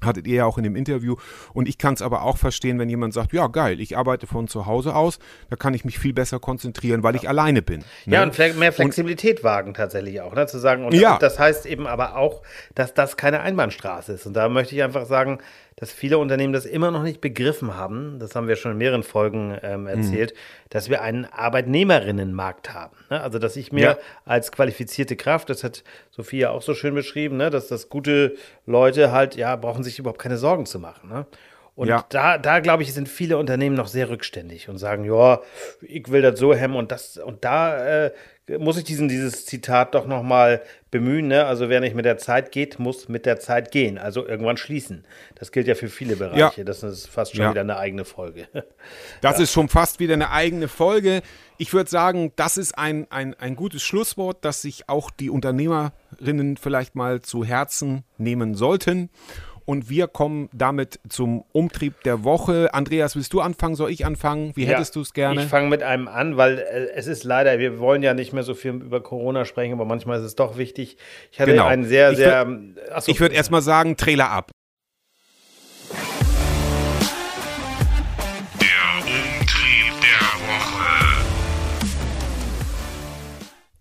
Hattet 0.04 0.26
ihr 0.28 0.36
ja 0.38 0.45
auch 0.45 0.58
in 0.58 0.64
dem 0.64 0.76
Interview. 0.76 1.16
Und 1.54 1.68
ich 1.70 1.78
kann 1.78 1.93
es 1.93 2.02
aber 2.02 2.24
auch 2.24 2.38
verstehen, 2.38 2.80
wenn 2.80 2.89
jemand 2.89 3.14
sagt, 3.14 3.34
ja 3.34 3.47
geil, 3.47 3.80
ich 3.80 3.97
arbeite 3.97 4.26
von 4.28 4.47
zu 4.47 4.66
Hause 4.66 4.95
aus, 4.95 5.20
da 5.49 5.56
kann 5.56 5.74
ich 5.74 5.86
mich 5.86 5.99
viel 5.99 6.14
besser 6.14 6.39
konzentrieren, 6.39 7.04
weil 7.04 7.16
ich 7.16 7.30
alleine 7.30 7.62
bin. 7.62 7.80
ne? 8.06 8.16
Ja, 8.16 8.24
und 8.24 8.34
fle- 8.36 8.54
mehr 8.56 8.74
Flexibilität 8.74 9.43
wagen 9.43 9.74
tatsächlich 9.74 10.22
auch, 10.22 10.34
ne? 10.34 10.47
zu 10.47 10.60
sagen. 10.60 10.86
Und 10.86 10.93
Ja. 10.95 11.18
das 11.20 11.38
heißt 11.39 11.66
eben 11.66 11.86
aber 11.88 12.16
auch, 12.18 12.41
dass 12.76 12.93
das 12.93 13.16
keine 13.18 13.41
Einbahnstraße 13.41 14.14
ist. 14.14 14.26
Und 14.26 14.34
da 14.34 14.49
möchte 14.49 14.76
ich 14.76 14.84
einfach 14.84 15.06
sagen, 15.06 15.39
dass 15.78 15.91
viele 15.91 16.18
Unternehmen 16.18 16.54
das 16.54 16.66
immer 16.66 16.91
noch 16.91 17.02
nicht 17.02 17.22
begriffen 17.22 17.76
haben, 17.76 18.20
das 18.20 18.36
haben 18.36 18.47
wir 18.47 18.56
schon 18.56 18.74
in 18.74 18.78
mehreren 18.78 19.04
Folgen 19.04 19.58
ähm, 19.64 19.88
erzählt, 19.88 20.34
dass 20.70 20.89
wir 20.89 21.02
einen 21.02 21.26
Arbeitnehmerinnenmarkt 21.82 22.74
haben. 22.74 22.95
Ne? 23.10 23.22
Also, 23.22 23.39
dass 23.39 23.56
ich 23.56 23.72
mir 23.72 23.82
Ja. 23.82 23.97
als 24.26 24.52
qualifizierte 24.52 25.16
Kraft, 25.16 25.49
das 25.49 25.64
hat 25.64 25.84
Sophia 26.12 26.52
auch 26.52 26.62
so 26.62 26.74
schön 26.74 26.93
beschrieben, 26.93 27.38
ne? 27.38 27.49
dass 27.49 27.68
das 27.68 27.89
gute 27.89 28.36
Leute 28.66 29.12
halt, 29.12 29.36
ja, 29.36 29.56
brauchen 29.56 29.84
sich 29.84 29.91
überhaupt 30.00 30.22
keine 30.22 30.38
Sorgen 30.38 30.66
zu 30.66 30.80
machen. 30.80 31.10
Ne? 31.10 31.26
Und 31.76 31.88
Ja. 31.88 32.06
da, 32.10 32.38
da 32.38 32.60
glaube 32.60 32.84
ich, 32.84 32.94
sind 32.94 33.08
viele 33.08 33.38
Unternehmen 33.38 33.76
noch 33.76 33.88
sehr 33.88 34.10
rückständig 34.10 34.68
und 34.70 34.78
sagen, 34.78 35.06
ja, 35.06 35.39
ich 35.82 36.10
will 36.12 36.22
das 36.22 36.38
so 36.39 36.54
hemmen 36.54 36.76
und 36.76 36.92
das 36.92 37.18
und 37.18 37.44
da 37.46 38.06
äh, 38.08 38.12
muss 38.60 38.76
ich 38.78 38.84
diesen, 38.84 39.08
dieses 39.08 39.46
Zitat 39.46 39.96
doch 39.96 40.06
noch 40.06 40.24
mal 40.24 40.62
bemühen. 40.89 41.28
Ne? 41.30 41.46
Also 41.46 41.70
wer 41.70 41.80
nicht 41.80 41.96
mit 41.96 42.04
der 42.04 42.18
Zeit 42.18 42.52
geht, 42.52 42.80
muss 42.80 43.08
mit 43.08 43.26
der 43.26 43.39
Zeit 43.39 43.72
gehen. 43.72 43.98
Also 43.98 44.28
irgendwann 44.28 44.58
schließen. 44.58 45.06
Das 45.36 45.54
gilt 45.54 45.68
ja 45.68 45.76
für 45.76 45.88
viele 45.88 46.18
Bereiche. 46.18 46.66
Das 46.66 46.84
ist 46.84 47.08
fast 47.08 47.34
schon 47.34 47.46
Ja. 47.46 47.52
wieder 47.52 47.62
eine 47.62 47.78
eigene 47.78 48.04
Folge. 48.04 48.48
Das 49.22 49.39
ist 49.39 49.54
schon 49.54 49.70
fast 49.70 50.00
wieder 50.00 50.16
eine 50.16 50.32
eigene 50.32 50.68
Folge. 50.68 51.22
Ich 51.58 51.72
würde 51.74 51.89
sagen, 51.89 52.34
das 52.36 52.58
ist 52.58 52.78
ein, 52.78 53.08
ein, 53.12 53.36
ein 53.39 53.56
gutes 53.56 53.84
Schlusswort, 53.84 54.44
das 54.44 54.62
sich 54.64 54.89
auch 54.89 55.12
die 55.12 55.30
Unternehmerinnen 55.30 56.58
vielleicht 56.58 56.96
mal 56.96 57.22
zu 57.22 57.46
Herzen 57.46 58.04
nehmen 58.18 58.56
sollten. 58.56 59.10
Und 59.72 59.89
wir 59.89 60.09
kommen 60.09 60.49
damit 60.51 60.99
zum 61.07 61.45
Umtrieb 61.53 62.03
der 62.03 62.26
Woche. 62.26 62.74
Andreas, 62.74 63.15
willst 63.15 63.32
du 63.32 63.39
anfangen? 63.39 63.76
Soll 63.76 63.89
ich 63.89 64.05
anfangen? 64.05 64.51
Wie 64.55 64.65
hättest 64.65 64.97
du 64.97 64.99
es 64.99 65.13
gerne? 65.13 65.43
Ich 65.43 65.47
fange 65.47 65.69
mit 65.69 65.82
einem 65.82 66.09
an, 66.09 66.36
weil 66.36 66.59
äh, 66.59 66.89
es 66.93 67.07
ist 67.07 67.24
leider, 67.24 67.57
wir 67.57 67.80
wollen 67.80 68.03
ja 68.03 68.13
nicht 68.13 68.34
mehr 68.34 68.43
so 68.43 68.53
viel 68.53 68.72
über 68.72 69.01
Corona 69.01 69.45
sprechen, 69.45 69.72
aber 69.72 69.86
manchmal 69.86 70.19
ist 70.19 70.26
es 70.26 70.36
doch 70.36 70.57
wichtig. 70.57 70.97
Ich 71.32 71.39
hatte 71.39 71.51
Genau. 71.51 71.67
einen 71.67 71.86
sehr, 71.86 72.11
Ich 72.11 72.17
sehr. 72.17 72.45
würd- 72.45 72.89
achso, 72.91 73.09
Ich 73.09 73.22
würde 73.22 73.34
erstmal 73.34 73.61
sagen, 73.61 73.95
Trailer 73.95 74.30
ab. 74.30 74.51
Der 78.59 79.05
Umtrieb 79.05 79.93
der 80.01 80.28
Woche. 80.49 81.26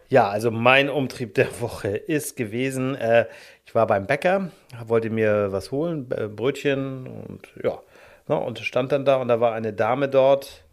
Ja, 0.09 0.29
also 0.29 0.53
mein 0.53 0.89
Umtrieb 0.89 1.35
der 1.35 1.49
Woche 1.61 1.89
ist 1.97 2.37
gewesen, 2.37 2.95
äh, 2.95 3.27
ich 3.71 3.75
war 3.77 3.87
beim 3.87 4.09
Bäcker, 4.09 4.51
wollte 4.87 5.11
mir 5.11 5.53
was 5.53 5.71
holen, 5.71 6.11
äh, 6.11 6.27
Brötchen 6.27 7.07
und 7.07 7.47
ja, 7.63 7.79
ne, 8.27 8.37
und 8.37 8.59
stand 8.59 8.91
dann 8.91 9.05
da 9.05 9.15
und 9.19 9.29
da 9.29 9.39
war 9.39 9.53
eine 9.53 9.73
Dame 9.73 10.09
dort, 10.09 10.65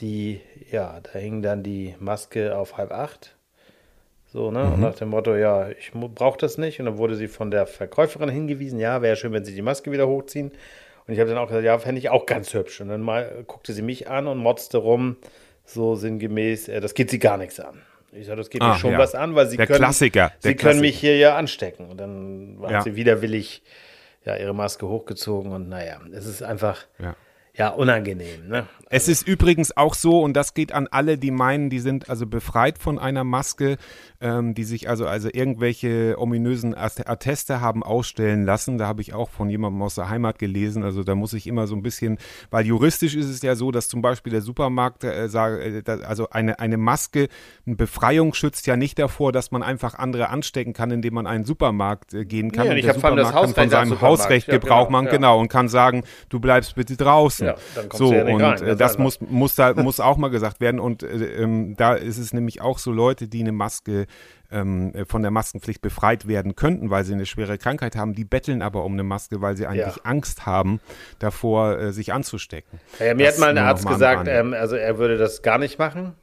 die, 0.00 0.40
ja, 0.72 0.98
da 1.02 1.18
hing 1.18 1.42
dann 1.42 1.62
die 1.62 1.94
Maske 2.00 2.56
auf 2.56 2.78
halb 2.78 2.90
acht. 2.90 3.36
So, 4.24 4.50
ne? 4.50 4.64
Und 4.64 4.80
nach 4.80 4.94
dem 4.94 5.10
Motto, 5.10 5.36
ja, 5.36 5.68
ich 5.68 5.92
brauche 5.92 6.38
das 6.38 6.56
nicht. 6.56 6.80
Und 6.80 6.86
dann 6.86 6.96
wurde 6.96 7.16
sie 7.16 7.28
von 7.28 7.50
der 7.50 7.66
Verkäuferin 7.66 8.30
hingewiesen, 8.30 8.80
ja, 8.80 9.02
wäre 9.02 9.16
schön, 9.16 9.34
wenn 9.34 9.44
sie 9.44 9.54
die 9.54 9.60
Maske 9.60 9.92
wieder 9.92 10.08
hochziehen. 10.08 10.52
Und 11.06 11.12
ich 11.12 11.20
habe 11.20 11.28
dann 11.28 11.38
auch 11.38 11.48
gesagt, 11.48 11.66
ja, 11.66 11.78
fände 11.78 11.98
ich 11.98 12.08
auch 12.08 12.24
ganz 12.24 12.54
hübsch. 12.54 12.80
Und 12.80 12.88
dann 12.88 13.02
mal 13.02 13.44
guckte 13.46 13.74
sie 13.74 13.82
mich 13.82 14.08
an 14.08 14.26
und 14.26 14.38
motzte 14.38 14.78
rum, 14.78 15.16
so 15.66 15.96
sinngemäß, 15.96 16.68
äh, 16.68 16.80
das 16.80 16.94
geht 16.94 17.10
sie 17.10 17.18
gar 17.18 17.36
nichts 17.36 17.60
an. 17.60 17.82
Ich 18.12 18.26
sage, 18.26 18.38
das 18.38 18.50
geht 18.50 18.62
Ah, 18.62 18.70
mich 18.72 18.78
schon 18.78 18.92
ja. 18.92 18.98
was 18.98 19.14
an, 19.14 19.34
weil 19.34 19.46
sie 19.48 19.56
Der 19.56 19.66
können, 19.66 19.78
Klassiker, 19.78 20.32
sie 20.38 20.54
können 20.54 20.80
mich 20.80 20.98
hier 20.98 21.16
ja 21.18 21.36
anstecken. 21.36 21.90
Und 21.90 21.98
dann 21.98 22.58
hat 22.62 22.70
Ja. 22.70 22.80
sie 22.82 22.96
widerwillig 22.96 23.62
ja, 24.24 24.36
ihre 24.36 24.54
Maske 24.54 24.88
hochgezogen 24.88 25.52
und 25.52 25.68
naja, 25.68 26.00
es 26.12 26.26
ist 26.26 26.42
einfach 26.42 26.84
Ja. 26.98 27.14
Ja, 27.56 27.68
unangenehm. 27.70 28.48
Ne? 28.48 28.66
Es 28.88 29.08
ist 29.08 29.26
übrigens 29.26 29.76
auch 29.76 29.94
so, 29.94 30.22
und 30.22 30.34
das 30.34 30.54
geht 30.54 30.72
an 30.72 30.86
alle, 30.90 31.18
die 31.18 31.30
meinen, 31.32 31.70
die 31.70 31.80
sind 31.80 32.08
also 32.08 32.26
befreit 32.26 32.78
von 32.78 32.98
einer 33.00 33.24
Maske, 33.24 33.78
ähm, 34.20 34.54
die 34.54 34.62
sich 34.64 34.88
also, 34.88 35.06
also 35.06 35.28
irgendwelche 35.32 36.16
ominösen 36.18 36.74
Att- 36.74 37.08
Atteste 37.08 37.60
haben 37.60 37.82
ausstellen 37.82 38.44
lassen. 38.44 38.78
Da 38.78 38.86
habe 38.86 39.02
ich 39.02 39.12
auch 39.12 39.30
von 39.30 39.50
jemandem 39.50 39.82
aus 39.82 39.96
der 39.96 40.08
Heimat 40.08 40.38
gelesen. 40.38 40.84
Also 40.84 41.02
da 41.02 41.14
muss 41.14 41.32
ich 41.32 41.46
immer 41.46 41.66
so 41.66 41.74
ein 41.74 41.82
bisschen, 41.82 42.18
weil 42.50 42.64
juristisch 42.64 43.14
ist 43.16 43.28
es 43.28 43.42
ja 43.42 43.56
so, 43.56 43.72
dass 43.72 43.88
zum 43.88 44.02
Beispiel 44.02 44.30
der 44.30 44.42
Supermarkt, 44.42 45.02
äh, 45.02 45.26
äh, 45.26 45.82
also 46.04 46.30
eine, 46.30 46.60
eine 46.60 46.76
Maske, 46.76 47.28
eine 47.66 47.76
Befreiung 47.76 48.34
schützt 48.34 48.66
ja 48.66 48.76
nicht 48.76 48.98
davor, 48.98 49.32
dass 49.32 49.50
man 49.50 49.62
einfach 49.62 49.94
andere 49.94 50.28
anstecken 50.28 50.74
kann, 50.74 50.90
indem 50.92 51.14
man 51.14 51.26
einen 51.26 51.44
Supermarkt 51.44 52.14
äh, 52.14 52.24
gehen 52.24 52.52
kann. 52.52 52.66
Ja, 52.66 52.70
und 52.70 52.76
und 52.76 52.78
ich 52.78 52.84
der 52.84 53.04
allem 53.04 53.16
das 53.16 53.28
Supermarkt 53.28 53.32
kann 53.32 53.54
von 53.54 53.64
Hausrecht 53.64 53.70
seinem 53.70 53.88
Supermarkt. 53.88 54.20
Hausrecht 54.20 54.48
Ja, 54.48 54.54
Gebrauch 54.54 54.86
genau, 54.86 54.90
machen, 54.90 55.06
ja. 55.06 55.12
genau, 55.12 55.40
und 55.40 55.48
kann 55.48 55.68
sagen, 55.68 56.04
du 56.28 56.38
bleibst 56.38 56.74
bitte 56.76 56.96
draußen. 56.96 57.45
Ja, 57.46 57.56
dann 57.74 57.90
so, 57.92 58.12
ja 58.12 58.24
und 58.24 58.40
rein, 58.42 58.62
äh, 58.62 58.76
das 58.76 58.92
einfach. 58.92 59.04
muss, 59.04 59.20
muss, 59.20 59.54
da, 59.54 59.74
muss 59.74 60.00
auch 60.00 60.16
mal 60.16 60.28
gesagt 60.28 60.60
werden. 60.60 60.80
Und 60.80 61.02
äh, 61.02 61.42
ähm, 61.42 61.74
da 61.76 61.94
ist 61.94 62.18
es 62.18 62.32
nämlich 62.32 62.60
auch 62.60 62.78
so 62.78 62.92
Leute, 62.92 63.28
die 63.28 63.40
eine 63.40 63.52
Maske 63.52 64.06
ähm, 64.50 64.92
äh, 64.94 65.04
von 65.04 65.22
der 65.22 65.30
Maskenpflicht 65.30 65.80
befreit 65.80 66.26
werden 66.28 66.56
könnten, 66.56 66.90
weil 66.90 67.04
sie 67.04 67.14
eine 67.14 67.26
schwere 67.26 67.58
Krankheit 67.58 67.96
haben, 67.96 68.14
die 68.14 68.24
betteln 68.24 68.62
aber 68.62 68.84
um 68.84 68.92
eine 68.92 69.02
Maske, 69.02 69.40
weil 69.40 69.56
sie 69.56 69.66
eigentlich 69.66 69.96
Ja. 69.96 70.02
Angst 70.04 70.46
haben, 70.46 70.80
davor 71.18 71.78
äh, 71.78 71.92
sich 71.92 72.12
anzustecken. 72.12 72.80
Mir 73.00 73.14
Das 73.16 73.34
hat 73.34 73.38
mal 73.40 73.50
ein 73.50 73.58
Arzt 73.58 73.86
gesagt, 73.86 74.28
ähm, 74.28 74.54
also 74.54 74.76
er 74.76 74.98
würde 74.98 75.16
das 75.16 75.42
gar 75.42 75.58
nicht 75.58 75.78
machen. 75.78 76.14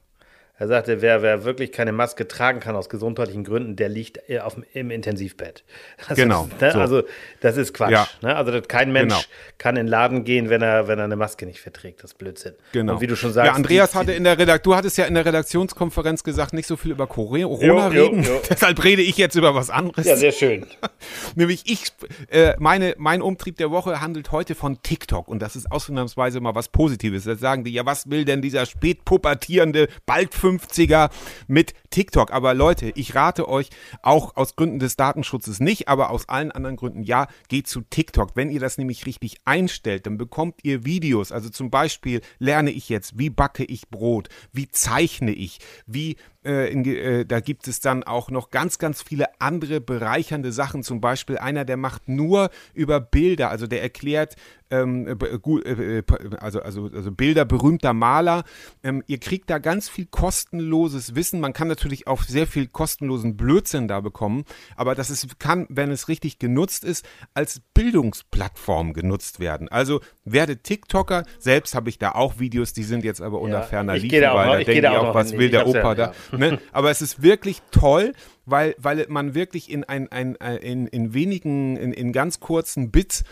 Er 0.60 0.68
sagte, 0.68 1.02
wer, 1.02 1.24
wer 1.24 1.44
wirklich 1.46 1.72
keine 1.72 1.92
Maske 1.92 2.28
tragen 2.28 2.60
kann 2.60 2.76
aus 2.76 2.88
gesundheitlichen 2.88 3.44
Gründen, 3.44 3.76
der 3.76 3.90
liegt 3.90 4.20
äh, 4.30 4.40
auf, 4.40 4.56
im 4.74 4.92
Intensivbett. 4.92 5.64
Das 6.08 6.16
Genau, 6.16 6.46
Ist, 6.46 6.62
ne? 6.62 6.72
so. 6.72 6.80
Also 6.80 7.04
das 7.42 7.58
ist 7.58 7.74
Quatsch. 7.74 7.92
Ja. 7.92 8.08
Ne? 8.22 8.36
Also 8.36 8.62
kein 8.62 8.92
Mensch 8.92 9.14
Genau. 9.14 9.26
kann 9.58 9.76
in 9.78 9.86
den 9.86 9.90
Laden 9.90 10.24
gehen, 10.26 10.50
wenn 10.50 10.62
er, 10.62 10.88
wenn 10.88 11.00
er 11.00 11.06
eine 11.06 11.16
Maske 11.16 11.46
nicht 11.48 11.60
verträgt. 11.60 12.04
Das 12.04 12.12
ist 12.12 12.18
Blödsinn. 12.20 12.54
Genau. 12.72 12.94
Und 12.94 13.02
wie 13.02 13.08
du 13.08 13.16
schon 13.16 13.34
sagst. 13.34 13.48
ja, 13.48 13.54
Andreas 13.56 13.96
hatte 13.96 14.12
in 14.14 14.24
der 14.24 14.38
Redaktion, 14.38 14.74
du 14.74 14.78
hattest 14.78 14.98
ja 15.00 15.06
in 15.06 15.16
der 15.16 15.26
Redaktionskonferenz 15.26 16.24
gesagt, 16.24 16.54
nicht 16.54 16.68
so 16.68 16.76
viel 16.78 16.92
über 16.92 17.08
Corona 17.08 17.40
Jo, 17.40 17.58
jo, 17.60 17.88
reden. 17.88 18.24
jo. 18.24 18.40
Deshalb 18.50 18.84
rede 18.84 19.02
ich 19.02 19.18
jetzt 19.18 19.36
über 19.36 19.56
was 19.56 19.72
anderes. 19.72 20.06
Ja, 20.06 20.16
sehr 20.16 20.32
schön. 20.32 20.68
Nämlich 21.36 21.64
ich, 21.66 21.86
äh, 22.30 22.54
meine, 22.60 22.94
mein 23.00 23.22
Umtrieb 23.24 23.58
der 23.58 23.72
Woche 23.72 24.02
handelt 24.02 24.32
heute 24.32 24.54
von 24.54 24.82
TikTok 24.84 25.28
und 25.28 25.42
das 25.42 25.56
ist 25.56 25.72
ausnahmsweise 25.72 26.40
mal 26.42 26.54
was 26.54 26.70
Positives. 26.70 27.24
Da 27.24 27.36
sagen 27.36 27.64
die, 27.64 27.74
ja, 27.74 27.86
was 27.88 28.10
will 28.12 28.24
denn 28.24 28.42
dieser 28.44 28.66
spätpubertierende, 28.68 29.88
bald 30.06 30.34
50er 30.44 31.10
mit 31.48 31.74
TikTok? 31.90 32.32
Aber 32.32 32.54
Leute, 32.54 32.92
ich 32.96 33.16
rate 33.16 33.48
euch 33.48 33.70
auch 34.02 34.36
aus 34.36 34.56
Gründen 34.56 34.80
des 34.80 34.96
Datenschutzes 34.96 35.60
nicht, 35.60 35.88
aber 35.88 36.10
aus 36.10 36.28
allen 36.28 36.52
anderen 36.52 36.76
Gründen, 36.76 37.04
ja, 37.04 37.28
geht 37.48 37.68
zu 37.68 37.82
TikTok. 37.82 38.32
Wenn 38.36 38.50
ihr 38.50 38.60
das 38.60 38.78
nämlich 38.78 39.06
richtig 39.06 39.38
einstellt, 39.46 40.06
dann 40.06 40.18
bekommt 40.18 40.60
ihr 40.64 40.86
Videos. 40.86 41.32
Also 41.32 41.50
zum 41.50 41.70
Beispiel 41.70 42.22
lerne 42.40 42.72
ich 42.72 42.90
jetzt, 42.90 43.18
wie 43.18 43.30
backe 43.30 43.64
ich 43.64 43.90
Brot, 43.90 44.30
wie 44.52 44.70
zeichne 44.70 45.32
ich, 45.32 45.60
wie 45.86 46.18
äh, 46.46 46.72
in, 46.72 46.86
äh, 46.86 47.26
da 47.26 47.40
gibt 47.40 47.68
es 47.68 47.80
dann 47.80 48.04
auch 48.04 48.30
noch 48.30 48.50
ganz, 48.50 48.78
ganz 48.78 49.02
viele 49.02 49.40
andere 49.40 49.80
bereichernde 49.82 50.52
Sachen. 50.52 50.84
Zum 50.84 51.02
Beispiel 51.02 51.38
einer, 51.38 51.66
der 51.66 51.78
macht 51.78 52.10
nur 52.10 52.50
über 52.74 53.00
Bilder, 53.00 53.50
also 53.50 53.68
der 53.68 53.82
erklärt, 53.82 54.36
ähm, 54.70 55.08
äh, 55.08 55.12
äh, 55.26 55.98
äh, 56.00 56.04
also, 56.40 56.62
also, 56.62 56.90
also 56.94 57.12
Bilder 57.12 57.46
berühmter 57.46 57.94
Maler. 57.94 58.44
Ähm, 58.84 59.04
ihr 59.08 59.20
kriegt 59.20 59.50
da 59.50 59.60
ganz 59.60 59.90
viel 59.90 60.06
kostenloses 60.06 61.16
Wissen. 61.16 61.40
Man 61.40 61.54
kann 61.54 61.68
natürlich 61.68 62.08
auch 62.08 62.24
sehr 62.24 62.48
viel 62.48 62.68
kostenlosen 62.68 63.38
Blödsinn 63.38 63.88
da 63.88 64.00
bekommen, 64.02 64.44
aber 64.76 64.96
das 64.96 65.10
ist, 65.10 65.40
kann, 65.40 65.68
wenn 65.70 65.92
es 65.92 66.08
richtig 66.08 66.40
genutzt 66.40 66.84
ist, 66.84 67.06
als 67.34 67.62
Bildungsplattform 67.74 68.94
genutzt 68.94 69.40
werden. 69.40 69.70
Also 69.70 70.02
werde 70.26 70.58
TikToker. 70.58 71.24
Selbst 71.40 71.76
habe 71.76 71.90
ich 71.90 72.00
da 72.00 72.12
auch 72.14 72.40
Videos, 72.40 72.74
die 72.74 72.84
sind 72.84 73.04
jetzt 73.04 73.22
aber 73.22 73.40
unter 73.42 73.60
Ja, 73.60 73.64
ferner 73.64 73.96
ich 73.96 74.04
Liefen, 74.04 74.12
gehe 74.12 74.22
da 74.22 74.32
auch 74.32 74.36
weil 74.38 74.46
noch- 74.48 74.54
da 74.54 74.64
denke 74.64 74.80
ich 74.80 74.88
auch 74.88 75.08
auch, 75.10 75.16
was 75.16 75.32
will 75.34 75.50
der 75.50 75.62
hab's 75.62 75.74
ja, 75.74 75.80
Opa 75.82 75.96
da? 75.96 76.14
ja. 76.32 76.38
Ne? 76.38 76.60
Aber 76.72 76.92
es 76.92 77.02
ist 77.02 77.22
wirklich 77.22 77.62
toll, 77.72 78.14
weil, 78.46 78.76
weil 78.78 79.06
man 79.10 79.34
wirklich 79.36 79.70
in, 79.72 79.84
ein, 79.84 80.12
ein, 80.12 80.36
in, 80.36 80.88
in 80.88 81.14
wenigen, 81.14 81.78
in, 81.78 81.94
in 81.94 82.12
ganz 82.12 82.40
kurzen 82.40 82.92
Bits 82.92 83.24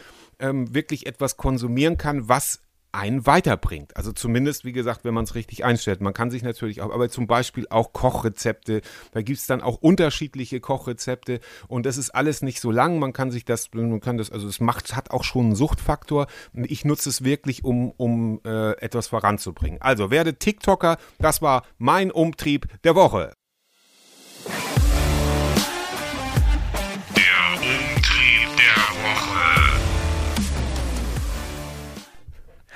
ähm, 0.41 0.73
wirklich 0.73 1.05
etwas 1.05 1.37
konsumieren 1.37 1.97
kann, 1.97 2.27
was 2.27 2.61
einen 2.91 3.25
weiterbringt. 3.25 3.95
Also 3.95 4.11
zumindest, 4.11 4.65
wie 4.65 4.73
gesagt, 4.73 5.05
wenn 5.05 5.13
man 5.13 5.23
es 5.23 5.35
richtig 5.35 5.63
einstellt. 5.63 6.01
Man 6.01 6.13
kann 6.13 6.29
sich 6.29 6.43
natürlich 6.43 6.81
auch, 6.81 6.91
aber 6.91 7.09
zum 7.09 7.27
Beispiel 7.27 7.65
auch 7.69 7.93
Kochrezepte, 7.93 8.81
da 9.11 9.21
gibt 9.21 9.39
es 9.39 9.47
dann 9.47 9.61
auch 9.61 9.77
unterschiedliche 9.77 10.59
Kochrezepte 10.59 11.39
und 11.67 11.85
das 11.85 11.97
ist 11.97 12.09
alles 12.11 12.41
nicht 12.41 12.59
so 12.59 12.71
lang. 12.71 12.99
Man 12.99 13.13
kann 13.13 13.31
sich 13.31 13.45
das, 13.45 13.69
man 13.73 14.01
kann 14.01 14.17
das, 14.17 14.31
also 14.31 14.47
es 14.47 14.59
macht, 14.59 14.95
hat 14.95 15.11
auch 15.11 15.23
schon 15.23 15.45
einen 15.45 15.55
Suchtfaktor. 15.55 16.27
Ich 16.53 16.83
nutze 16.85 17.09
es 17.09 17.23
wirklich, 17.23 17.63
um, 17.63 17.91
um 17.91 18.41
äh, 18.43 18.71
etwas 18.79 19.07
voranzubringen. 19.07 19.81
Also 19.81 20.11
werde 20.11 20.35
TikToker, 20.35 20.97
das 21.19 21.41
war 21.41 21.63
mein 21.77 22.11
Umtrieb 22.11 22.67
der 22.83 22.95
Woche. 22.95 23.31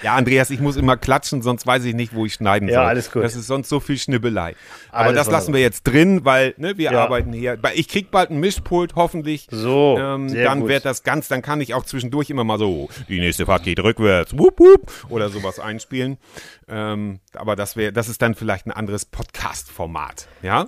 Ja, 0.06 0.14
Andreas, 0.14 0.52
ich 0.52 0.60
muss 0.60 0.76
immer 0.76 0.98
klatschen, 0.98 1.42
sonst 1.42 1.66
weiß 1.66 1.84
ich 1.86 1.96
nicht, 1.96 2.14
wo 2.14 2.28
ich 2.28 2.36
schneiden 2.36 2.70
Ja, 2.70 2.76
soll. 2.76 2.86
alles 2.86 3.12
gut. 3.12 3.24
Das 3.24 3.36
ist 3.36 3.48
sonst 3.48 3.70
so 3.70 3.80
viel 3.80 3.98
Schnibbelei. 3.98 4.56
Aber 4.92 5.06
Alles 5.06 5.16
das 5.16 5.32
lassen 5.32 5.52
wir 5.52 5.62
jetzt 5.62 5.82
drin, 5.82 6.24
weil 6.24 6.54
ne, 6.58 6.78
wir 6.78 6.92
Ja. 6.92 7.04
arbeiten 7.04 7.34
hier. 7.34 7.58
Ich 7.74 7.88
krieg 7.88 8.12
bald 8.12 8.30
ein 8.30 8.40
Mischpult, 8.40 8.94
hoffentlich. 8.94 9.48
So, 9.50 9.98
ähm, 10.00 10.32
dann 10.32 10.60
gut. 10.60 10.70
wird 10.70 10.86
das 10.86 11.02
ganz, 11.02 11.28
dann 11.28 11.42
kann 11.42 11.60
ich 11.60 11.74
auch 11.74 11.86
zwischendurch 11.86 12.30
immer 12.30 12.44
mal 12.44 12.60
so, 12.60 12.88
die 13.10 13.20
nächste 13.20 13.48
Fahrt 13.48 13.64
geht 13.64 13.80
rückwärts, 13.80 14.38
wup, 14.38 14.60
wup, 14.60 14.92
oder 15.10 15.30
sowas 15.30 15.60
einspielen. 15.60 16.18
Ähm, 16.68 17.20
aber 17.34 17.56
das 17.56 17.76
wäre, 17.76 17.92
das 17.92 18.08
ist 18.08 18.22
dann 18.22 18.36
vielleicht 18.36 18.68
ein 18.68 18.72
anderes 18.74 19.06
Podcast-Format. 19.06 20.28
Ja? 20.44 20.68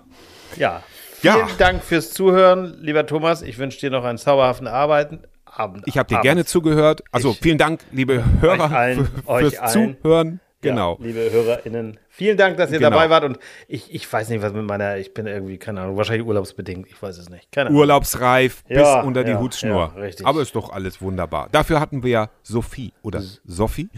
Ja. 0.56 0.82
Ja. 1.22 1.34
Vielen 1.46 1.58
Dank 1.60 1.84
fürs 1.84 2.12
Zuhören, 2.12 2.76
lieber 2.82 3.06
Thomas. 3.06 3.44
Ich 3.44 3.60
wünsche 3.60 3.80
dir 3.80 3.92
noch 3.92 4.04
einen 4.04 4.18
zauberhaften 4.18 4.66
Arbeiten. 4.68 5.20
Abend. 5.58 5.84
Ich 5.86 5.98
habe 5.98 6.08
dir 6.08 6.16
Abend. 6.16 6.24
gerne 6.24 6.46
zugehört. 6.46 7.04
Also 7.12 7.32
Ich- 7.32 7.40
vielen 7.40 7.58
Dank, 7.58 7.82
liebe 7.92 8.24
Hörer, 8.42 8.72
allen- 8.72 9.06
für, 9.06 9.28
euch 9.28 9.42
fürs 9.42 9.58
allen. 9.60 9.98
Zuhören. 10.02 10.40
Genau. 10.62 10.98
Ja, 11.00 11.06
liebe 11.06 11.32
HörerInnen, 11.32 12.00
vielen 12.10 12.36
Dank, 12.36 12.58
dass 12.58 12.72
ihr 12.72 12.80
Genau. 12.80 12.90
dabei 12.90 13.12
wart. 13.12 13.24
Und 13.24 13.38
ich, 13.68 13.94
ich 13.94 14.12
weiß 14.12 14.30
nicht, 14.30 14.42
was 14.42 14.54
mit 14.54 14.66
meiner, 14.66 14.98
ich 14.98 15.14
bin 15.14 15.28
irgendwie, 15.28 15.58
keine 15.60 15.82
Ahnung, 15.82 15.98
wahrscheinlich 15.98 16.26
urlaubsbedingt. 16.28 16.88
Ich 16.88 17.00
weiß 17.00 17.18
es 17.20 17.30
nicht. 17.30 17.52
Keine 17.52 17.70
Ahnung. 17.70 17.80
Urlaubsreif 17.80 18.64
Ja, 18.68 18.96
bis 19.02 19.06
unter 19.06 19.24
die 19.24 19.32
ja, 19.32 19.40
Hutschnur. 19.40 19.94
ja, 19.96 20.02
richtig. 20.02 20.26
Aber 20.26 20.42
ist 20.42 20.56
doch 20.56 20.72
alles 20.72 21.00
wunderbar. 21.00 21.48
Dafür 21.52 21.80
hatten 21.80 22.02
wir 22.02 22.10
ja 22.10 22.30
Sophie 22.42 22.92
oder 23.04 23.22
Sophie. 23.46 23.90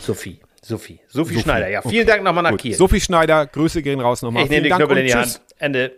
Sophie. 0.00 0.40
Sophie. 0.62 1.00
Sophie 1.06 1.38
Schneider. 1.38 1.68
Ja, 1.68 1.82
vielen 1.82 2.06
Dank 2.06 2.24
nochmal 2.24 2.42
nach 2.42 2.50
Gut. 2.52 2.60
Kiel. 2.62 2.74
Sophie 2.74 3.00
Schneider, 3.00 3.46
Grüße 3.46 3.82
gehen 3.82 4.00
raus 4.00 4.22
nochmal. 4.22 4.44
ich 4.44 4.48
nehme 4.50 4.62
den 4.62 4.70
Dank 4.70 4.80
Knüppel 4.80 4.96
in 4.98 5.06
die. 5.06 5.14
Hand. 5.14 5.40
Ende. 5.58 5.92